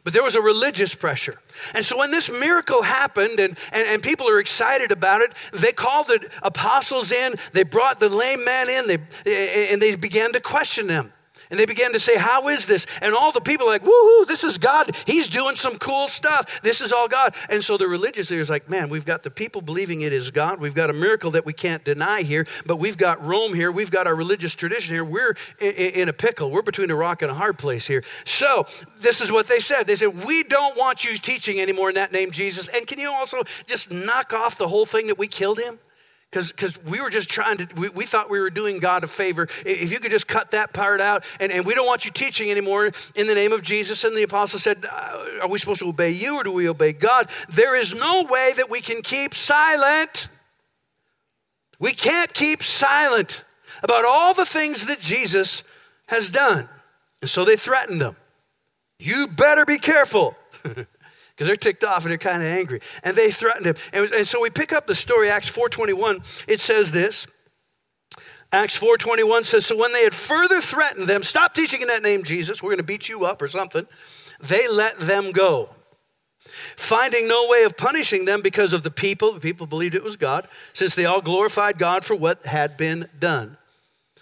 but 0.03 0.13
there 0.13 0.23
was 0.23 0.35
a 0.35 0.41
religious 0.41 0.95
pressure. 0.95 1.35
And 1.73 1.83
so 1.83 1.97
when 1.97 2.11
this 2.11 2.29
miracle 2.29 2.83
happened 2.83 3.39
and, 3.39 3.57
and, 3.71 3.87
and, 3.87 4.03
people 4.03 4.29
are 4.29 4.39
excited 4.39 4.91
about 4.91 5.21
it, 5.21 5.33
they 5.51 5.71
called 5.71 6.07
the 6.07 6.29
apostles 6.43 7.11
in, 7.11 7.35
they 7.53 7.63
brought 7.63 7.99
the 7.99 8.09
lame 8.09 8.45
man 8.45 8.69
in, 8.69 8.87
they, 8.87 9.69
and 9.71 9.81
they 9.81 9.95
began 9.95 10.33
to 10.33 10.39
question 10.39 10.87
them. 10.87 11.11
And 11.49 11.59
they 11.59 11.65
began 11.65 11.93
to 11.93 11.99
say, 11.99 12.17
How 12.17 12.47
is 12.47 12.65
this? 12.65 12.85
And 13.01 13.13
all 13.13 13.31
the 13.31 13.41
people 13.41 13.67
are 13.67 13.71
like, 13.71 13.83
Woohoo, 13.83 14.27
this 14.27 14.43
is 14.43 14.57
God. 14.57 14.95
He's 15.05 15.27
doing 15.27 15.55
some 15.55 15.77
cool 15.77 16.07
stuff. 16.07 16.61
This 16.61 16.81
is 16.81 16.91
all 16.91 17.07
God. 17.07 17.35
And 17.49 17.63
so 17.63 17.77
the 17.77 17.87
religious 17.87 18.29
leaders 18.29 18.49
like, 18.49 18.69
Man, 18.69 18.89
we've 18.89 19.05
got 19.05 19.23
the 19.23 19.31
people 19.31 19.61
believing 19.61 20.01
it 20.01 20.13
is 20.13 20.31
God. 20.31 20.59
We've 20.59 20.73
got 20.73 20.89
a 20.89 20.93
miracle 20.93 21.31
that 21.31 21.45
we 21.45 21.53
can't 21.53 21.83
deny 21.83 22.21
here, 22.21 22.45
but 22.65 22.77
we've 22.77 22.97
got 22.97 23.23
Rome 23.23 23.53
here. 23.53 23.71
We've 23.71 23.91
got 23.91 24.07
our 24.07 24.15
religious 24.15 24.55
tradition 24.55 24.95
here. 24.95 25.05
We're 25.05 25.35
in 25.59 26.09
a 26.09 26.13
pickle. 26.13 26.51
We're 26.51 26.61
between 26.61 26.91
a 26.91 26.95
rock 26.95 27.21
and 27.21 27.31
a 27.31 27.35
hard 27.35 27.57
place 27.57 27.87
here. 27.87 28.03
So 28.25 28.65
this 28.99 29.21
is 29.21 29.31
what 29.31 29.47
they 29.47 29.59
said. 29.59 29.87
They 29.87 29.95
said, 29.95 30.25
We 30.25 30.43
don't 30.43 30.77
want 30.77 31.05
you 31.05 31.17
teaching 31.17 31.59
anymore 31.59 31.89
in 31.89 31.95
that 31.95 32.11
name, 32.11 32.31
Jesus. 32.31 32.67
And 32.67 32.85
can 32.87 32.99
you 32.99 33.11
also 33.11 33.43
just 33.65 33.91
knock 33.91 34.33
off 34.33 34.57
the 34.57 34.67
whole 34.67 34.85
thing 34.85 35.07
that 35.07 35.17
we 35.17 35.27
killed 35.27 35.59
him? 35.59 35.79
Because 36.31 36.83
we 36.83 36.99
were 36.99 37.09
just 37.09 37.29
trying 37.29 37.57
to 37.57 37.67
we, 37.75 37.89
we, 37.89 38.05
thought 38.05 38.29
we 38.29 38.39
were 38.39 38.49
doing 38.49 38.79
god 38.79 39.03
a 39.03 39.07
favor. 39.07 39.47
If 39.65 39.91
you 39.91 39.99
could 39.99 40.11
just 40.11 40.27
cut 40.27 40.51
that 40.51 40.73
part 40.73 40.99
out 40.99 41.23
and, 41.39 41.51
and 41.51 41.65
we 41.65 41.73
don't 41.73 41.87
want 41.87 42.05
you 42.05 42.11
teaching 42.11 42.51
anymore 42.51 42.91
in 43.15 43.27
the 43.27 43.35
name 43.35 43.53
of 43.53 43.61
jesus 43.61 44.03
and 44.03 44.15
the 44.15 44.23
apostle 44.23 44.59
said 44.59 44.85
uh, 44.89 45.25
are 45.41 45.47
we 45.47 45.57
supposed 45.57 45.79
to 45.79 45.87
obey 45.87 46.11
you 46.11 46.35
or 46.35 46.43
do 46.43 46.51
we 46.51 46.67
obey 46.67 46.93
god? 46.93 47.29
There 47.49 47.75
is 47.75 47.93
no 47.93 48.25
way 48.29 48.53
that 48.57 48.69
we 48.69 48.81
can 48.81 49.01
keep 49.01 49.33
silent. 49.33 50.27
We 51.79 51.93
can't 51.93 52.33
keep 52.33 52.63
silent 52.63 53.43
about 53.83 54.05
all 54.05 54.33
the 54.33 54.45
things 54.45 54.85
that 54.87 54.99
jesus 54.99 55.63
has 56.07 56.29
done. 56.29 56.67
And 57.21 57.29
so 57.29 57.45
they 57.45 57.55
threatened 57.55 58.01
them. 58.01 58.15
You 58.99 59.27
better 59.27 59.65
be 59.65 59.77
careful 59.77 60.35
because 61.37 61.45
they're 61.45 61.55
ticked 61.55 61.83
off 61.83 62.01
and 62.01 62.09
they're 62.09 62.17
kind 62.17 62.41
of 62.41 62.47
angry. 62.47 62.79
And 63.03 63.15
they 63.15 63.29
threatened 63.29 63.67
him. 63.67 63.75
And, 63.93 64.11
and 64.11 64.27
so 64.27 64.41
we 64.41 64.49
pick 64.49 64.73
up 64.73 64.87
the 64.87 64.95
story, 64.95 65.29
Acts 65.29 65.51
4.21. 65.55 66.45
It 66.47 66.59
says 66.59 66.89
this. 66.89 67.27
Acts 68.51 68.79
4.21 68.79 69.43
says, 69.43 69.63
So 69.63 69.77
when 69.77 69.93
they 69.93 70.03
had 70.03 70.15
further 70.15 70.59
threatened 70.59 71.07
them, 71.07 71.21
stop 71.21 71.53
teaching 71.53 71.81
in 71.81 71.89
that 71.89 72.01
name, 72.01 72.23
Jesus, 72.23 72.63
we're 72.63 72.71
going 72.71 72.79
to 72.79 72.83
beat 72.83 73.07
you 73.07 73.23
up 73.23 73.43
or 73.43 73.47
something, 73.47 73.85
they 74.41 74.67
let 74.67 74.99
them 74.99 75.31
go. 75.31 75.69
Finding 76.75 77.27
no 77.27 77.47
way 77.47 77.63
of 77.65 77.77
punishing 77.77 78.25
them 78.25 78.41
because 78.41 78.73
of 78.73 78.81
the 78.81 78.89
people, 78.89 79.33
the 79.33 79.39
people 79.39 79.67
believed 79.67 79.93
it 79.93 80.03
was 80.03 80.17
God, 80.17 80.47
since 80.73 80.95
they 80.95 81.05
all 81.05 81.21
glorified 81.21 81.77
God 81.77 82.03
for 82.03 82.15
what 82.15 82.47
had 82.47 82.77
been 82.77 83.09
done. 83.19 83.57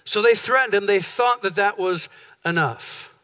So 0.04 0.21
they 0.21 0.34
threatened 0.34 0.73
him. 0.73 0.86
They 0.86 0.99
thought 0.99 1.43
that 1.43 1.56
that 1.56 1.80
was 1.80 2.10
enough. 2.43 3.14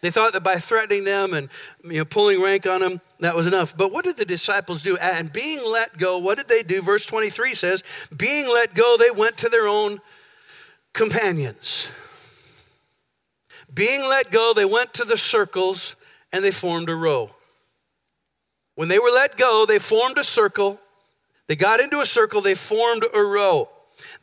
They 0.00 0.10
thought 0.10 0.32
that 0.34 0.42
by 0.42 0.56
threatening 0.56 1.04
them 1.04 1.32
and 1.32 1.48
you 1.82 1.98
know, 1.98 2.04
pulling 2.04 2.42
rank 2.42 2.66
on 2.66 2.80
them, 2.80 3.00
that 3.20 3.34
was 3.34 3.46
enough. 3.46 3.76
But 3.76 3.92
what 3.92 4.04
did 4.04 4.16
the 4.16 4.24
disciples 4.24 4.82
do? 4.82 4.96
And 4.98 5.32
being 5.32 5.60
let 5.64 5.96
go, 5.96 6.18
what 6.18 6.38
did 6.38 6.48
they 6.48 6.62
do? 6.62 6.82
Verse 6.82 7.06
23 7.06 7.54
says, 7.54 7.82
being 8.14 8.48
let 8.48 8.74
go, 8.74 8.96
they 8.98 9.10
went 9.10 9.38
to 9.38 9.48
their 9.48 9.66
own 9.66 10.00
companions. 10.92 11.88
Being 13.72 14.02
let 14.02 14.30
go, 14.30 14.52
they 14.54 14.64
went 14.64 14.94
to 14.94 15.04
the 15.04 15.16
circles 15.16 15.96
and 16.32 16.44
they 16.44 16.50
formed 16.50 16.88
a 16.88 16.94
row. 16.94 17.30
When 18.74 18.88
they 18.88 18.98
were 18.98 19.10
let 19.10 19.36
go, 19.36 19.64
they 19.66 19.78
formed 19.78 20.18
a 20.18 20.24
circle. 20.24 20.80
They 21.46 21.56
got 21.56 21.80
into 21.80 22.00
a 22.00 22.06
circle, 22.06 22.40
they 22.40 22.54
formed 22.54 23.04
a 23.14 23.22
row. 23.22 23.70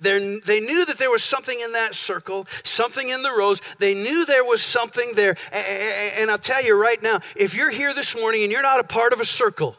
They're, 0.04 0.20
they 0.20 0.60
knew 0.60 0.86
that 0.86 0.98
there 0.98 1.10
was 1.10 1.24
something 1.24 1.60
in 1.60 1.72
that 1.74 1.96
circle, 1.96 2.46
something 2.64 3.10
in 3.10 3.24
the 3.24 3.32
rows. 3.32 3.62
They 3.80 3.94
knew 3.94 4.26
there 4.26 4.44
was 4.44 4.62
something 4.62 5.14
there. 5.16 5.36
And 5.52 6.30
I'll 6.30 6.38
tell 6.38 6.64
you 6.64 6.80
right 6.80 7.02
now 7.02 7.20
if 7.36 7.56
you're 7.56 7.72
here 7.72 7.94
this 7.94 8.16
morning 8.16 8.44
and 8.44 8.52
you're 8.52 8.62
not 8.62 8.80
a 8.80 8.84
part 8.84 9.14
of 9.14 9.20
a 9.20 9.26
circle, 9.26 9.78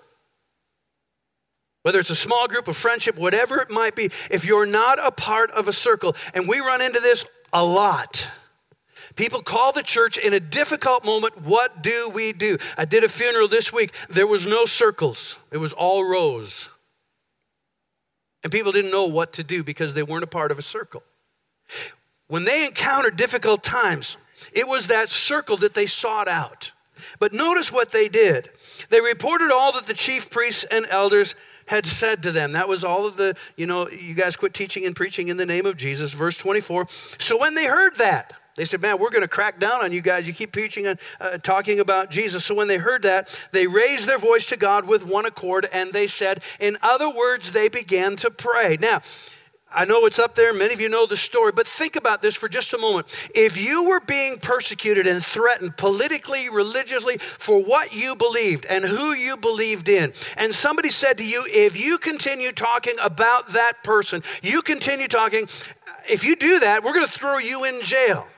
whether 1.82 1.98
it's 1.98 2.10
a 2.10 2.16
small 2.16 2.48
group 2.48 2.66
of 2.66 2.76
friendship, 2.76 3.16
whatever 3.16 3.58
it 3.58 3.70
might 3.70 3.94
be, 3.94 4.06
if 4.30 4.46
you're 4.46 4.66
not 4.66 4.98
a 4.98 5.10
part 5.10 5.50
of 5.50 5.68
a 5.68 5.72
circle, 5.72 6.16
and 6.32 6.48
we 6.48 6.58
run 6.58 6.80
into 6.80 6.98
this 6.98 7.26
a 7.52 7.64
lot. 7.64 8.30
People 9.16 9.42
call 9.42 9.72
the 9.72 9.82
church 9.82 10.16
in 10.16 10.32
a 10.32 10.40
difficult 10.40 11.04
moment. 11.04 11.42
What 11.42 11.82
do 11.82 12.10
we 12.12 12.32
do? 12.32 12.56
I 12.76 12.84
did 12.84 13.04
a 13.04 13.08
funeral 13.08 13.48
this 13.48 13.72
week. 13.72 13.92
There 14.08 14.26
was 14.26 14.46
no 14.46 14.64
circles, 14.64 15.38
it 15.52 15.58
was 15.58 15.72
all 15.72 16.02
rows. 16.02 16.70
And 18.44 18.52
people 18.52 18.70
didn't 18.70 18.90
know 18.90 19.06
what 19.06 19.32
to 19.32 19.42
do 19.42 19.64
because 19.64 19.94
they 19.94 20.02
weren't 20.02 20.22
a 20.22 20.28
part 20.28 20.52
of 20.52 20.58
a 20.58 20.62
circle. 20.62 21.02
When 22.28 22.44
they 22.44 22.66
encountered 22.66 23.16
difficult 23.16 23.64
times, 23.64 24.16
it 24.52 24.68
was 24.68 24.86
that 24.86 25.08
circle 25.08 25.56
that 25.56 25.74
they 25.74 25.86
sought 25.86 26.28
out. 26.28 26.72
But 27.18 27.32
notice 27.32 27.72
what 27.72 27.90
they 27.90 28.08
did. 28.08 28.50
They 28.90 29.00
reported 29.00 29.50
all 29.50 29.72
that 29.72 29.86
the 29.86 29.94
chief 29.94 30.30
priests 30.30 30.64
and 30.70 30.86
elders 30.90 31.34
had 31.66 31.86
said 31.86 32.22
to 32.22 32.32
them. 32.32 32.52
That 32.52 32.68
was 32.68 32.84
all 32.84 33.06
of 33.06 33.16
the, 33.16 33.36
you 33.56 33.66
know, 33.66 33.88
you 33.88 34.14
guys 34.14 34.36
quit 34.36 34.52
teaching 34.52 34.84
and 34.84 34.94
preaching 34.94 35.28
in 35.28 35.38
the 35.38 35.46
name 35.46 35.64
of 35.64 35.76
Jesus. 35.76 36.12
Verse 36.12 36.36
24. 36.36 36.86
So 37.18 37.38
when 37.38 37.54
they 37.54 37.66
heard 37.66 37.96
that, 37.96 38.34
They 38.56 38.64
said, 38.64 38.80
Man, 38.80 38.98
we're 38.98 39.10
going 39.10 39.22
to 39.22 39.28
crack 39.28 39.58
down 39.58 39.82
on 39.82 39.92
you 39.92 40.00
guys. 40.00 40.28
You 40.28 40.34
keep 40.34 40.52
preaching 40.52 40.86
and 40.86 40.98
uh, 41.20 41.38
talking 41.38 41.80
about 41.80 42.10
Jesus. 42.10 42.44
So 42.44 42.54
when 42.54 42.68
they 42.68 42.78
heard 42.78 43.02
that, 43.02 43.36
they 43.52 43.66
raised 43.66 44.06
their 44.06 44.18
voice 44.18 44.46
to 44.48 44.56
God 44.56 44.86
with 44.86 45.04
one 45.04 45.26
accord 45.26 45.68
and 45.72 45.92
they 45.92 46.06
said, 46.06 46.42
In 46.60 46.76
other 46.82 47.10
words, 47.10 47.52
they 47.52 47.68
began 47.68 48.16
to 48.16 48.30
pray. 48.30 48.76
Now, 48.80 49.02
I 49.76 49.84
know 49.84 50.06
it's 50.06 50.20
up 50.20 50.36
there. 50.36 50.54
Many 50.54 50.72
of 50.72 50.80
you 50.80 50.88
know 50.88 51.04
the 51.04 51.16
story, 51.16 51.50
but 51.50 51.66
think 51.66 51.96
about 51.96 52.22
this 52.22 52.36
for 52.36 52.48
just 52.48 52.72
a 52.72 52.78
moment. 52.78 53.08
If 53.34 53.60
you 53.60 53.88
were 53.88 53.98
being 53.98 54.38
persecuted 54.38 55.08
and 55.08 55.22
threatened 55.22 55.76
politically, 55.76 56.48
religiously 56.48 57.18
for 57.18 57.60
what 57.60 57.92
you 57.92 58.14
believed 58.14 58.66
and 58.66 58.84
who 58.84 59.14
you 59.14 59.36
believed 59.36 59.88
in, 59.88 60.12
and 60.36 60.54
somebody 60.54 60.90
said 60.90 61.18
to 61.18 61.26
you, 61.26 61.44
if 61.48 61.76
you 61.76 61.98
continue 61.98 62.52
talking 62.52 62.94
about 63.02 63.48
that 63.48 63.82
person, 63.82 64.22
you 64.42 64.62
continue 64.62 65.08
talking, 65.08 65.48
if 66.08 66.24
you 66.24 66.36
do 66.36 66.60
that, 66.60 66.84
we're 66.84 66.94
going 66.94 67.06
to 67.06 67.12
throw 67.12 67.38
you 67.38 67.64
in 67.64 67.82
jail. 67.82 68.28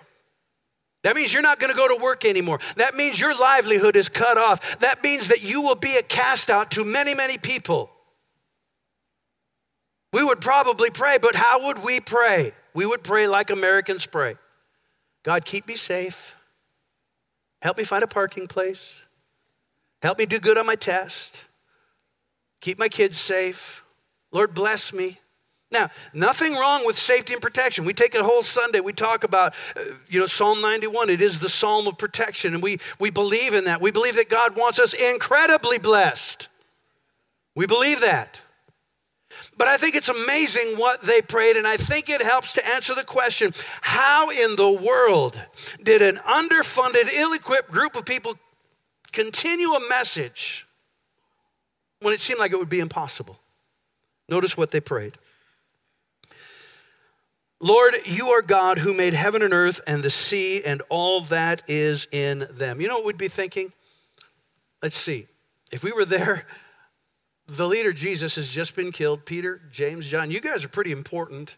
That 1.07 1.15
means 1.15 1.33
you're 1.33 1.41
not 1.41 1.61
going 1.61 1.71
to 1.71 1.77
go 1.77 1.87
to 1.87 2.03
work 2.03 2.25
anymore. 2.25 2.59
That 2.75 2.97
means 2.97 3.21
your 3.21 3.33
livelihood 3.39 3.95
is 3.95 4.09
cut 4.09 4.37
off. 4.37 4.81
That 4.81 5.05
means 5.05 5.29
that 5.29 5.41
you 5.41 5.63
will 5.63 5.77
be 5.77 5.97
a 5.97 6.03
cast 6.03 6.51
out 6.51 6.73
to 6.73 6.85
many, 6.85 7.15
many 7.15 7.39
people. 7.39 7.91
We 10.13 10.25
would 10.25 10.41
probably 10.41 10.91
pray, 10.91 11.19
but 11.23 11.37
how 11.37 11.65
would 11.67 11.85
we 11.85 12.01
pray? 12.01 12.51
We 12.75 12.87
would 12.87 13.05
pray 13.05 13.29
like 13.29 13.51
Americans 13.51 14.05
pray 14.05 14.35
God, 15.23 15.45
keep 15.45 15.69
me 15.69 15.77
safe. 15.77 16.35
Help 17.63 17.79
me 17.79 17.85
find 17.85 18.03
a 18.03 18.09
parking 18.09 18.49
place. 18.49 19.01
Help 20.03 20.19
me 20.19 20.27
do 20.27 20.41
good 20.41 20.59
on 20.59 20.67
my 20.67 20.75
test. 20.75 21.45
Keep 22.61 22.81
my 22.81 22.89
kids 22.89 23.17
safe. 23.17 23.85
Lord, 24.33 24.55
bless 24.55 24.93
me. 24.93 25.21
Now, 25.73 25.91
nothing 26.15 26.55
wrong 26.55 26.87
with 26.87 26.97
safety 26.97 27.33
and 27.33 27.43
protection. 27.43 27.85
We 27.85 27.93
take 27.93 28.15
a 28.15 28.23
whole 28.23 28.43
Sunday, 28.43 28.81
we 28.81 28.93
talk 28.93 29.25
about, 29.25 29.55
uh, 29.77 29.81
you 30.09 30.21
know, 30.21 30.27
Psalm 30.27 30.61
91. 30.61 31.11
It 31.11 31.21
is 31.21 31.41
the 31.41 31.49
psalm 31.49 31.89
of 31.89 31.99
protection, 31.99 32.55
and 32.55 32.63
we, 32.63 32.79
we 33.01 33.11
believe 33.11 33.53
in 33.53 33.65
that. 33.65 33.81
We 33.81 33.91
believe 33.91 34.17
that 34.17 34.29
God 34.29 34.57
wants 34.57 34.79
us 34.79 34.95
incredibly 34.95 35.79
blessed. 35.79 36.49
We 37.57 37.67
believe 37.67 38.01
that. 38.01 38.43
But 39.59 39.69
I 39.69 39.77
think 39.77 39.97
it's 39.97 40.09
amazing 40.09 40.77
what 40.77 41.03
they 41.03 41.21
prayed, 41.21 41.57
and 41.57 41.67
I 41.67 41.77
think 41.77 42.11
it 42.11 42.23
helps 42.23 42.53
to 42.55 42.69
answer 42.69 42.95
the 42.95 43.05
question 43.05 43.53
how 43.81 44.31
in 44.31 44.55
the 44.55 44.71
world 44.71 45.41
did 45.83 46.01
an 46.01 46.17
underfunded, 46.17 47.13
ill 47.13 47.33
equipped 47.33 47.71
group 47.71 47.97
of 47.97 48.05
people 48.05 48.35
continue 49.13 49.73
a 49.73 49.89
message 49.89 50.67
when 52.01 52.15
it 52.15 52.21
seemed 52.21 52.39
like 52.39 52.53
it 52.53 52.59
would 52.59 52.69
be 52.69 52.81
impossible? 52.81 53.41
Notice 54.29 54.57
what 54.57 54.71
they 54.71 54.81
prayed. 54.81 55.19
Lord, 57.59 57.95
you 58.05 58.29
are 58.29 58.43
God 58.43 58.79
who 58.79 58.93
made 58.93 59.15
heaven 59.15 59.41
and 59.41 59.55
earth 59.55 59.81
and 59.87 60.03
the 60.03 60.11
sea 60.11 60.63
and 60.63 60.83
all 60.91 61.23
that 61.23 61.63
is 61.67 62.07
in 62.13 62.47
them. 62.51 62.81
You 62.83 62.89
know 62.89 62.97
what 62.97 63.07
we'd 63.07 63.17
be 63.17 63.29
thinking? 63.29 63.73
Let's 64.83 64.97
see. 64.99 65.27
If 65.73 65.83
we 65.83 65.91
were 65.91 66.05
there, 66.05 66.47
the 67.49 67.67
leader 67.69 67.93
Jesus 67.93 68.35
has 68.35 68.49
just 68.49 68.75
been 68.75 68.91
killed. 68.91 69.25
Peter, 69.25 69.61
James, 69.71 70.09
John, 70.09 70.33
you 70.33 70.41
guys 70.41 70.65
are 70.65 70.69
pretty 70.69 70.91
important. 70.91 71.57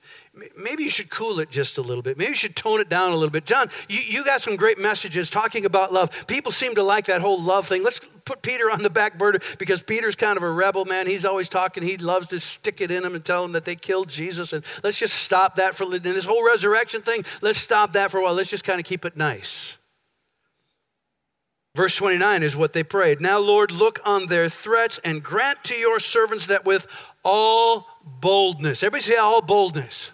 Maybe 0.59 0.85
you 0.85 0.91
should 0.91 1.09
cool 1.09 1.41
it 1.41 1.51
just 1.51 1.79
a 1.79 1.83
little 1.83 2.03
bit. 2.03 2.19
Maybe 2.19 2.29
you 2.29 2.37
should 2.37 2.55
tone 2.55 2.81
it 2.81 2.91
down 2.91 3.13
a 3.13 3.15
little 3.15 3.31
bit. 3.31 3.47
John, 3.47 3.69
you, 3.89 3.99
you 4.07 4.23
got 4.23 4.43
some 4.43 4.57
great 4.57 4.79
messages 4.79 5.31
talking 5.31 5.65
about 5.65 5.91
love. 5.91 6.27
People 6.27 6.53
seem 6.53 6.75
to 6.75 6.83
like 6.83 7.07
that 7.07 7.23
whole 7.23 7.43
love 7.43 7.67
thing. 7.67 7.83
Let's 7.83 8.01
put 8.27 8.43
Peter 8.43 8.71
on 8.71 8.83
the 8.83 8.91
back 8.91 9.17
burner 9.17 9.39
because 9.59 9.83
Peter's 9.83 10.15
kind 10.15 10.37
of 10.37 10.43
a 10.43 10.51
rebel, 10.51 10.85
man. 10.85 11.07
He's 11.07 11.25
always 11.25 11.49
talking. 11.49 11.83
He 11.83 11.97
loves 11.97 12.27
to 12.29 12.41
stick 12.41 12.83
it 12.83 12.91
in 12.91 13.03
them 13.03 13.15
and 13.15 13.25
tell 13.25 13.41
them 13.41 13.53
that 13.53 13.65
they 13.65 13.75
killed 13.75 14.11
Jesus. 14.11 14.53
And 14.53 14.63
let's 14.83 14.99
just 14.99 15.15
stop 15.15 15.55
that 15.55 15.75
for 15.75 15.87
this 15.87 16.27
whole 16.27 16.47
resurrection 16.47 17.01
thing. 17.01 17.25
Let's 17.41 17.59
stop 17.59 17.95
that 17.95 18.11
for 18.11 18.19
a 18.19 18.25
while. 18.25 18.35
Let's 18.35 18.51
just 18.51 18.65
kind 18.65 18.79
of 18.79 18.85
keep 18.85 19.07
it 19.07 19.17
nice. 19.17 19.78
Verse 21.79 21.95
29 21.95 22.43
is 22.43 22.57
what 22.57 22.73
they 22.73 22.83
prayed. 22.83 23.21
Now, 23.21 23.39
Lord, 23.39 23.71
look 23.71 24.01
on 24.05 24.27
their 24.27 24.49
threats 24.49 24.99
and 25.05 25.23
grant 25.23 25.63
to 25.63 25.77
your 25.77 26.01
servants 26.01 26.47
that 26.47 26.65
with 26.65 26.89
all 27.23 27.87
boldness, 28.05 28.83
everybody 28.83 29.03
say 29.03 29.15
all 29.15 29.41
boldness. 29.41 30.11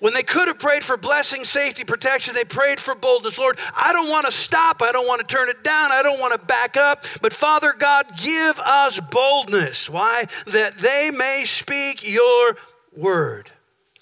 When 0.00 0.12
they 0.12 0.24
could 0.24 0.48
have 0.48 0.58
prayed 0.58 0.82
for 0.82 0.96
blessing, 0.96 1.44
safety, 1.44 1.84
protection, 1.84 2.34
they 2.34 2.42
prayed 2.42 2.80
for 2.80 2.96
boldness. 2.96 3.38
Lord, 3.38 3.60
I 3.76 3.92
don't 3.92 4.10
want 4.10 4.26
to 4.26 4.32
stop. 4.32 4.82
I 4.82 4.90
don't 4.90 5.06
want 5.06 5.20
to 5.20 5.36
turn 5.36 5.48
it 5.48 5.62
down. 5.62 5.92
I 5.92 6.02
don't 6.02 6.18
want 6.18 6.32
to 6.32 6.44
back 6.44 6.76
up. 6.76 7.04
But 7.20 7.32
Father 7.32 7.74
God, 7.78 8.06
give 8.20 8.58
us 8.58 8.98
boldness. 8.98 9.88
Why? 9.88 10.24
That 10.46 10.78
they 10.78 11.12
may 11.16 11.44
speak 11.44 12.02
your 12.04 12.56
word. 12.96 13.52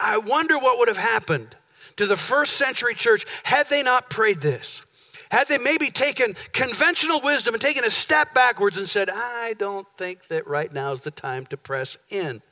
I 0.00 0.16
wonder 0.16 0.58
what 0.58 0.78
would 0.78 0.88
have 0.88 0.96
happened 0.96 1.56
to 1.96 2.06
the 2.06 2.16
first 2.16 2.54
century 2.54 2.94
church 2.94 3.26
had 3.42 3.68
they 3.68 3.82
not 3.82 4.08
prayed 4.08 4.40
this. 4.40 4.80
Had 5.30 5.48
they 5.48 5.58
maybe 5.58 5.90
taken 5.90 6.34
conventional 6.52 7.20
wisdom 7.20 7.54
and 7.54 7.60
taken 7.60 7.84
a 7.84 7.90
step 7.90 8.34
backwards 8.34 8.78
and 8.78 8.88
said, 8.88 9.08
I 9.10 9.54
don't 9.58 9.86
think 9.96 10.28
that 10.28 10.46
right 10.46 10.72
now 10.72 10.92
is 10.92 11.00
the 11.00 11.10
time 11.10 11.46
to 11.46 11.56
press 11.56 11.96
in. 12.08 12.42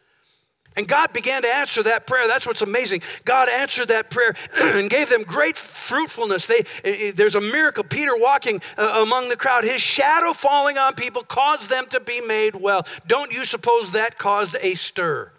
And 0.76 0.86
God 0.86 1.12
began 1.12 1.42
to 1.42 1.48
answer 1.48 1.82
that 1.82 2.06
prayer. 2.06 2.28
That's 2.28 2.46
what's 2.46 2.62
amazing. 2.62 3.02
God 3.24 3.48
answered 3.48 3.88
that 3.88 4.10
prayer 4.10 4.36
and 4.60 4.88
gave 4.88 5.08
them 5.08 5.24
great 5.24 5.56
fruitfulness. 5.56 6.46
They, 6.46 7.10
there's 7.10 7.34
a 7.34 7.40
miracle. 7.40 7.82
Peter 7.82 8.12
walking 8.14 8.60
uh, 8.76 9.02
among 9.02 9.28
the 9.28 9.36
crowd, 9.36 9.64
his 9.64 9.82
shadow 9.82 10.32
falling 10.32 10.78
on 10.78 10.94
people 10.94 11.22
caused 11.22 11.68
them 11.68 11.86
to 11.86 11.98
be 11.98 12.20
made 12.20 12.54
well. 12.54 12.86
Don't 13.08 13.32
you 13.32 13.44
suppose 13.44 13.90
that 13.90 14.18
caused 14.18 14.56
a 14.60 14.74
stir? 14.74 15.32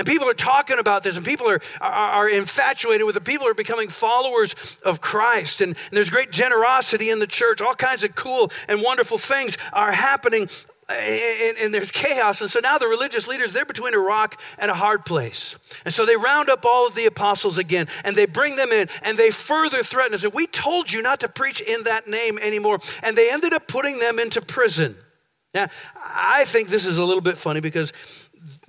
And 0.00 0.06
people 0.06 0.26
are 0.30 0.34
talking 0.34 0.78
about 0.78 1.02
this, 1.02 1.18
and 1.18 1.26
people 1.26 1.46
are, 1.46 1.60
are, 1.78 1.92
are 1.92 2.28
infatuated 2.30 3.06
with 3.06 3.16
it. 3.16 3.24
People 3.24 3.46
are 3.46 3.52
becoming 3.52 3.90
followers 3.90 4.78
of 4.82 5.02
Christ, 5.02 5.60
and, 5.60 5.76
and 5.76 5.92
there's 5.92 6.08
great 6.08 6.32
generosity 6.32 7.10
in 7.10 7.18
the 7.18 7.26
church. 7.26 7.60
All 7.60 7.74
kinds 7.74 8.02
of 8.02 8.14
cool 8.14 8.50
and 8.66 8.80
wonderful 8.80 9.18
things 9.18 9.58
are 9.74 9.92
happening 9.92 10.48
uh, 10.88 10.94
and, 10.94 11.58
and, 11.58 11.74
there's 11.74 11.90
chaos. 11.90 12.40
And 12.40 12.48
so 12.48 12.60
now 12.60 12.78
the 12.78 12.88
religious 12.88 13.28
leaders, 13.28 13.52
they're 13.52 13.66
between 13.66 13.92
a 13.92 13.98
rock 13.98 14.40
and 14.58 14.70
a 14.70 14.74
hard 14.74 15.04
place. 15.04 15.56
And 15.84 15.92
so 15.92 16.06
they 16.06 16.16
round 16.16 16.48
up 16.48 16.64
all 16.64 16.86
of 16.86 16.94
the 16.94 17.04
apostles 17.04 17.58
again 17.58 17.86
and 18.02 18.16
they 18.16 18.24
bring 18.24 18.56
them 18.56 18.72
in 18.72 18.88
and 19.02 19.18
they 19.18 19.30
further 19.30 19.82
threaten 19.82 20.14
us. 20.14 20.24
And 20.24 20.32
we 20.32 20.46
told 20.46 20.90
you 20.90 21.02
not 21.02 21.20
to 21.20 21.28
preach 21.28 21.60
in 21.60 21.84
that 21.84 22.08
name 22.08 22.38
anymore. 22.38 22.80
And 23.02 23.18
they 23.18 23.30
ended 23.30 23.52
up 23.52 23.68
putting 23.68 23.98
them 24.00 24.18
into 24.18 24.40
prison. 24.40 24.96
Now, 25.52 25.66
I 25.96 26.44
think 26.44 26.70
this 26.70 26.86
is 26.86 26.98
a 26.98 27.04
little 27.04 27.20
bit 27.20 27.36
funny 27.36 27.60
because 27.60 27.92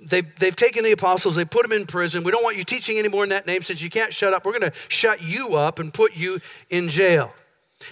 they, 0.04 0.22
they've 0.22 0.56
taken 0.56 0.84
the 0.84 0.92
apostles, 0.92 1.36
they 1.36 1.44
put 1.44 1.62
them 1.62 1.72
in 1.72 1.86
prison. 1.86 2.24
We 2.24 2.32
don't 2.32 2.42
want 2.42 2.56
you 2.56 2.64
teaching 2.64 2.98
anymore 2.98 3.24
in 3.24 3.30
that 3.30 3.46
name 3.46 3.62
since 3.62 3.82
you 3.82 3.90
can't 3.90 4.12
shut 4.12 4.32
up. 4.32 4.44
We're 4.44 4.58
going 4.58 4.70
to 4.70 4.78
shut 4.88 5.22
you 5.22 5.56
up 5.56 5.78
and 5.78 5.92
put 5.92 6.16
you 6.16 6.40
in 6.70 6.88
jail. 6.88 7.32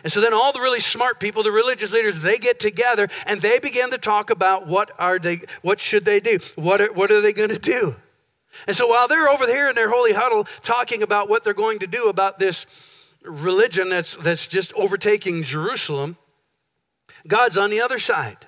And 0.05 0.13
so 0.13 0.21
then 0.21 0.33
all 0.33 0.53
the 0.53 0.61
really 0.61 0.81
smart 0.81 1.19
people, 1.19 1.43
the 1.43 1.51
religious 1.51 1.93
leaders, 1.93 2.21
they 2.21 2.39
get 2.39 2.61
together 2.61 3.09
and 3.27 3.41
they 3.41 3.59
begin 3.59 3.91
to 3.91 3.99
talk 3.99 4.31
about 4.31 4.67
what 4.67 4.91
are 4.99 5.19
they, 5.19 5.41
what 5.63 5.81
should 5.81 6.05
they 6.05 6.21
do? 6.21 6.39
What 6.55 6.81
are, 6.81 6.93
what 6.93 7.11
are 7.11 7.21
they 7.21 7.33
going 7.33 7.51
to 7.51 7.59
do? 7.59 7.97
And 8.67 8.77
so 8.77 8.87
while 8.89 9.09
they're 9.09 9.29
over 9.29 9.47
here 9.47 9.69
in 9.69 9.75
their 9.75 9.91
holy 9.91 10.13
huddle 10.13 10.45
talking 10.63 11.03
about 11.03 11.29
what 11.29 11.45
they're 11.45 11.55
going 11.55 11.79
to 11.81 11.87
do 11.87 12.09
about 12.09 12.39
this 12.39 12.67
religion 13.23 13.89
that's, 13.89 14.17
that's 14.17 14.47
just 14.47 14.73
overtaking 14.75 15.43
Jerusalem, 15.43 16.17
God's 17.27 17.59
on 17.59 17.71
the 17.71 17.81
other 17.81 17.99
side. 17.99 18.47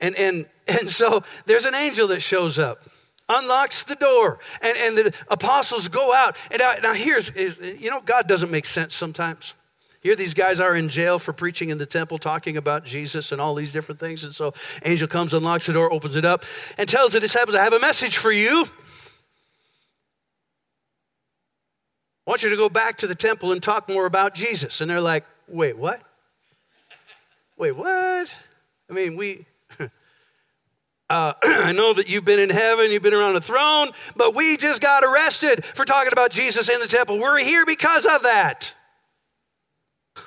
And, 0.00 0.14
and 0.16 0.46
and 0.68 0.88
so 0.88 1.22
there's 1.46 1.64
an 1.64 1.74
angel 1.74 2.08
that 2.08 2.20
shows 2.20 2.58
up, 2.58 2.82
unlocks 3.28 3.82
the 3.82 3.94
door, 3.94 4.38
and, 4.60 4.76
and 4.76 4.98
the 4.98 5.14
apostles 5.28 5.88
go 5.88 6.14
out. 6.14 6.36
And 6.50 6.60
now, 6.60 6.74
now 6.82 6.92
here's, 6.92 7.30
is, 7.30 7.80
you 7.80 7.90
know, 7.90 8.00
God 8.02 8.28
doesn't 8.28 8.50
make 8.50 8.66
sense 8.66 8.94
sometimes. 8.94 9.54
Here, 10.00 10.14
these 10.14 10.34
guys 10.34 10.60
are 10.60 10.76
in 10.76 10.88
jail 10.88 11.18
for 11.18 11.32
preaching 11.32 11.70
in 11.70 11.78
the 11.78 11.86
temple, 11.86 12.18
talking 12.18 12.56
about 12.56 12.84
Jesus 12.84 13.32
and 13.32 13.40
all 13.40 13.54
these 13.54 13.72
different 13.72 13.98
things. 13.98 14.22
And 14.22 14.34
so, 14.34 14.54
angel 14.84 15.08
comes, 15.08 15.34
unlocks 15.34 15.66
the 15.66 15.72
door, 15.72 15.92
opens 15.92 16.14
it 16.14 16.24
up, 16.24 16.44
and 16.76 16.88
tells 16.88 17.12
the 17.12 17.20
disciples, 17.20 17.56
"I 17.56 17.64
have 17.64 17.72
a 17.72 17.80
message 17.80 18.16
for 18.16 18.30
you. 18.30 18.68
I 22.26 22.30
want 22.30 22.42
you 22.44 22.50
to 22.50 22.56
go 22.56 22.68
back 22.68 22.98
to 22.98 23.06
the 23.06 23.14
temple 23.14 23.52
and 23.52 23.60
talk 23.60 23.88
more 23.88 24.06
about 24.06 24.34
Jesus." 24.34 24.80
And 24.80 24.88
they're 24.88 25.00
like, 25.00 25.24
"Wait, 25.48 25.76
what? 25.76 26.00
Wait, 27.56 27.72
what? 27.72 28.36
I 28.88 28.92
mean, 28.92 29.16
we 29.16 29.46
uh, 29.80 29.88
I 31.42 31.72
know 31.72 31.92
that 31.94 32.08
you've 32.08 32.24
been 32.24 32.40
in 32.40 32.50
heaven, 32.50 32.90
you've 32.90 33.02
been 33.02 33.14
around 33.14 33.34
the 33.34 33.40
throne, 33.40 33.90
but 34.16 34.34
we 34.34 34.56
just 34.56 34.80
got 34.80 35.04
arrested 35.04 35.64
for 35.64 35.84
talking 35.84 36.12
about 36.12 36.30
Jesus 36.30 36.68
in 36.68 36.80
the 36.80 36.86
temple. 36.86 37.18
We're 37.18 37.38
here 37.38 37.66
because 37.66 38.06
of 38.06 38.22
that. 38.22 38.74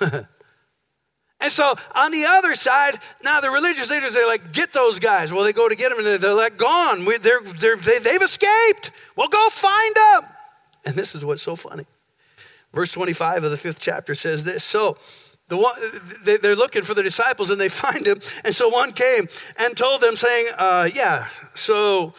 and 1.40 1.52
so 1.52 1.74
on 1.94 2.12
the 2.12 2.24
other 2.26 2.54
side, 2.54 2.94
now 3.22 3.40
the 3.40 3.50
religious 3.50 3.90
leaders, 3.90 4.14
they're 4.14 4.26
like, 4.26 4.52
get 4.52 4.72
those 4.72 4.98
guys. 4.98 5.32
Well, 5.32 5.44
they 5.44 5.52
go 5.52 5.68
to 5.68 5.76
get 5.76 5.90
them 5.90 6.04
and 6.04 6.22
they're 6.22 6.34
like, 6.34 6.56
gone. 6.56 7.04
We, 7.04 7.18
they're, 7.18 7.42
they're, 7.42 7.76
they, 7.76 7.98
they've 7.98 8.22
escaped. 8.22 8.90
Well, 9.16 9.28
go 9.28 9.48
find 9.50 9.94
them. 9.94 10.30
And 10.84 10.94
this 10.96 11.14
is 11.14 11.24
what's 11.24 11.42
so 11.42 11.56
funny. 11.56 11.86
Verse 12.72 12.90
25 12.92 13.44
of 13.44 13.50
the 13.50 13.56
fifth 13.56 13.78
chapter 13.80 14.14
says 14.14 14.44
this 14.44 14.64
So, 14.64 14.96
the 15.52 15.58
one, 15.58 15.74
they're 16.24 16.56
looking 16.56 16.80
for 16.80 16.94
the 16.94 17.02
disciples 17.02 17.50
and 17.50 17.60
they 17.60 17.68
find 17.68 18.06
him. 18.06 18.20
And 18.42 18.54
so 18.54 18.70
one 18.70 18.92
came 18.92 19.28
and 19.58 19.76
told 19.76 20.00
them, 20.00 20.16
saying, 20.16 20.46
uh, 20.56 20.88
Yeah, 20.94 21.28
so 21.52 22.14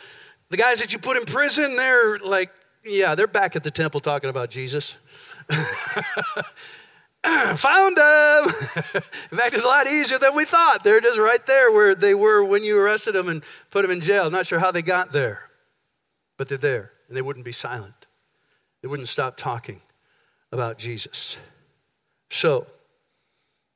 the 0.50 0.58
guys 0.58 0.80
that 0.80 0.94
you 0.94 1.00
put 1.00 1.18
in 1.18 1.26
prison, 1.26 1.76
they're 1.76 2.20
like 2.20 2.52
Yeah, 2.86 3.16
they're 3.16 3.26
back 3.26 3.56
at 3.56 3.64
the 3.64 3.72
temple 3.72 4.02
talking 4.02 4.30
about 4.30 4.52
Jesus. 4.52 4.98
Found 7.24 7.98
them. 7.98 8.44
in 9.32 9.38
fact, 9.38 9.56
it's 9.56 9.66
a 9.66 9.68
lot 9.68 9.88
easier 9.88 10.20
than 10.20 10.36
we 10.36 10.46
thought. 10.46 10.84
They're 10.84 11.02
just 11.02 11.18
right 11.18 11.44
there 11.48 11.72
where 11.72 11.96
they 11.96 12.14
were 12.14 12.44
when 12.46 12.64
you 12.64 12.78
arrested 12.78 13.14
them 13.14 13.30
and 13.30 13.44
put 13.72 13.82
them 13.82 13.90
in 13.90 14.02
jail. 14.02 14.30
Not 14.30 14.46
sure 14.46 14.60
how 14.60 14.72
they 14.72 14.84
got 14.84 15.12
there, 15.12 15.50
but 16.38 16.50
they're 16.50 16.58
there, 16.60 16.92
and 17.08 17.18
they 17.18 17.24
wouldn't 17.24 17.46
be 17.46 17.52
silent. 17.52 18.06
They 18.84 18.88
wouldn't 18.88 19.08
stop 19.08 19.38
talking 19.38 19.82
about 20.52 20.78
Jesus. 20.78 21.40
So, 22.30 22.68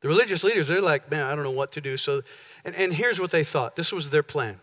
the 0.01 0.07
religious 0.07 0.43
leaders, 0.43 0.67
they're 0.67 0.81
like, 0.81 1.09
man, 1.09 1.25
I 1.25 1.35
don't 1.35 1.43
know 1.43 1.51
what 1.51 1.71
to 1.73 1.81
do. 1.81 1.97
So, 1.97 2.21
and, 2.63 2.75
and 2.75 2.93
here's 2.93 3.19
what 3.19 3.31
they 3.31 3.43
thought 3.43 3.75
this 3.75 3.91
was 3.91 4.09
their 4.09 4.23
plan. 4.23 4.59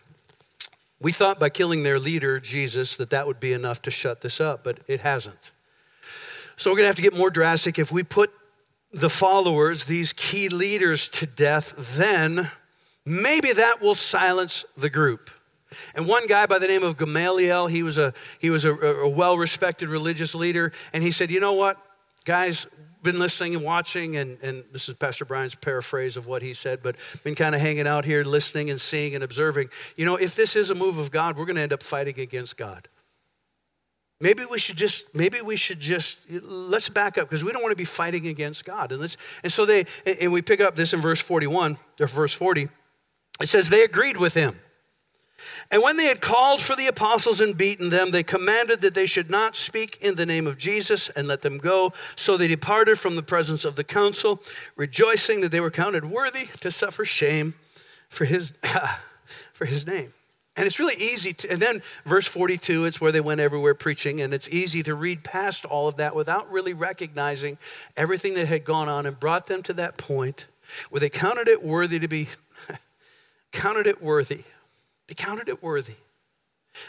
We 1.01 1.11
thought 1.11 1.39
by 1.39 1.49
killing 1.49 1.83
their 1.83 1.99
leader, 1.99 2.39
Jesus, 2.39 2.95
that 2.95 3.09
that 3.09 3.27
would 3.27 3.39
be 3.39 3.53
enough 3.53 3.81
to 3.83 3.91
shut 3.91 4.21
this 4.21 4.39
up, 4.39 4.63
but 4.63 4.79
it 4.87 5.01
hasn't. 5.01 5.51
So 6.57 6.71
we're 6.71 6.77
going 6.77 6.85
to 6.85 6.87
have 6.87 6.95
to 6.95 7.01
get 7.01 7.15
more 7.15 7.29
drastic. 7.29 7.77
If 7.77 7.91
we 7.91 8.01
put 8.03 8.31
the 8.93 9.09
followers, 9.09 9.83
these 9.83 10.13
key 10.13 10.47
leaders, 10.47 11.09
to 11.09 11.25
death, 11.25 11.97
then 11.97 12.49
maybe 13.05 13.51
that 13.51 13.81
will 13.81 13.95
silence 13.95 14.63
the 14.77 14.89
group. 14.89 15.29
And 15.93 16.07
one 16.07 16.27
guy 16.27 16.45
by 16.45 16.59
the 16.59 16.67
name 16.67 16.83
of 16.83 16.97
Gamaliel, 16.97 17.67
he 17.67 17.83
was 17.83 17.97
a, 17.97 18.13
he 18.39 18.49
was 18.49 18.63
a, 18.63 18.71
a 18.73 19.09
well 19.09 19.37
respected 19.37 19.89
religious 19.89 20.33
leader, 20.33 20.71
and 20.93 21.03
he 21.03 21.11
said, 21.11 21.29
You 21.29 21.41
know 21.41 21.53
what, 21.53 21.77
guys, 22.23 22.67
been 23.05 23.19
listening 23.19 23.55
and 23.55 23.63
watching, 23.63 24.17
and, 24.17 24.37
and 24.41 24.63
this 24.73 24.89
is 24.89 24.95
Pastor 24.95 25.23
Brian's 25.23 25.55
paraphrase 25.55 26.17
of 26.17 26.27
what 26.27 26.41
he 26.41 26.53
said, 26.53 26.83
but 26.83 26.97
been 27.23 27.35
kind 27.35 27.55
of 27.55 27.61
hanging 27.61 27.87
out 27.87 28.03
here, 28.03 28.23
listening 28.23 28.69
and 28.69 28.81
seeing 28.81 29.15
and 29.15 29.23
observing. 29.23 29.69
You 29.95 30.05
know, 30.05 30.17
if 30.17 30.35
this 30.35 30.55
is 30.55 30.69
a 30.71 30.75
move 30.75 30.97
of 30.97 31.11
God, 31.11 31.37
we're 31.37 31.45
going 31.45 31.55
to 31.55 31.61
end 31.61 31.71
up 31.71 31.81
fighting 31.81 32.19
against 32.19 32.57
God. 32.57 32.89
Maybe 34.19 34.43
we 34.49 34.59
should 34.59 34.77
just, 34.77 35.13
maybe 35.13 35.41
we 35.41 35.55
should 35.55 35.79
just, 35.79 36.19
let's 36.29 36.89
back 36.89 37.17
up 37.17 37.29
because 37.29 37.43
we 37.43 37.51
don't 37.51 37.61
want 37.61 37.73
to 37.73 37.77
be 37.77 37.85
fighting 37.85 38.27
against 38.27 38.65
God. 38.65 38.91
And, 38.91 39.01
let's, 39.01 39.17
and 39.43 39.51
so 39.51 39.65
they, 39.65 39.85
and 40.05 40.31
we 40.31 40.41
pick 40.41 40.61
up 40.61 40.75
this 40.75 40.93
in 40.93 41.01
verse 41.01 41.21
41, 41.21 41.77
or 41.99 42.07
verse 42.07 42.33
40. 42.33 42.69
It 43.41 43.47
says, 43.47 43.69
they 43.69 43.83
agreed 43.83 44.17
with 44.17 44.33
him. 44.33 44.59
And 45.71 45.81
when 45.81 45.97
they 45.97 46.05
had 46.05 46.21
called 46.21 46.61
for 46.61 46.75
the 46.75 46.87
apostles 46.87 47.41
and 47.41 47.57
beaten 47.57 47.89
them, 47.89 48.11
they 48.11 48.23
commanded 48.23 48.81
that 48.81 48.93
they 48.93 49.05
should 49.05 49.29
not 49.29 49.55
speak 49.55 49.97
in 49.99 50.15
the 50.15 50.25
name 50.25 50.45
of 50.45 50.57
Jesus 50.57 51.09
and 51.09 51.27
let 51.27 51.41
them 51.41 51.57
go. 51.57 51.91
So 52.15 52.37
they 52.37 52.47
departed 52.47 52.99
from 52.99 53.15
the 53.15 53.23
presence 53.23 53.65
of 53.65 53.75
the 53.75 53.83
council, 53.83 54.41
rejoicing 54.75 55.41
that 55.41 55.51
they 55.51 55.59
were 55.59 55.71
counted 55.71 56.05
worthy 56.05 56.47
to 56.59 56.69
suffer 56.69 57.03
shame 57.03 57.55
for 58.09 58.25
his, 58.25 58.53
for 59.53 59.65
his 59.65 59.87
name. 59.87 60.13
And 60.57 60.65
it's 60.65 60.79
really 60.79 60.95
easy 60.95 61.33
to, 61.33 61.51
and 61.51 61.61
then 61.61 61.81
verse 62.05 62.27
42, 62.27 62.85
it's 62.85 63.01
where 63.01 63.11
they 63.11 63.19
went 63.19 63.41
everywhere 63.41 63.73
preaching, 63.73 64.21
and 64.21 64.33
it's 64.33 64.47
easy 64.49 64.83
to 64.83 64.95
read 64.95 65.23
past 65.23 65.65
all 65.65 65.89
of 65.89 65.97
that 65.97 66.15
without 66.15 66.49
really 66.49 66.73
recognizing 66.73 67.57
everything 67.97 68.35
that 68.35 68.47
had 68.47 68.63
gone 68.63 68.87
on 68.87 69.05
and 69.05 69.19
brought 69.19 69.47
them 69.47 69.61
to 69.63 69.73
that 69.73 69.97
point 69.97 70.47
where 70.89 71.01
they 71.01 71.09
counted 71.09 71.49
it 71.49 71.61
worthy 71.61 71.99
to 71.99 72.07
be, 72.07 72.29
counted 73.51 73.85
it 73.85 74.01
worthy. 74.01 74.43
They 75.07 75.13
counted 75.13 75.49
it 75.49 75.61
worthy. 75.61 75.95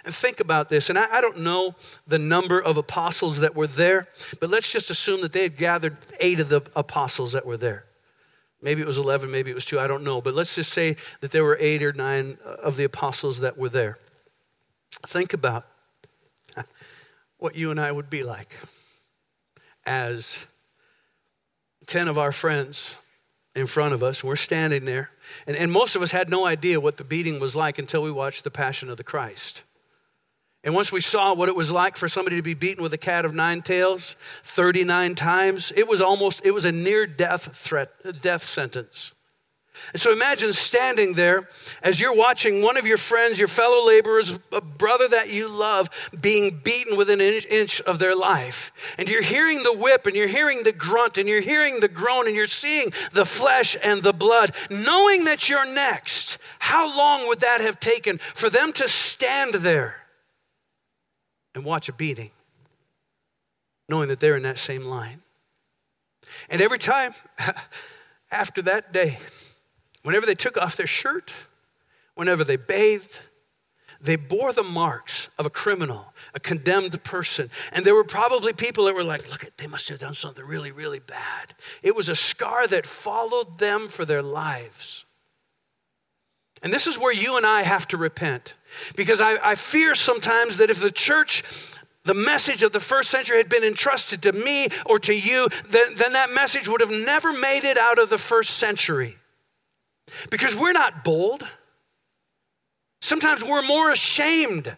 And 0.05 0.13
think 0.13 0.41
about 0.41 0.69
this, 0.69 0.89
and 0.91 0.99
I, 0.99 1.19
I 1.19 1.21
don't 1.21 1.39
know 1.39 1.77
the 2.07 2.19
number 2.19 2.61
of 2.61 2.77
apostles 2.77 3.39
that 3.39 3.55
were 3.55 3.69
there, 3.69 4.09
but 4.41 4.51
let's 4.51 4.73
just 4.73 4.91
assume 4.91 5.21
that 5.21 5.33
they 5.33 5.45
had 5.45 5.57
gathered 5.57 5.97
eight 6.19 6.41
of 6.41 6.49
the 6.49 6.63
apostles 6.75 7.33
that 7.33 7.47
were 7.47 7.57
there. 7.57 7.85
Maybe 8.61 8.81
it 8.81 8.87
was 8.87 8.99
11, 8.99 9.31
maybe 9.31 9.51
it 9.51 9.55
was 9.55 9.65
two, 9.65 9.79
I 9.79 9.87
don't 9.87 10.03
know. 10.03 10.21
But 10.21 10.35
let's 10.35 10.55
just 10.55 10.73
say 10.73 10.97
that 11.21 11.31
there 11.31 11.45
were 11.45 11.57
eight 11.61 11.83
or 11.83 11.93
nine 11.93 12.39
uh, 12.45 12.57
of 12.63 12.77
the 12.77 12.85
apostles 12.85 13.41
that 13.41 13.57
were 13.57 13.69
there. 13.69 13.99
Think 15.07 15.33
about 15.33 15.67
what 17.39 17.55
you 17.55 17.71
and 17.71 17.79
I 17.79 17.93
would 17.93 18.11
be 18.11 18.23
like 18.23 18.57
as 19.85 20.47
10 21.87 22.09
of 22.09 22.19
our 22.19 22.33
friends 22.33 22.97
in 23.55 23.67
front 23.67 23.95
of 23.95 24.03
us. 24.03 24.25
We're 24.25 24.37
standing 24.37 24.85
there. 24.85 25.11
And, 25.47 25.57
and 25.57 25.71
most 25.71 25.97
of 25.97 26.03
us 26.03 26.11
had 26.11 26.29
no 26.29 26.47
idea 26.47 26.81
what 26.81 26.97
the 26.97 27.05
beating 27.05 27.41
was 27.41 27.57
like 27.57 27.79
until 27.79 28.03
we 28.03 28.11
watched 28.11 28.45
The 28.45 28.51
Passion 28.51 28.91
of 28.91 28.97
the 28.97 29.05
Christ. 29.05 29.65
And 30.65 30.75
once 30.75 30.91
we 30.91 31.01
saw 31.01 31.33
what 31.33 31.49
it 31.49 31.55
was 31.55 31.71
like 31.71 31.97
for 31.97 32.09
somebody 32.09 32.37
to 32.37 32.43
be 32.43 32.55
beaten 32.55 32.83
with 32.83 32.93
a 32.93 32.99
cat 32.99 33.25
of 33.25 33.33
nine 33.33 33.63
tails 33.63 34.17
39 34.43 35.15
times, 35.15 35.73
it 35.77 35.87
was 35.87 36.01
almost, 36.01 36.45
it 36.45 36.51
was 36.51 36.65
a 36.65 36.73
near 36.73 37.07
death 37.07 37.57
threat, 37.57 37.91
death 38.21 38.43
sentence. 38.43 39.13
And 39.93 40.01
so 40.01 40.13
imagine 40.13 40.53
standing 40.53 41.15
there 41.15 41.49
as 41.83 42.01
you're 42.01 42.15
watching 42.15 42.63
one 42.63 42.77
of 42.77 42.87
your 42.87 42.97
friends, 42.97 43.39
your 43.39 43.49
fellow 43.49 43.87
laborers, 43.87 44.39
a 44.53 44.61
brother 44.61 45.09
that 45.09 45.33
you 45.33 45.49
love, 45.49 46.11
being 46.21 46.61
beaten 46.63 46.97
within 46.97 47.21
an 47.21 47.43
inch 47.51 47.81
of 47.83 47.99
their 47.99 48.17
life. 48.17 48.73
And 48.99 49.09
you're 49.09 49.23
hearing 49.23 49.63
the 49.63 49.77
whip 49.77 50.07
and 50.07 50.17
you're 50.17 50.29
hearing 50.29 50.63
the 50.63 50.73
grunt 50.73 51.19
and 51.19 51.29
you're 51.29 51.41
hearing 51.41 51.81
the 51.81 51.89
groan 51.89 52.27
and 52.27 52.37
you're 52.37 52.47
seeing 52.47 52.91
the 53.13 53.25
flesh 53.25 53.77
and 53.83 54.03
the 54.03 54.13
blood, 54.13 54.55
knowing 54.71 55.25
that 55.25 55.49
you're 55.49 55.73
next. 55.73 56.39
How 56.59 56.97
long 56.97 57.29
would 57.29 57.41
that 57.41 57.61
have 57.61 57.81
taken 57.81 58.19
for 58.19 58.51
them 58.51 58.73
to 58.75 58.89
stand 58.89 59.55
there? 59.55 60.07
and 61.57 61.65
watch 61.65 61.89
a 61.89 61.93
beating, 61.93 62.31
knowing 63.89 64.09
that 64.09 64.21
they're 64.21 64.37
in 64.37 64.43
that 64.43 64.59
same 64.59 64.85
line. 64.85 65.23
And 66.51 66.61
every 66.61 66.79
time 66.79 67.15
after 68.31 68.61
that 68.63 68.93
day, 68.93 69.19
whenever 70.07 70.25
they 70.25 70.37
took 70.37 70.57
off 70.57 70.77
their 70.77 70.87
shirt, 70.87 71.35
whenever 72.15 72.45
they 72.45 72.57
bathed, 72.57 73.21
they 74.01 74.15
bore 74.15 74.53
the 74.53 74.63
marks 74.63 75.29
of 75.37 75.47
a 75.47 75.51
criminal, 75.51 76.13
a 76.33 76.39
condemned 76.39 77.03
person. 77.03 77.51
And 77.73 77.85
there 77.85 77.95
were 77.95 78.05
probably 78.05 78.53
people 78.53 78.85
that 78.85 78.95
were 78.95 79.03
like, 79.03 79.29
look, 79.29 79.45
they 79.57 79.67
must 79.67 79.89
have 79.89 79.99
done 79.99 80.15
something 80.15 80.45
really, 80.45 80.71
really 80.71 81.01
bad. 81.01 81.55
It 81.83 81.97
was 81.97 82.09
a 82.09 82.15
scar 82.15 82.69
that 82.69 82.87
followed 82.87 83.59
them 83.59 83.89
for 83.89 84.05
their 84.05 84.23
lives. 84.23 85.05
And 86.63 86.73
this 86.73 86.87
is 86.87 86.97
where 86.97 87.13
you 87.13 87.37
and 87.37 87.45
I 87.45 87.63
have 87.63 87.89
to 87.89 87.97
repent. 87.97 88.55
Because 88.95 89.21
I, 89.21 89.39
I 89.43 89.55
fear 89.57 89.97
sometimes 89.97 90.59
that 90.59 90.71
if 90.71 90.81
the 90.81 90.93
church 90.93 91.43
the 92.05 92.15
message 92.15 92.63
of 92.63 92.71
the 92.71 92.79
first 92.79 93.11
century 93.11 93.39
had 93.39 93.49
been 93.49 93.65
entrusted 93.65 94.23
to 94.23 94.33
me 94.33 94.69
or 94.85 95.01
to 95.01 95.13
you, 95.13 95.49
then, 95.69 95.97
then 95.97 96.13
that 96.13 96.31
message 96.31 96.69
would 96.69 96.81
have 96.81 96.91
never 96.91 97.33
made 97.33 97.65
it 97.65 97.77
out 97.77 97.99
of 97.99 98.11
the 98.11 98.19
first 98.19 98.51
century. 98.51 99.17
Because 100.31 100.55
we're 100.55 100.73
not 100.73 101.05
bold. 101.05 101.47
Sometimes 103.01 103.45
we're 103.45 103.63
more 103.63 103.91
ashamed 103.91 104.77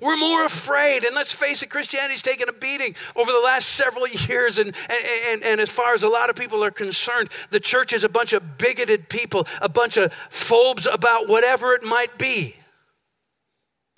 we're 0.00 0.16
more 0.16 0.44
afraid. 0.44 1.04
And 1.04 1.14
let's 1.14 1.32
face 1.32 1.62
it, 1.62 1.70
Christianity's 1.70 2.22
taken 2.22 2.48
a 2.48 2.52
beating 2.52 2.94
over 3.14 3.30
the 3.30 3.40
last 3.40 3.68
several 3.68 4.06
years. 4.08 4.58
And, 4.58 4.74
and, 4.88 5.42
and, 5.42 5.60
as 5.60 5.70
far 5.70 5.94
as 5.94 6.02
a 6.02 6.08
lot 6.08 6.30
of 6.30 6.36
people 6.36 6.62
are 6.62 6.70
concerned, 6.70 7.28
the 7.50 7.60
church 7.60 7.92
is 7.92 8.04
a 8.04 8.08
bunch 8.08 8.32
of 8.32 8.58
bigoted 8.58 9.08
people, 9.08 9.46
a 9.60 9.68
bunch 9.68 9.96
of 9.96 10.12
phobes 10.30 10.86
about 10.90 11.28
whatever 11.28 11.74
it 11.74 11.82
might 11.82 12.18
be. 12.18 12.56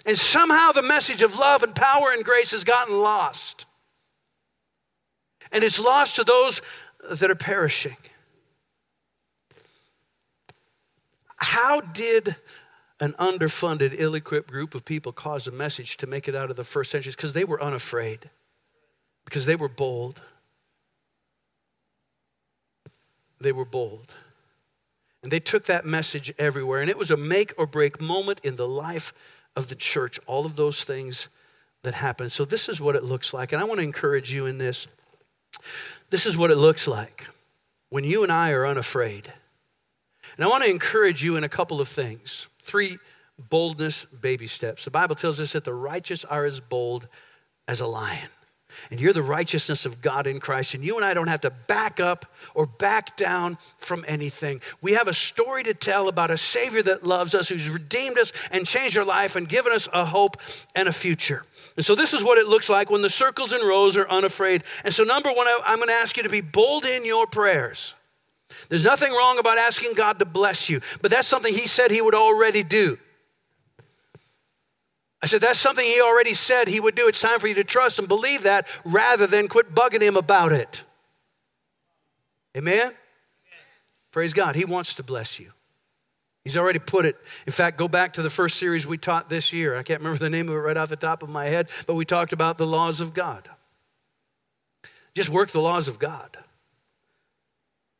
And 0.06 0.16
somehow 0.16 0.72
the 0.72 0.82
message 0.82 1.22
of 1.22 1.38
love 1.38 1.62
and 1.62 1.74
power 1.74 2.12
and 2.12 2.24
grace 2.24 2.52
has 2.52 2.64
gotten 2.64 3.00
lost. 3.00 3.66
And 5.52 5.64
it's 5.64 5.80
lost 5.80 6.16
to 6.16 6.24
those 6.24 6.60
that 7.10 7.30
are 7.30 7.34
perishing. 7.34 7.96
How 11.38 11.80
did 11.80 12.36
an 13.00 13.12
underfunded, 13.12 13.94
ill 13.96 14.14
equipped 14.14 14.50
group 14.50 14.74
of 14.74 14.84
people 14.84 15.12
cause 15.12 15.46
a 15.46 15.52
message 15.52 15.96
to 15.98 16.06
make 16.06 16.28
it 16.28 16.34
out 16.34 16.50
of 16.50 16.56
the 16.56 16.64
first 16.64 16.90
centuries 16.90 17.14
because 17.14 17.32
they 17.32 17.44
were 17.44 17.62
unafraid, 17.62 18.30
because 19.24 19.46
they 19.46 19.56
were 19.56 19.68
bold. 19.68 20.20
They 23.40 23.52
were 23.52 23.64
bold. 23.64 24.12
And 25.22 25.30
they 25.30 25.40
took 25.40 25.64
that 25.64 25.84
message 25.84 26.32
everywhere. 26.38 26.80
And 26.80 26.90
it 26.90 26.98
was 26.98 27.10
a 27.10 27.16
make 27.16 27.52
or 27.56 27.66
break 27.66 28.00
moment 28.00 28.40
in 28.42 28.56
the 28.56 28.68
life 28.68 29.12
of 29.54 29.68
the 29.68 29.74
church, 29.74 30.18
all 30.26 30.44
of 30.44 30.56
those 30.56 30.82
things 30.82 31.28
that 31.82 31.94
happened. 31.94 32.32
So, 32.32 32.44
this 32.44 32.68
is 32.68 32.80
what 32.80 32.96
it 32.96 33.04
looks 33.04 33.32
like. 33.32 33.52
And 33.52 33.60
I 33.60 33.64
want 33.64 33.78
to 33.78 33.84
encourage 33.84 34.32
you 34.32 34.46
in 34.46 34.58
this. 34.58 34.88
This 36.10 36.26
is 36.26 36.36
what 36.36 36.50
it 36.50 36.56
looks 36.56 36.88
like 36.88 37.28
when 37.90 38.04
you 38.04 38.22
and 38.22 38.32
I 38.32 38.50
are 38.50 38.66
unafraid. 38.66 39.32
And 40.38 40.44
I 40.44 40.48
want 40.48 40.62
to 40.62 40.70
encourage 40.70 41.24
you 41.24 41.36
in 41.36 41.42
a 41.42 41.48
couple 41.48 41.80
of 41.80 41.88
things. 41.88 42.46
Three 42.62 42.98
boldness 43.38 44.04
baby 44.04 44.46
steps. 44.46 44.84
The 44.84 44.90
Bible 44.90 45.16
tells 45.16 45.40
us 45.40 45.52
that 45.52 45.64
the 45.64 45.74
righteous 45.74 46.24
are 46.24 46.44
as 46.44 46.60
bold 46.60 47.08
as 47.66 47.80
a 47.80 47.86
lion. 47.86 48.28
And 48.90 49.00
you're 49.00 49.12
the 49.12 49.22
righteousness 49.22 49.84
of 49.84 50.00
God 50.00 50.26
in 50.28 50.38
Christ. 50.38 50.74
And 50.74 50.84
you 50.84 50.96
and 50.96 51.04
I 51.04 51.12
don't 51.12 51.28
have 51.28 51.40
to 51.40 51.50
back 51.50 51.98
up 51.98 52.26
or 52.54 52.66
back 52.66 53.16
down 53.16 53.58
from 53.78 54.04
anything. 54.06 54.60
We 54.80 54.92
have 54.92 55.08
a 55.08 55.12
story 55.12 55.64
to 55.64 55.74
tell 55.74 56.06
about 56.06 56.30
a 56.30 56.36
Savior 56.36 56.82
that 56.84 57.04
loves 57.04 57.34
us, 57.34 57.48
who's 57.48 57.68
redeemed 57.68 58.18
us 58.18 58.32
and 58.52 58.66
changed 58.66 58.96
our 58.96 59.04
life 59.04 59.34
and 59.34 59.48
given 59.48 59.72
us 59.72 59.88
a 59.92 60.04
hope 60.04 60.36
and 60.76 60.88
a 60.88 60.92
future. 60.92 61.44
And 61.76 61.84
so, 61.84 61.94
this 61.94 62.12
is 62.12 62.22
what 62.22 62.38
it 62.38 62.46
looks 62.46 62.68
like 62.68 62.90
when 62.90 63.02
the 63.02 63.10
circles 63.10 63.52
and 63.52 63.66
rows 63.66 63.96
are 63.96 64.08
unafraid. 64.08 64.62
And 64.84 64.94
so, 64.94 65.02
number 65.02 65.32
one, 65.32 65.46
I'm 65.64 65.78
going 65.78 65.88
to 65.88 65.94
ask 65.94 66.16
you 66.16 66.22
to 66.22 66.28
be 66.28 66.42
bold 66.42 66.84
in 66.84 67.04
your 67.04 67.26
prayers. 67.26 67.94
There's 68.68 68.84
nothing 68.84 69.12
wrong 69.12 69.38
about 69.38 69.58
asking 69.58 69.94
God 69.94 70.18
to 70.18 70.24
bless 70.24 70.70
you, 70.70 70.80
but 71.02 71.10
that's 71.10 71.28
something 71.28 71.52
He 71.52 71.68
said 71.68 71.90
He 71.90 72.00
would 72.00 72.14
already 72.14 72.62
do. 72.62 72.98
I 75.20 75.26
said, 75.26 75.40
that's 75.40 75.58
something 75.58 75.84
he 75.84 76.00
already 76.00 76.32
said 76.34 76.68
he 76.68 76.78
would 76.78 76.94
do. 76.94 77.08
It's 77.08 77.20
time 77.20 77.40
for 77.40 77.48
you 77.48 77.54
to 77.54 77.64
trust 77.64 77.98
and 77.98 78.06
believe 78.06 78.44
that 78.44 78.68
rather 78.84 79.26
than 79.26 79.48
quit 79.48 79.74
bugging 79.74 80.00
him 80.00 80.16
about 80.16 80.52
it. 80.52 80.84
Amen? 82.56 82.92
Praise 84.12 84.32
God. 84.32 84.54
He 84.54 84.64
wants 84.64 84.94
to 84.94 85.02
bless 85.02 85.40
you. 85.40 85.52
He's 86.44 86.56
already 86.56 86.78
put 86.78 87.04
it. 87.04 87.16
In 87.46 87.52
fact, 87.52 87.78
go 87.78 87.88
back 87.88 88.14
to 88.14 88.22
the 88.22 88.30
first 88.30 88.58
series 88.58 88.86
we 88.86 88.96
taught 88.96 89.28
this 89.28 89.52
year. 89.52 89.76
I 89.76 89.82
can't 89.82 90.00
remember 90.00 90.18
the 90.18 90.30
name 90.30 90.48
of 90.48 90.54
it 90.54 90.58
right 90.58 90.76
off 90.76 90.88
the 90.88 90.96
top 90.96 91.22
of 91.22 91.28
my 91.28 91.46
head, 91.46 91.68
but 91.86 91.94
we 91.94 92.04
talked 92.04 92.32
about 92.32 92.56
the 92.56 92.66
laws 92.66 93.00
of 93.00 93.12
God. 93.12 93.50
Just 95.14 95.28
work 95.28 95.50
the 95.50 95.60
laws 95.60 95.88
of 95.88 95.98
God. 95.98 96.38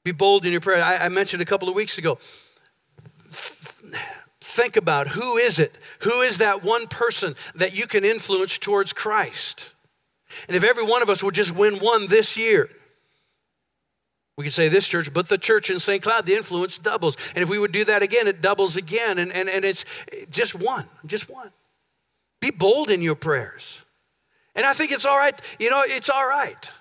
Be 0.09 0.13
bold 0.13 0.47
in 0.47 0.53
your 0.53 0.63
prayer. 0.63 0.83
I, 0.83 1.05
I 1.05 1.09
mentioned 1.11 1.43
a 1.43 1.45
couple 1.45 1.69
of 1.69 1.75
weeks 1.75 1.99
ago. 1.99 2.17
Think 4.41 4.79
about 4.79 5.09
who 5.09 5.37
is 5.37 5.59
it? 5.59 5.77
Who 5.99 6.23
is 6.23 6.39
that 6.39 6.65
one 6.65 6.87
person 6.87 7.37
that 7.55 7.77
you 7.77 7.87
can 7.87 8.07
influence 8.07 8.57
towards 8.57 8.95
Christ? 8.95 9.75
And 10.47 10.57
if 10.57 10.65
every 10.65 10.83
one 10.83 11.03
of 11.03 11.11
us 11.11 11.23
would 11.23 11.35
just 11.35 11.55
win 11.55 11.75
one 11.75 12.07
this 12.07 12.39
year, 12.39 12.71
we 14.39 14.45
could 14.45 14.55
say 14.55 14.71
this 14.71 14.89
church, 14.89 15.13
but 15.13 15.29
the 15.29 15.37
church 15.37 15.69
in 15.69 15.79
St. 15.79 16.03
Cloud, 16.03 16.25
the 16.25 16.35
influence 16.35 16.79
doubles. 16.79 17.19
And 17.35 17.43
if 17.43 17.51
we 17.51 17.59
would 17.59 17.73
do 17.73 17.85
that 17.85 18.03
again, 18.03 18.27
it 18.27 18.41
doubles 18.41 18.77
again. 18.77 19.19
And, 19.19 19.31
and, 19.31 19.47
and 19.47 19.63
it's 19.63 19.85
just 20.31 20.55
one, 20.55 20.87
just 21.05 21.29
one. 21.29 21.51
Be 22.41 22.51
bold 22.51 22.89
in 22.89 23.03
your 23.03 23.15
prayers. 23.15 23.83
And 24.55 24.65
I 24.65 24.73
think 24.73 24.91
it's 24.91 25.05
all 25.05 25.19
right, 25.19 25.39
you 25.61 25.69
know, 25.69 25.83
it's 25.85 26.09
all 26.09 26.27
right 26.27 26.73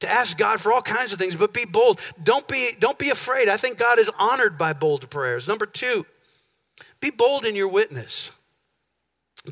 to 0.00 0.08
ask 0.08 0.38
God 0.38 0.60
for 0.60 0.72
all 0.72 0.82
kinds 0.82 1.12
of 1.12 1.18
things, 1.18 1.34
but 1.34 1.52
be 1.52 1.64
bold. 1.64 2.00
Don't 2.22 2.46
be, 2.46 2.70
don't 2.78 2.98
be 2.98 3.10
afraid. 3.10 3.48
I 3.48 3.56
think 3.56 3.78
God 3.78 3.98
is 3.98 4.10
honored 4.18 4.56
by 4.56 4.72
bold 4.72 5.10
prayers. 5.10 5.48
Number 5.48 5.66
two, 5.66 6.06
be 7.00 7.10
bold 7.10 7.44
in 7.44 7.56
your 7.56 7.68
witness. 7.68 8.30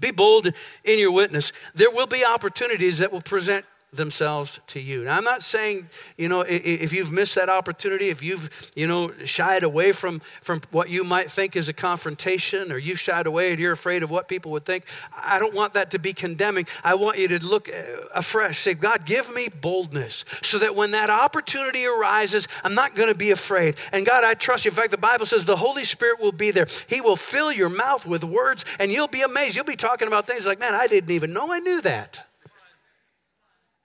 Be 0.01 0.11
bold 0.11 0.53
in 0.85 0.99
your 0.99 1.13
witness. 1.13 1.53
There 1.75 1.91
will 1.91 2.07
be 2.07 2.25
opportunities 2.25 2.99
that 2.99 3.13
will 3.13 3.23
present 3.23 3.65
themselves 3.93 4.61
to 4.69 4.81
you. 4.81 5.05
Now, 5.05 5.17
I'm 5.17 5.25
not 5.25 5.43
saying, 5.43 5.89
you 6.17 6.29
know, 6.29 6.45
if 6.47 6.93
you've 6.93 7.13
missed 7.13 7.35
that 7.37 7.49
opportunity, 7.49 8.09
if 8.09 8.23
you've, 8.23 8.71
you 8.75 8.87
know, 8.87 9.13
shied 9.25 9.63
away 9.63 9.93
from, 9.93 10.21
from 10.43 10.61
what 10.71 10.89
you 10.89 11.05
might 11.05 11.31
think 11.31 11.57
is 11.57 11.69
a 11.69 11.73
confrontation 11.73 12.71
or 12.73 12.79
you 12.79 12.97
shied 12.97 13.27
away 13.27 13.51
and 13.51 13.61
you're 13.61 13.73
afraid 13.73 14.03
of 14.03 14.11
what 14.11 14.29
people 14.29 14.51
would 14.53 14.65
think, 14.65 14.85
I 15.17 15.39
don't 15.39 15.55
want 15.55 15.75
that 15.75 15.91
to 15.93 15.99
be 15.99 16.13
condemning. 16.13 16.67
I 16.85 16.95
want 16.95 17.19
you 17.19 17.29
to 17.29 17.45
look 17.45 17.69
uh, 17.69 18.07
afresh, 18.15 18.59
say, 18.59 18.75
God, 18.75 19.07
give 19.07 19.33
me 19.35 19.49
boldness 19.61 20.25
so 20.43 20.59
that 20.59 20.75
when 20.75 20.91
that 20.91 21.09
opportunity 21.09 21.87
arises, 21.87 22.49
I'm 22.65 22.75
not 22.75 22.95
going 22.95 23.09
to 23.09 23.19
be 23.19 23.31
afraid. 23.31 23.77
And 23.93 24.05
God, 24.05 24.25
I 24.25 24.35
trust 24.35 24.65
you. 24.65 24.71
In 24.71 24.77
fact, 24.77 24.91
the 24.91 24.99
Bible 24.99 25.27
says 25.27 25.45
the 25.45 25.57
Holy 25.57 25.85
Spirit 25.85 26.21
will 26.21 26.33
be 26.33 26.51
there. 26.51 26.67
He 26.89 27.01
will 27.01 27.17
fill 27.17 27.53
your 27.53 27.71
mouth 27.71 28.05
with 28.05 28.25
words 28.25 28.65
and 28.79 28.91
you'll 28.91 29.09
be 29.09 29.23
amazed. 29.23 29.57
You'll 29.57 29.65
be 29.65 29.77
talking 29.77 30.09
about 30.09 30.27
things 30.27 30.47
like, 30.47 30.59
man, 30.59 30.75
I 30.75 30.87
didn't 30.87 31.11
even 31.11 31.33
know 31.33 31.53
I 31.53 31.61
knew 31.61 31.81
that. 31.83 32.27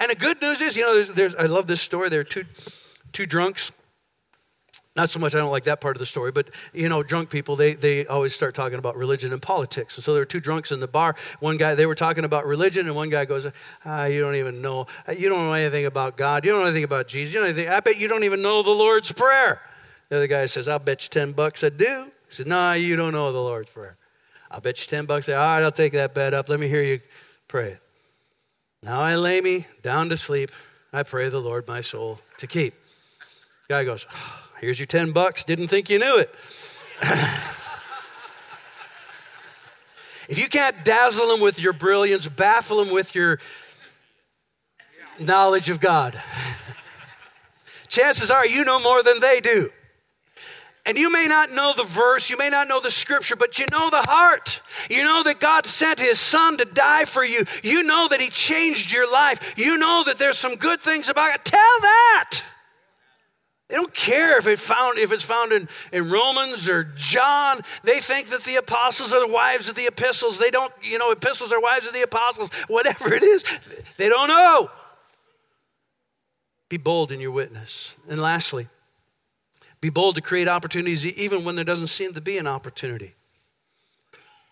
And 0.02 0.10
the 0.10 0.16
good 0.16 0.42
news 0.42 0.62
is, 0.62 0.76
you 0.76 0.82
know, 0.82 0.96
there's, 0.96 1.10
there's, 1.10 1.36
I 1.36 1.46
love 1.46 1.68
this 1.68 1.80
story. 1.80 2.10
There 2.10 2.22
are 2.22 2.24
two, 2.24 2.46
two 3.12 3.28
drunks. 3.28 3.72
Not 4.96 5.12
so 5.12 5.20
much, 5.20 5.36
I 5.36 5.38
don't 5.38 5.52
like 5.52 5.66
that 5.66 5.80
part 5.80 5.96
of 5.96 6.00
the 6.00 6.08
story, 6.08 6.32
but 6.32 6.50
you 6.74 6.90
know, 6.90 7.04
drunk 7.04 7.30
people, 7.30 7.56
they, 7.56 7.76
they 7.76 8.08
always 8.08 8.34
start 8.34 8.56
talking 8.56 8.80
about 8.80 8.98
religion 8.98 9.32
and 9.32 9.40
politics. 9.40 9.96
And 9.96 10.04
so 10.04 10.14
there 10.14 10.24
were 10.24 10.26
two 10.26 10.40
drunks 10.40 10.72
in 10.72 10.80
the 10.80 10.88
bar. 10.88 11.16
One 11.40 11.56
guy, 11.56 11.76
they 11.76 11.86
were 11.86 11.96
talking 11.96 12.26
about 12.26 12.48
religion, 12.48 12.88
and 12.88 12.96
one 12.96 13.12
guy 13.12 13.26
goes, 13.26 13.48
ah, 13.86 14.06
You 14.06 14.22
don't 14.22 14.36
even 14.36 14.60
know. 14.60 14.88
You 15.16 15.30
don't 15.30 15.46
know 15.46 15.54
anything 15.54 15.86
about 15.86 16.18
God. 16.18 16.46
You 16.46 16.52
don't 16.52 16.62
know 16.62 16.66
anything 16.66 16.84
about 16.84 17.08
Jesus. 17.08 17.32
You 17.32 17.40
don't 17.40 17.50
know 17.50 17.54
anything. 17.54 17.72
I 17.72 17.80
bet 17.80 18.00
you 18.00 18.08
don't 18.08 18.24
even 18.24 18.42
know 18.42 18.64
the 18.64 18.72
Lord's 18.72 19.12
Prayer. 19.12 19.62
The 20.10 20.18
other 20.18 20.28
guy 20.28 20.48
says, 20.48 20.68
I'll 20.68 20.80
bet 20.80 21.04
you 21.04 21.10
10 21.10 21.34
bucks 21.34 21.64
I 21.64 21.70
do. 21.70 22.12
He 22.28 22.34
said, 22.34 22.48
Nah, 22.48 22.74
you 22.74 22.96
don't 22.96 23.14
know 23.14 23.32
the 23.32 23.40
Lord's 23.40 23.70
Prayer. 23.70 23.98
I'll 24.50 24.62
bet 24.62 24.82
you 24.82 24.90
10 24.90 25.06
bucks. 25.06 25.30
All 25.30 25.36
right, 25.36 25.62
I'll 25.62 25.72
take 25.72 25.94
that 25.94 26.16
bet 26.16 26.34
up. 26.34 26.50
Let 26.50 26.60
me 26.60 26.68
hear 26.68 26.82
you 26.82 27.02
pray 27.48 27.74
it. 27.74 27.82
Now 28.84 29.02
I 29.02 29.16
lay 29.16 29.42
me 29.42 29.68
down 29.84 30.10
to 30.10 30.18
sleep. 30.18 30.52
I 30.92 31.04
pray 31.04 31.30
the 31.30 31.40
Lord 31.40 31.68
my 31.68 31.82
soul 31.82 32.20
to 32.38 32.48
keep. 32.48 32.74
Guy 33.70 33.84
goes, 33.84 34.08
oh, 34.12 34.52
Here's 34.62 34.80
your 34.80 34.86
10 34.86 35.12
bucks. 35.12 35.44
Didn't 35.44 35.70
think 35.70 35.90
you 35.90 35.98
knew 35.98 36.20
it. 36.20 36.30
if 40.30 40.38
you 40.38 40.48
can't 40.48 40.86
dazzle 40.86 41.28
them 41.30 41.42
with 41.42 41.60
your 41.60 41.74
brilliance, 41.74 42.28
baffle 42.28 42.84
them 42.84 42.94
with 42.94 43.16
your 43.16 43.40
knowledge 45.20 45.72
of 45.72 45.80
God, 45.80 46.22
chances 47.88 48.30
are 48.30 48.46
you 48.46 48.64
know 48.64 48.80
more 48.80 49.02
than 49.02 49.20
they 49.20 49.40
do. 49.40 49.72
And 50.86 50.98
you 50.98 51.12
may 51.12 51.28
not 51.28 51.52
know 51.52 51.74
the 51.76 51.84
verse, 51.84 52.30
you 52.30 52.38
may 52.38 52.50
not 52.50 52.68
know 52.68 52.80
the 52.80 52.90
scripture, 52.90 53.36
but 53.36 53.60
you 53.60 53.68
know 53.72 53.90
the 53.92 54.02
heart. 54.02 54.62
You 54.90 55.04
know 55.04 55.22
that 55.24 55.40
God 55.40 55.68
sent 55.68 56.00
his 56.00 56.20
son 56.20 56.58
to 56.58 56.66
die 56.66 57.06
for 57.06 57.24
you. 57.24 57.46
You 57.62 57.84
know 57.84 58.08
that 58.10 58.20
he 58.20 58.30
changed 58.30 58.92
your 58.92 59.12
life. 59.12 59.54
You 59.58 59.78
know 59.78 60.04
that 60.08 60.18
there's 60.18 60.40
some 60.40 60.56
good 60.56 60.82
things 60.82 61.10
about 61.10 61.36
it. 61.36 61.46
Tell 61.46 61.80
that. 61.82 62.42
They 63.72 63.78
don't 63.78 63.94
care 63.94 64.38
if, 64.38 64.48
it 64.48 64.60
found, 64.60 64.98
if 64.98 65.14
it's 65.14 65.24
found 65.24 65.54
in, 65.54 65.70
in 65.94 66.10
Romans 66.10 66.68
or 66.68 66.84
John. 66.98 67.62
They 67.84 68.00
think 68.00 68.28
that 68.28 68.44
the 68.44 68.56
apostles 68.56 69.14
are 69.14 69.26
the 69.26 69.34
wives 69.34 69.70
of 69.70 69.76
the 69.76 69.86
epistles. 69.86 70.38
They 70.38 70.50
don't, 70.50 70.74
you 70.82 70.98
know, 70.98 71.12
epistles 71.12 71.54
are 71.54 71.62
wives 71.62 71.88
of 71.88 71.94
the 71.94 72.02
apostles. 72.02 72.50
Whatever 72.68 73.14
it 73.14 73.24
is, 73.24 73.46
they 73.96 74.10
don't 74.10 74.28
know. 74.28 74.70
Be 76.68 76.76
bold 76.78 77.14
in 77.14 77.22
your 77.22 77.32
witness. 77.32 77.96
And 78.10 78.22
lastly, 78.22 78.68
be 79.82 79.90
bold 79.90 80.16
to 80.16 80.22
create 80.22 80.48
opportunities 80.48 81.06
even 81.06 81.44
when 81.44 81.56
there 81.56 81.66
doesn't 81.66 81.88
seem 81.88 82.14
to 82.14 82.22
be 82.22 82.38
an 82.38 82.48
opportunity. 82.48 83.16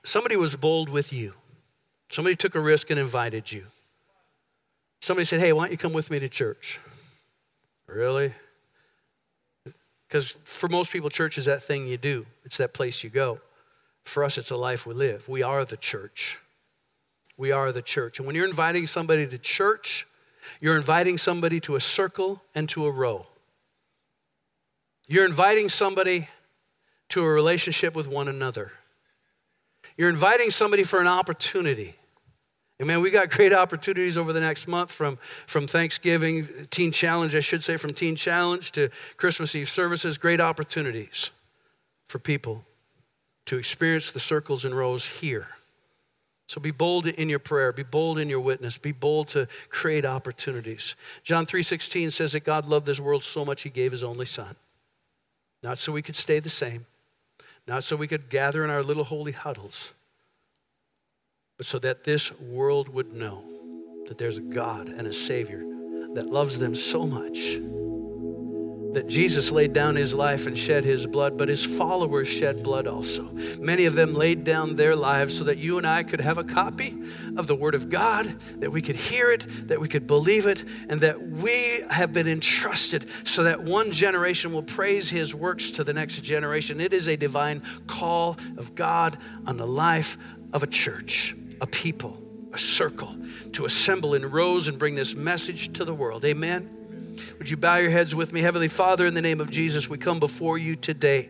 Somebody 0.04 0.36
was 0.36 0.56
bold 0.56 0.90
with 0.90 1.14
you. 1.14 1.34
Somebody 2.10 2.36
took 2.36 2.56
a 2.56 2.60
risk 2.60 2.90
and 2.90 3.00
invited 3.00 3.52
you. 3.52 3.66
Somebody 5.02 5.26
said, 5.26 5.40
Hey, 5.40 5.54
why 5.54 5.66
don't 5.66 5.72
you 5.72 5.78
come 5.78 5.94
with 5.94 6.10
me 6.10 6.20
to 6.20 6.28
church? 6.28 6.80
Really? 7.88 8.34
Because 10.08 10.38
for 10.44 10.68
most 10.68 10.92
people, 10.92 11.10
church 11.10 11.38
is 11.38 11.46
that 11.46 11.62
thing 11.62 11.88
you 11.88 11.98
do, 11.98 12.26
it's 12.44 12.58
that 12.58 12.74
place 12.74 13.04
you 13.04 13.12
go. 13.12 13.40
For 14.04 14.24
us, 14.24 14.40
it's 14.40 14.50
a 14.50 14.58
life 14.58 14.88
we 14.88 14.96
live. 14.96 15.30
We 15.30 15.44
are 15.44 15.64
the 15.64 15.78
church. 15.78 16.40
We 17.38 17.52
are 17.52 17.72
the 17.72 17.84
church. 17.84 18.18
And 18.18 18.26
when 18.26 18.36
you're 18.36 18.48
inviting 18.48 18.88
somebody 18.88 19.28
to 19.28 19.38
church, 19.38 20.08
you're 20.60 20.76
inviting 20.76 21.20
somebody 21.20 21.60
to 21.62 21.76
a 21.76 21.80
circle 21.80 22.42
and 22.56 22.68
to 22.70 22.88
a 22.88 22.92
row. 22.92 23.28
You're 25.10 25.26
inviting 25.26 25.70
somebody 25.70 26.30
to 27.10 27.24
a 27.24 27.28
relationship 27.28 27.96
with 27.96 28.08
one 28.08 28.28
another. 28.28 28.72
You're 29.98 30.10
inviting 30.10 30.52
somebody 30.52 30.84
for 30.84 31.02
an 31.02 31.08
opportunity. 31.08 31.96
And 32.78 32.88
man, 32.88 33.02
we 33.02 33.10
got 33.10 33.32
great 33.32 33.52
opportunities 33.52 34.20
over 34.20 34.32
the 34.32 34.40
next 34.40 34.68
month 34.68 34.92
from, 34.92 35.18
from 35.48 35.66
Thanksgiving, 35.66 36.48
Teen 36.70 36.92
Challenge, 36.92 37.36
I 37.36 37.40
should 37.40 37.64
say, 37.64 37.76
from 37.76 37.92
Teen 37.92 38.16
Challenge 38.16 38.72
to 38.74 38.90
Christmas 39.18 39.56
Eve 39.56 39.68
services, 39.68 40.20
great 40.20 40.40
opportunities 40.40 41.32
for 42.08 42.20
people 42.20 42.64
to 43.48 43.58
experience 43.58 44.12
the 44.12 44.20
circles 44.20 44.64
and 44.64 44.78
rows 44.78 45.08
here. 45.08 45.48
So 46.48 46.62
be 46.62 46.72
bold 46.72 47.08
in 47.08 47.30
your 47.30 47.40
prayer, 47.40 47.74
be 47.74 47.84
bold 47.84 48.20
in 48.20 48.30
your 48.30 48.40
witness, 48.42 48.78
be 48.78 48.92
bold 48.92 49.28
to 49.30 49.48
create 49.70 50.06
opportunities. 50.06 50.96
John 51.24 51.48
3:16 51.48 52.12
says 52.12 52.34
that 52.34 52.44
God 52.44 52.68
loved 52.68 52.86
this 52.86 53.00
world 53.00 53.24
so 53.24 53.44
much 53.44 53.64
he 53.64 53.70
gave 53.70 53.92
his 53.92 54.04
only 54.04 54.28
son. 54.28 54.56
Not 55.62 55.78
so 55.78 55.92
we 55.92 56.02
could 56.02 56.16
stay 56.16 56.40
the 56.40 56.50
same, 56.50 56.86
not 57.68 57.84
so 57.84 57.96
we 57.96 58.08
could 58.08 58.30
gather 58.30 58.64
in 58.64 58.70
our 58.70 58.84
little 58.84 59.04
holy 59.04 59.34
huddles, 59.34 59.94
but 61.58 61.66
so 61.66 61.80
that 61.80 62.06
this 62.06 62.32
world 62.40 62.90
would 62.90 63.14
know 63.14 63.44
that 64.08 64.18
there's 64.18 64.38
a 64.38 64.42
God 64.42 64.88
and 64.88 65.06
a 65.06 65.14
Savior 65.14 65.64
that 66.14 66.28
loves 66.28 66.58
them 66.60 66.74
so 66.74 67.06
much 67.06 67.58
that 68.94 69.08
Jesus 69.08 69.52
laid 69.52 69.74
down 69.74 69.96
his 69.96 70.14
life 70.16 70.48
and 70.48 70.58
shed 70.58 70.84
his 70.84 71.06
blood, 71.06 71.38
but 71.38 71.48
his 71.48 71.66
followers 71.66 72.28
shed 72.28 72.64
blood 72.64 72.88
also. 72.88 73.24
Many 73.60 73.86
of 73.86 73.96
them 73.96 74.14
laid 74.14 74.44
down 74.44 74.76
their 74.76 74.96
lives 74.96 75.38
so 75.38 75.44
that 75.44 75.58
you 75.58 75.78
and 75.78 75.86
I 75.86 76.04
could 76.04 76.22
have 76.22 76.38
a 76.38 76.44
copy 76.44 76.98
of 77.38 77.48
the 77.48 77.56
Word 77.56 77.76
of 77.76 77.90
God, 77.90 78.26
that 78.60 78.72
we 78.72 78.82
could 78.82 78.96
hear 78.96 79.32
it, 79.32 79.46
that 79.68 79.80
we 79.80 79.88
could 79.88 80.08
believe 80.08 80.48
it, 80.48 80.64
and 80.90 81.02
that 81.02 81.22
we 81.22 81.84
have 81.90 82.14
been 82.14 82.28
entrusted 82.28 83.06
so 83.26 83.44
that 83.44 83.62
one 83.62 83.92
generation 83.92 84.54
will 84.54 84.64
praise 84.64 85.10
his 85.10 85.36
works 85.36 85.72
to 85.72 85.84
the 85.84 85.94
next 85.94 86.22
generation. 86.22 86.82
It 86.82 86.94
is 86.94 87.08
a 87.08 87.16
divine 87.16 87.62
call 87.86 88.38
of 88.58 88.74
God 88.74 89.18
on 89.46 89.58
the 89.58 89.68
life 89.68 90.18
of 90.52 90.64
a 90.64 90.68
church, 90.68 91.36
a 91.62 91.68
people, 91.68 92.18
a 92.54 92.58
circle, 92.58 93.16
to 93.54 93.66
assemble 93.66 94.16
in 94.16 94.30
rows 94.32 94.68
and 94.68 94.80
bring 94.80 94.96
this 94.96 95.16
message 95.16 95.74
to 95.74 95.86
the 95.86 95.94
world. 95.94 96.26
Amen. 96.26 96.79
Would 97.38 97.50
you 97.50 97.58
bow 97.58 97.78
your 97.78 97.92
heads 97.92 98.16
with 98.16 98.34
me? 98.34 98.42
Heavenly 98.42 98.68
Father, 98.68 99.06
in 99.06 99.14
the 99.14 99.22
name 99.22 99.40
of 99.40 99.50
Jesus, 99.50 99.90
we 99.90 99.98
come 99.98 100.20
before 100.20 100.58
you 100.58 100.76
today. 100.76 101.30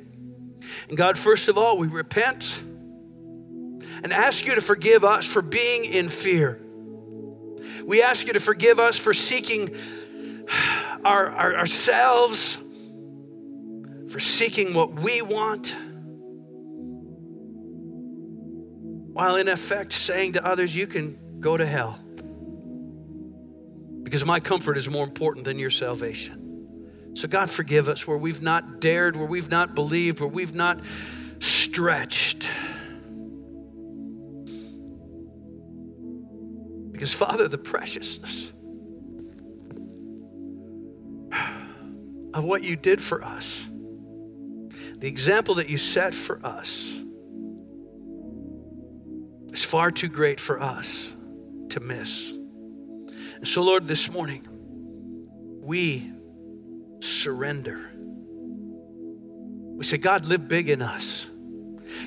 And 0.88 0.98
God, 0.98 1.18
first 1.18 1.48
of 1.48 1.58
all, 1.58 1.78
we 1.78 1.88
repent 1.88 2.62
and 4.04 4.14
ask 4.14 4.46
you 4.46 4.56
to 4.56 4.62
forgive 4.62 5.04
us 5.04 5.26
for 5.26 5.42
being 5.42 5.86
in 5.86 6.10
fear. 6.10 6.60
We 7.86 8.02
ask 8.02 8.28
you 8.28 8.34
to 8.34 8.40
forgive 8.40 8.80
us 8.80 9.00
for 9.00 9.14
seeking 9.14 9.76
our, 11.04 11.30
our, 11.30 11.56
ourselves, 11.56 12.58
for 14.12 14.20
seeking 14.20 14.74
what 14.74 14.94
we 14.94 15.22
want. 15.22 15.76
while 19.20 19.36
in 19.36 19.50
effect 19.50 19.92
saying 19.92 20.32
to 20.32 20.46
others, 20.46 20.74
You 20.74 20.88
can 20.88 21.42
go 21.42 21.58
to 21.58 21.66
hell 21.66 22.00
because 24.10 24.26
my 24.26 24.40
comfort 24.40 24.76
is 24.76 24.90
more 24.90 25.04
important 25.04 25.46
than 25.46 25.60
your 25.60 25.70
salvation. 25.70 27.14
So, 27.14 27.28
God, 27.28 27.48
forgive 27.48 27.88
us 27.88 28.08
where 28.08 28.18
we've 28.18 28.42
not 28.42 28.82
dared, 28.82 29.16
where 29.16 29.28
we've 29.28 29.52
not 29.52 29.76
believed, 29.76 30.20
where 30.20 30.28
we've 30.28 30.56
not 30.56 30.80
stretched. 31.38 32.50
Because, 36.92 37.14
Father, 37.14 37.48
the 37.48 37.60
preciousness 37.60 38.52
of 42.34 42.44
what 42.44 42.64
you 42.64 42.76
did 42.76 43.00
for 43.00 43.24
us, 43.24 43.68
the 44.98 45.08
example 45.08 45.54
that 45.56 45.70
you 45.70 45.78
set 45.78 46.16
for 46.16 46.44
us, 46.44 47.00
is 49.54 49.64
far 49.64 49.92
too 49.92 50.10
great 50.10 50.40
for 50.40 50.60
us 50.60 51.16
to 51.70 51.80
miss. 51.80 52.34
And 53.40 53.48
so, 53.48 53.64
Lord, 53.64 53.88
this 53.88 54.12
morning, 54.12 54.46
we 55.62 56.12
surrender. 57.00 57.90
We 59.78 59.86
say, 59.86 59.96
God, 59.96 60.26
live 60.26 60.50
big 60.50 60.68
in 60.68 60.82
us. 60.82 61.30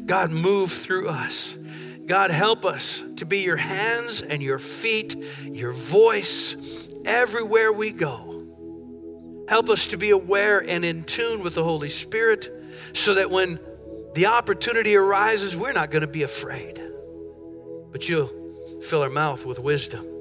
God, 0.05 0.31
move 0.31 0.71
through 0.71 1.09
us. 1.09 1.57
God, 2.05 2.31
help 2.31 2.67
us 2.67 3.03
to 3.17 3.25
be 3.25 3.39
your 3.39 3.57
hands 3.57 4.21
and 4.21 4.43
your 4.43 4.59
feet, 4.59 5.17
your 5.45 5.73
voice 5.73 6.55
everywhere 7.07 7.73
we 7.73 7.93
go. 7.93 9.45
Help 9.49 9.71
us 9.71 9.87
to 9.87 9.97
be 9.97 10.11
aware 10.11 10.59
and 10.59 10.85
in 10.85 11.03
tune 11.03 11.43
with 11.43 11.55
the 11.55 11.65
Holy 11.65 11.89
Spirit 11.89 12.51
so 12.93 13.15
that 13.15 13.31
when 13.31 13.59
the 14.15 14.27
opportunity 14.27 14.97
arises, 14.97 15.57
we're 15.57 15.73
not 15.73 15.91
going 15.91 16.03
to 16.03 16.13
be 16.13 16.25
afraid, 16.25 16.79
but 17.91 18.07
you'll 18.07 18.81
fill 18.83 19.01
our 19.01 19.09
mouth 19.09 19.47
with 19.47 19.59
wisdom 19.59 20.12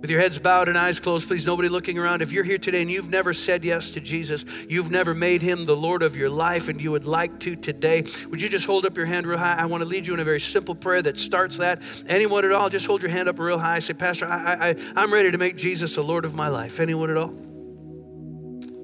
with 0.00 0.10
your 0.10 0.20
heads 0.20 0.38
bowed 0.38 0.68
and 0.68 0.76
eyes 0.76 1.00
closed, 1.00 1.26
please, 1.26 1.46
nobody 1.46 1.68
looking 1.68 1.98
around. 1.98 2.22
If 2.22 2.32
you're 2.32 2.44
here 2.44 2.58
today 2.58 2.82
and 2.82 2.90
you've 2.90 3.10
never 3.10 3.32
said 3.32 3.64
yes 3.64 3.90
to 3.92 4.00
Jesus, 4.00 4.44
you've 4.68 4.90
never 4.90 5.14
made 5.14 5.42
him 5.42 5.64
the 5.64 5.76
Lord 5.76 6.02
of 6.02 6.16
your 6.16 6.28
life, 6.28 6.68
and 6.68 6.80
you 6.80 6.92
would 6.92 7.04
like 7.04 7.40
to 7.40 7.56
today, 7.56 8.04
would 8.28 8.42
you 8.42 8.48
just 8.48 8.66
hold 8.66 8.84
up 8.86 8.96
your 8.96 9.06
hand 9.06 9.26
real 9.26 9.38
high? 9.38 9.54
I 9.54 9.64
want 9.66 9.82
to 9.82 9.88
lead 9.88 10.06
you 10.06 10.14
in 10.14 10.20
a 10.20 10.24
very 10.24 10.40
simple 10.40 10.74
prayer 10.74 11.02
that 11.02 11.18
starts 11.18 11.58
that. 11.58 11.82
Anyone 12.06 12.44
at 12.44 12.52
all, 12.52 12.68
just 12.68 12.86
hold 12.86 13.02
your 13.02 13.10
hand 13.10 13.28
up 13.28 13.38
real 13.38 13.58
high. 13.58 13.78
Say, 13.78 13.94
Pastor, 13.94 14.26
I, 14.26 14.70
I, 14.70 14.74
I'm 14.94 15.12
ready 15.12 15.32
to 15.32 15.38
make 15.38 15.56
Jesus 15.56 15.94
the 15.94 16.02
Lord 16.02 16.24
of 16.24 16.34
my 16.34 16.48
life. 16.48 16.78
Anyone 16.78 17.10
at 17.10 17.16
all? 17.16 17.34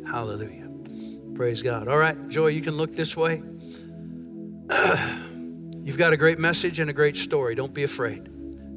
Hallelujah. 0.07 0.69
Praise 1.35 1.63
God. 1.63 1.89
All 1.89 1.99
right, 1.99 2.29
Joy, 2.29 2.49
you 2.49 2.61
can 2.61 2.77
look 2.77 2.95
this 2.95 3.17
way. 3.17 3.43
You've 5.85 5.99
got 5.99 6.13
a 6.13 6.17
great 6.17 6.39
message 6.39 6.79
and 6.81 6.89
a 6.89 6.93
great 6.93 7.17
story. 7.17 7.55
Don't 7.55 7.75
be 7.75 7.83
afraid. 7.83 8.29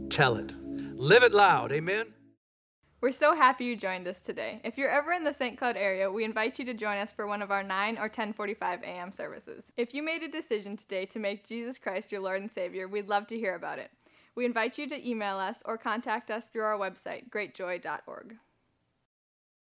Tell 0.10 0.36
it. 0.38 0.54
Live 0.96 1.24
it 1.24 1.34
loud. 1.34 1.72
Amen. 1.72 2.14
We're 3.02 3.12
so 3.12 3.36
happy 3.36 3.66
you 3.66 3.76
joined 3.76 4.08
us 4.08 4.22
today. 4.22 4.62
If 4.64 4.78
you're 4.78 4.89
ever 4.89 5.12
in 5.12 5.26
the 5.26 5.34
St. 5.34 5.58
Cloud 5.58 5.76
area, 5.76 6.10
we 6.10 6.24
invite 6.24 6.58
you 6.58 6.66
to 6.66 6.74
join 6.74 6.98
us 6.98 7.12
for 7.12 7.28
one 7.28 7.41
of 7.41 7.52
our 7.52 7.62
9 7.62 7.98
or 7.98 8.10
10:45 8.10 8.84
a.m. 8.84 9.12
services. 9.12 9.74
If 9.76 9.93
you 9.93 10.02
made 10.02 10.24
a 10.24 10.30
decision 10.30 10.78
today 10.78 11.06
to 11.08 11.20
make 11.20 11.48
Jesus 11.48 11.78
Christ 11.78 12.12
your 12.12 12.22
Lord 12.22 12.41
and 12.41 12.50
Savior, 12.50 12.88
we'd 12.88 13.10
love 13.10 13.28
to 13.28 13.38
hear 13.38 13.56
about 13.56 13.80
it. 13.80 13.91
We 14.34 14.46
invite 14.46 14.78
you 14.78 14.88
to 14.88 15.10
email 15.10 15.38
us 15.38 15.60
or 15.66 15.78
contact 15.78 16.32
us 16.32 16.48
through 16.48 16.64
our 16.64 16.80
website, 16.80 17.30
greatjoy.org. 17.30 18.38